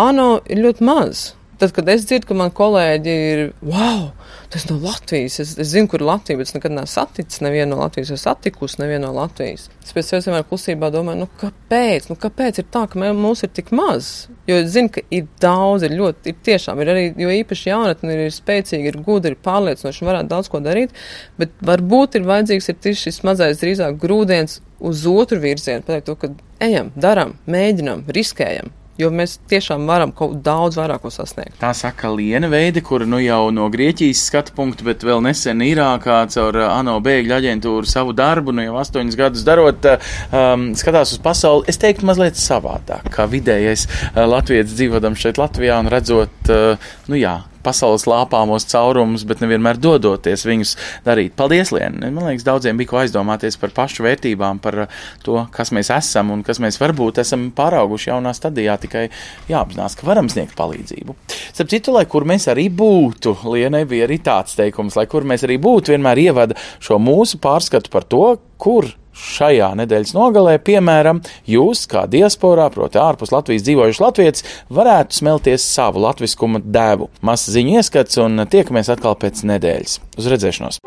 ANO 0.00 0.30
ir 0.48 0.62
ļoti 0.64 0.88
maz. 0.88 1.32
Tad, 1.62 1.70
kad 1.76 1.86
es 1.92 2.02
dzirdu, 2.02 2.26
ka 2.26 2.34
man 2.34 2.50
kolēģi 2.58 3.12
ir, 3.14 3.40
wow, 3.62 4.08
tas 4.50 4.64
no 4.66 4.80
Latvijas, 4.82 5.36
es, 5.44 5.52
es 5.62 5.68
zinu, 5.70 5.86
kur 5.92 6.02
Latvija, 6.02 6.40
bet 6.40 6.48
es 6.48 6.56
nekad 6.56 6.74
neesmu 6.74 6.90
saticis 6.90 7.38
nevienu 7.44 7.76
no 7.76 7.84
Latvijas, 7.84 8.10
es 8.16 8.24
satikusi 8.26 8.80
nevienu 8.80 9.04
no 9.04 9.12
Latvijas. 9.14 9.68
Es 9.78 9.94
pēc 9.94 10.08
sevis 10.08 10.26
vienmēr 10.26 10.42
klusībā 10.48 10.90
domāju, 10.90 11.20
nu 11.20 11.28
kāpēc, 11.38 12.08
nu 12.10 12.16
kāpēc 12.18 12.58
ir 12.58 12.66
tā, 12.74 12.82
ka 12.90 12.98
mē, 12.98 13.12
mūs 13.14 13.44
ir 13.46 13.54
tik 13.54 13.70
maz? 13.78 14.10
Jo 14.50 14.58
es 14.64 14.72
zinu, 14.74 14.90
ka 14.96 15.06
ir 15.14 15.30
daudz, 15.46 15.86
ir 15.86 15.94
ļoti, 16.00 16.34
ir 16.34 16.42
tiešām, 16.50 16.82
ir 16.82 16.92
arī, 16.96 17.06
jo 17.22 17.30
īpaši 17.38 17.70
jaunatni 17.70 18.18
ir, 18.18 18.34
spēcīgi, 18.34 18.90
ir 18.90 19.00
gudri, 19.06 19.36
ir 19.36 19.46
pārliecinoši 19.46 20.10
varētu 20.10 20.34
daudz 20.34 20.50
ko 20.50 20.64
darīt, 20.66 20.98
bet 21.38 21.54
varbūt 21.62 22.18
ir 22.18 22.26
vajadzīgs 22.26 22.72
ir 22.74 22.82
tieši 22.88 23.06
šis 23.06 23.22
mazais 23.30 23.62
drīzāk 23.62 24.02
grūdienis 24.02 24.58
uz 24.82 25.06
otru 25.06 25.38
virzienu, 25.46 25.86
pateikt 25.86 26.10
to, 26.10 26.18
ka 26.18 26.34
ejam, 26.58 26.90
daram, 26.98 27.38
mēģinam, 27.46 28.08
riskējam 28.10 28.74
jo 29.00 29.10
mēs 29.14 29.38
tiešām 29.50 29.86
varam 29.88 30.12
kaut 30.16 30.38
daudz 30.44 30.78
vairāk 30.80 31.04
sasniegt. 31.12 31.56
Tā 31.60 31.72
saka 31.76 32.10
Liena 32.12 32.50
Veide, 32.52 32.82
kura 32.84 33.06
nu 33.08 33.20
jau 33.22 33.50
no 33.54 33.68
Grieķijas 33.72 34.24
skatu 34.28 34.54
punktu, 34.56 34.86
bet 34.88 35.04
vēl 35.06 35.22
nesen 35.24 35.62
Irākā 35.64 36.22
caur 36.32 36.58
uh, 36.60 36.68
ANO 36.74 36.98
bēgļu 37.04 37.36
aģentūru 37.38 37.88
savu 37.88 38.14
darbu, 38.16 38.54
nu 38.56 38.66
jau 38.66 38.76
astoņus 38.82 39.18
gadus 39.18 39.46
darot, 39.48 39.88
uh, 39.88 40.12
um, 40.32 40.70
skatās 40.78 41.14
uz 41.16 41.22
pasauli, 41.22 41.66
es 41.72 41.80
teiktu 41.82 42.08
mazliet 42.08 42.40
savādāk, 42.40 43.08
kā 43.14 43.28
vidējais 43.30 43.88
uh, 43.88 44.24
latviečs 44.28 44.76
dzīvodam 44.76 45.18
šeit 45.18 45.40
Latvijā 45.40 45.80
un 45.82 45.90
redzot, 45.92 46.52
uh, 46.52 46.92
nu 47.08 47.20
jā, 47.20 47.38
pasaules 47.64 48.06
lāpāmos 48.10 48.66
caurumus, 48.70 49.24
bet 49.28 49.42
nevienmēr 49.42 49.80
dodoties 49.82 50.46
viņus 50.46 50.74
darīt. 51.06 51.34
Paldies, 51.38 51.72
Lien! 51.74 51.98
Man 52.02 52.28
liekas, 52.28 52.46
daudziem 52.46 52.78
bija 52.80 52.92
ko 52.92 53.00
aizdomāties 53.02 53.58
par 53.60 53.74
pašu 53.76 54.06
vērtībām, 54.06 54.60
par 54.62 54.86
to, 55.26 55.38
kas 55.54 55.72
mēs 55.74 55.92
esam 55.94 56.32
un 56.34 56.44
kas 56.46 56.60
mēs 56.62 56.80
varbūt 56.82 57.22
esam 57.22 57.48
pārauguši 57.56 58.12
jaunā 58.12 58.34
stadijā, 58.36 58.78
tikai 58.82 59.08
jāapzinās, 59.50 59.98
ka 59.98 60.08
varam 60.08 60.30
sniegt 60.32 60.56
palīdzību. 60.58 61.16
Starp 61.52 61.72
citu, 61.72 61.96
lai 61.96 62.06
kur 62.10 62.26
mēs 62.28 62.48
arī 62.52 62.68
būtu, 62.72 63.36
Lienai 63.52 63.84
bija 63.88 64.06
arī 64.08 64.18
tāds 64.24 64.56
teikums, 64.58 64.96
lai 64.98 65.08
kur 65.10 65.26
mēs 65.28 65.46
arī 65.46 65.58
būtu, 65.62 65.94
vienmēr 65.94 66.26
ievada 66.26 66.58
šo 66.82 66.98
mūsu 67.02 67.40
pārskatu 67.42 67.92
par 67.92 68.06
to, 68.08 68.26
kur 68.62 68.92
šajā 69.16 69.72
nedēļas 69.82 70.14
nogalē, 70.16 70.56
piemēram, 70.64 71.22
jūs, 71.48 71.84
kā 71.90 72.06
diasporā, 72.10 72.68
proti, 72.74 73.00
ārpus 73.02 73.32
Latvijas 73.34 73.66
dzīvojuši 73.66 74.02
latvieci, 74.02 74.48
varētu 74.72 75.20
smelties 75.20 75.66
savu 75.66 76.02
latviskuma 76.06 76.62
devu. 76.62 77.10
Masa 77.24 77.54
ziņu 77.54 77.78
ieskats 77.80 78.20
un 78.22 78.46
tiekamies 78.48 78.92
atkal 78.92 79.18
pēc 79.20 79.44
nedēļas. 79.48 80.00
Uz 80.18 80.32
redzēšanos! 80.32 80.82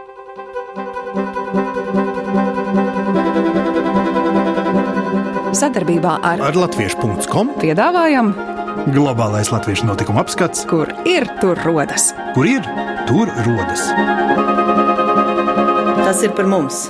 Sadarbībā 5.56 6.18
ar, 6.20 6.42
ar 6.50 6.58
Latviešu.com 6.66 7.56
piedāvājam 7.62 8.34
globālais 8.92 9.50
latviešu 9.54 9.88
notikuma 9.88 10.22
apskats, 10.26 10.66
kur 10.70 10.92
ir 11.10 11.26
tur 11.42 11.60
rodas. 11.66 12.12
Kur 12.36 12.50
ir 12.50 12.68
tur 13.08 13.32
rodas? 13.48 13.88
Tas 16.04 16.22
ir 16.28 16.36
par 16.38 16.50
mums! 16.52 16.86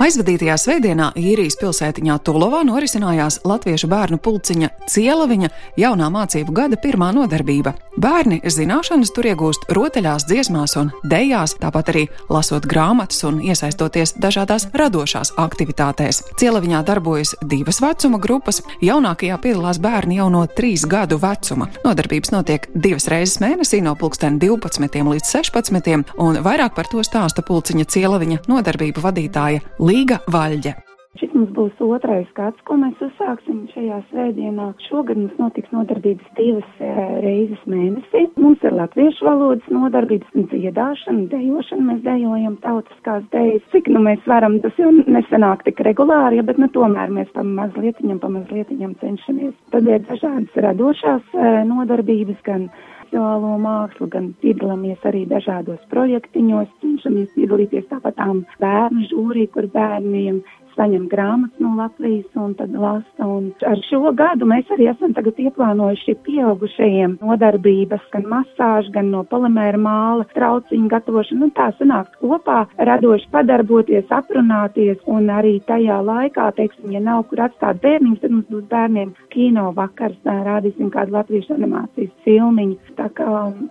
Aizvadītajā 0.00 0.54
svētdienā 0.56 1.10
īrijas 1.20 1.58
pilsētiņā 1.60 2.14
Tulovā 2.24 2.62
norisinājās 2.64 3.42
latviešu 3.44 3.88
bērnu 3.92 4.16
pulciņa 4.24 4.70
Cielaviņa 4.88 5.50
jaunā 5.76 6.06
mācību 6.14 6.54
gada 6.56 6.78
pirmā 6.80 7.10
nodarbība. 7.12 7.74
Bērni 8.00 8.38
zināšanas 8.40 9.12
tur 9.12 9.28
iegūst 9.28 9.66
rotaļās, 9.76 10.24
dziesmās 10.24 10.72
un 10.80 10.88
dejās, 11.04 11.52
tāpat 11.60 11.90
arī 11.92 12.04
lasot 12.32 12.64
grāmatas 12.64 13.20
un 13.28 13.42
iesaistoties 13.44 14.14
dažādās 14.16 14.70
radošās 14.72 15.34
aktivitātēs. 15.36 16.22
Cielaviņā 16.40 16.80
darbojas 16.88 17.34
divas 17.44 17.82
vecuma 17.84 18.22
grupas. 18.24 18.62
Jaunākajā 18.80 19.36
piedalās 19.44 19.82
bērni 19.84 20.16
jau 20.16 20.30
no 20.32 20.46
trīs 20.48 20.86
gadu 20.88 21.20
vecuma. 21.20 21.68
Nodarbības 21.84 22.32
notiek 22.32 22.70
divas 22.72 23.10
reizes 23.12 23.36
mēnesī 23.44 23.82
no 23.84 23.92
pulksten 24.00 24.40
12 24.40 25.12
līdz 25.12 25.28
16, 25.28 26.16
un 26.24 26.40
vairāk 26.40 26.72
par 26.78 26.88
to 26.88 27.04
stāsta 27.04 27.44
pulciņa 27.44 27.84
Cielaviņa 27.84 28.42
nodarbību 28.48 29.04
vadītāja 29.04 29.60
Līga 29.90 30.20
Vaļģe. 30.30 30.70
Šis 31.18 31.32
mums 31.34 31.48
būs 31.56 31.80
otrais 31.82 32.28
gads, 32.36 32.60
ko 32.68 32.76
mēs 32.78 33.00
uzsāksim 33.02 33.64
šajā 33.72 33.96
svētdienā. 34.10 34.68
Šogad 34.84 35.18
mums 35.18 35.40
notiks 35.40 35.72
nodarbības 35.74 36.28
divas 36.36 36.68
e, 36.78 36.90
reizes 37.24 37.64
mēnesī. 37.72 38.22
Mums 38.38 38.62
ir 38.62 38.76
latviešu 38.76 39.26
valodas 39.26 39.72
nodarbības 39.74 40.36
un 40.38 40.46
dziedāšana, 40.52 41.24
dejošana. 41.32 41.86
Mēs 41.88 42.04
dejojam 42.04 42.54
tautiskās 42.62 43.26
dejas. 43.34 43.66
Cik 43.74 43.90
nu 43.90 44.04
mēs 44.04 44.22
varam, 44.30 44.60
tas 44.62 44.78
jau 44.78 44.92
nesanāk 45.00 45.66
tik 45.66 45.82
regulāri, 45.88 46.38
ja, 46.38 46.46
bet 46.46 46.62
nu 46.62 46.70
tomēr 46.76 47.10
mēs 47.16 47.32
pa 47.34 47.42
mazlietiņam, 47.48 48.22
pa 48.22 48.30
mazlietiņam 48.36 48.94
cenšamies. 49.02 49.58
Tad 49.74 49.90
ir 49.90 50.06
dažādas 50.06 50.62
radošās 50.68 51.34
e, 51.34 51.50
nodarbības, 51.72 52.38
gan 52.46 52.70
vizuālo 53.10 53.58
mākslu, 53.58 54.08
gan 54.08 54.34
piedalāmies 54.40 54.98
arī 55.04 55.26
dažādos 55.26 55.80
projektiņos, 55.90 56.68
cenšamies 56.80 57.30
piedalīties 57.34 57.88
tāpat 57.90 58.16
tām 58.16 58.44
bērnu 58.60 59.08
žūrī, 59.10 59.48
kur 59.50 59.66
bērniem 59.66 60.42
saņem 60.80 61.06
grāmatas 61.12 61.60
no 61.60 61.74
Latvijas 61.76 62.40
un 62.40 62.54
tad 62.58 62.72
lasa. 62.72 63.26
Un 63.26 63.50
ar 63.68 63.80
šo 63.88 64.12
gadu 64.16 64.48
mēs 64.48 64.70
arī 64.74 64.88
esam 64.90 65.12
tagad 65.16 65.38
ieplānojuši 65.44 66.16
pieaugušajiem 66.26 67.18
nodarbības, 67.20 68.06
gan 68.14 68.26
masāžu, 68.32 68.92
gan 68.96 69.10
no 69.12 69.22
polimēra 69.30 69.80
māla, 69.80 70.26
trauciņu 70.34 70.90
gatavošanu. 70.94 71.40
Nu, 71.40 71.50
tā 71.56 71.70
sanākt 71.78 72.16
kopā, 72.20 72.64
radoši 72.90 73.30
padarboties, 73.32 74.10
aprunāties 74.12 75.00
un 75.10 75.30
arī 75.32 75.56
tajā 75.68 76.00
laikā, 76.04 76.50
teiksim, 76.58 76.92
ja 76.96 77.04
nav 77.04 77.24
kur 77.30 77.44
atstāt 77.46 77.80
bērniņus, 77.84 78.20
tad 78.24 78.36
mums 78.36 78.50
būs 78.52 78.66
bērniem 78.72 79.14
kino 79.34 79.70
vakars, 79.76 80.18
rādīsim 80.50 80.92
kādu 80.94 81.16
latviešu 81.18 81.56
animācijas 81.56 82.12
filmiņu. 82.26 82.78
Tā 83.00 83.08
kā 83.16 83.30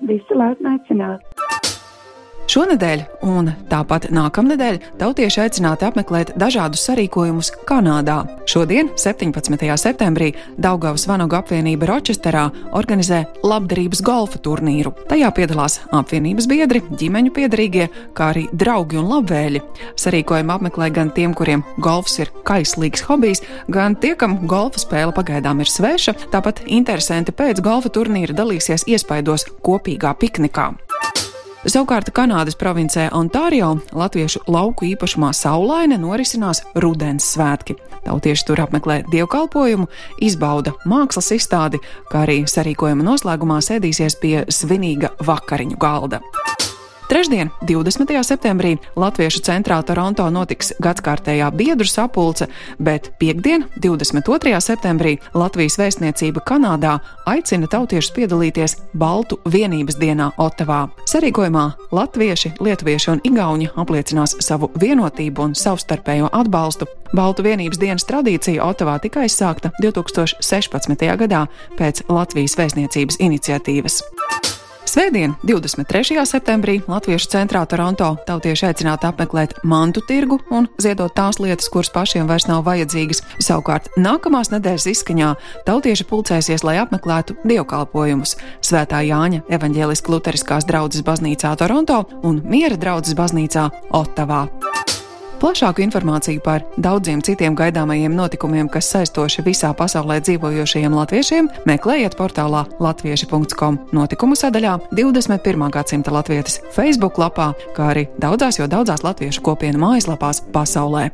visi 0.09 0.37
laipni 0.37 0.75
aicināti. 0.75 1.38
Šonadēļ 2.59 3.01
un 3.23 3.47
tāpat 3.71 4.09
nākamnedēļ 4.11 4.77
tautieši 4.99 5.39
aicināti 5.45 5.85
apmeklēt 5.87 6.33
dažādus 6.41 6.81
sarīkojumus 6.89 7.53
Kanādā. 7.69 8.17
Šodien, 8.51 8.89
17. 8.99 9.63
septembrī, 9.79 10.33
Daugavas 10.59 11.05
Vanagu 11.07 11.37
apvienība 11.37 11.87
Rochesterā 11.87 12.49
organizē 12.75 13.21
labdarības 13.47 14.03
golfa 14.03 14.41
turnīru. 14.43 14.91
Tajā 15.07 15.29
piedalās 15.37 15.77
apvienības 15.95 16.49
biedri, 16.51 16.83
ģimeņu 16.99 17.31
piedarīgie, 17.37 17.87
kā 18.11 18.33
arī 18.33 18.49
draugi 18.51 18.99
un 18.99 19.07
labvēļi. 19.13 19.63
Sarīkojumu 20.03 20.57
apmeklē 20.57 20.91
gan 20.99 21.15
tiem, 21.15 21.37
kuriem 21.39 21.63
golfs 21.79 22.19
ir 22.19 22.33
kaislīgs 22.43 23.07
hobijs, 23.07 23.45
gan 23.71 23.95
tie, 23.95 24.17
kam 24.19 24.35
golfa 24.51 24.83
spēle 24.83 25.15
pagaidām 25.15 25.63
ir 25.63 25.71
sveša, 25.71 26.17
tāpat 26.35 26.65
interesanti 26.67 27.31
pēc 27.31 27.63
golfa 27.63 27.95
turnīra 27.95 28.35
dalīsies 28.35 28.89
iespaidos 28.91 29.47
kopīgā 29.63 30.11
piknikā. 30.19 30.73
Savukārt 31.67 32.07
Kanādas 32.15 32.55
provincē 32.55 33.09
Ontārio 33.11 33.73
latviešu 33.91 34.45
lauku 34.47 34.85
īpašumā 34.93 35.33
Saulaine 35.35 35.97
norisinās 35.99 36.61
rudens 36.79 37.27
svētki. 37.33 37.75
Tautieši 38.05 38.45
tur 38.47 38.61
apmeklē 38.63 39.01
dievkalpojumu, 39.11 39.89
izbauda 40.23 40.71
mākslas 40.87 41.33
izstādi, 41.35 41.81
kā 42.07 42.23
arī 42.23 42.45
sarīkojuma 42.47 43.03
noslēgumā 43.03 43.59
sēdīsies 43.65 44.15
pie 44.23 44.37
svinīga 44.47 45.11
vakariņu 45.19 45.75
galda. 45.83 46.23
Trešdien, 47.09 47.49
20. 47.65 48.23
septembrī, 48.23 48.77
Latviešu 48.95 49.41
centrā 49.41 49.79
Toronto 49.81 50.27
notiks 50.29 50.75
gadskārtējā 50.77 51.47
biedru 51.57 51.87
sapulce, 51.89 52.45
bet 52.77 53.09
piekdien, 53.17 53.65
22. 53.81 54.53
septembrī, 54.61 55.15
Latvijas 55.33 55.79
vēstniecība 55.81 56.43
Kanādā 56.45 56.99
aicina 57.25 57.65
tautiešus 57.65 58.13
piedalīties 58.13 58.77
Baltu 58.93 59.39
vienības 59.49 59.97
dienā 59.97 60.29
Otavā. 60.37 60.83
Sarīkojumā 61.09 61.65
latvieši, 61.89 62.53
lietuvieši 62.61 63.11
un 63.15 63.25
igauņi 63.25 63.71
apliecinās 63.73 64.37
savu 64.45 64.69
vienotību 64.77 65.49
un 65.49 65.57
savstarpējo 65.57 66.29
atbalstu. 66.29 66.85
Baltu 67.17 67.41
vienības 67.41 67.81
dienas 67.81 68.05
tradīcija 68.05 68.61
Otavā 68.69 68.99
tika 69.01 69.25
aizsākta 69.25 69.73
2016. 69.81 71.09
gadā 71.25 71.47
pēc 71.73 72.05
Latvijas 72.05 72.53
vēstniecības 72.61 73.17
iniciatīvas. 73.17 74.03
Svētdien, 74.89 75.35
23. 75.45 76.17
septembrī, 76.25 76.79
Latviešu 76.89 77.27
centrā 77.29 77.61
Toronto 77.69 78.07
tautieši 78.25 78.71
aicināti 78.71 79.05
apmeklēt 79.05 79.59
mantu 79.61 80.01
tirgu 80.01 80.39
un 80.49 80.65
ziedot 80.81 81.13
tās 81.13 81.37
lietas, 81.37 81.69
kuras 81.69 81.91
pašiem 81.93 82.25
vairs 82.25 82.47
nav 82.49 82.63
vajadzīgas. 82.65 83.21
Savukārt, 83.37 83.91
nākamās 84.01 84.49
nedēļas 84.49 84.89
izskaņā 84.95 85.29
tautieši 85.69 86.09
pulcēsies, 86.09 86.65
lai 86.65 86.79
apmeklētu 86.81 87.37
dievkalpojumus 87.43 88.33
Svētā 88.65 89.03
Jāņa 89.05 89.45
evaņģēliskā 89.59 90.15
luteriskās 90.15 90.65
draudzes 90.65 91.05
baznīcā 91.05 91.53
Toronto 91.61 92.07
un 92.25 92.41
Miera 92.49 92.81
draudzes 92.81 93.13
baznīcā 93.19 93.69
Ottavā. 93.93 94.47
Plašāku 95.39 95.79
informāciju 95.85 96.41
par 96.43 96.65
daudziem 96.83 97.21
citiem 97.23 97.55
gaidāmajiem 97.55 98.11
notikumiem, 98.11 98.67
kas 98.67 98.89
saistoši 98.91 99.45
visā 99.45 99.69
pasaulē 99.71 100.17
dzīvojošajiem 100.27 100.97
latviešiem, 100.97 101.47
meklējiet 101.69 102.17
portālā 102.19 102.65
latvieši.com 102.83 103.77
notikumu 103.95 104.35
sadaļā 104.35 104.75
21. 104.91 105.63
gadsimta 105.71 106.11
latvietis 106.11 106.59
Facebook 106.75 107.21
lapā, 107.23 107.53
kā 107.77 107.87
arī 107.93 108.09
daudzās, 108.19 108.59
jo 108.59 108.67
daudzās 108.67 109.05
latviešu 109.07 109.45
kopienu 109.45 109.79
mājaslapās 109.79 110.43
pasaulē. 110.51 111.07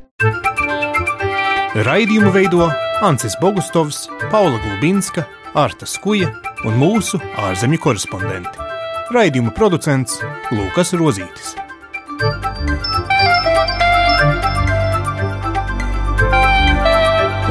Raidījumu 1.85 2.31
veido 2.33 2.65
Ancis 3.05 3.37
Bogustovs, 3.37 4.07
Paula 4.31 4.57
Gulbinska, 4.63 5.27
Arta 5.53 5.85
Skuja 5.85 6.31
un 6.65 6.79
mūsu 6.81 7.21
ārzemju 7.45 7.83
korespondenti. 7.83 8.71
Raidījuma 9.13 9.53
producents 9.53 10.17
Lūkas 10.49 10.95
Rozītis. 10.97 11.53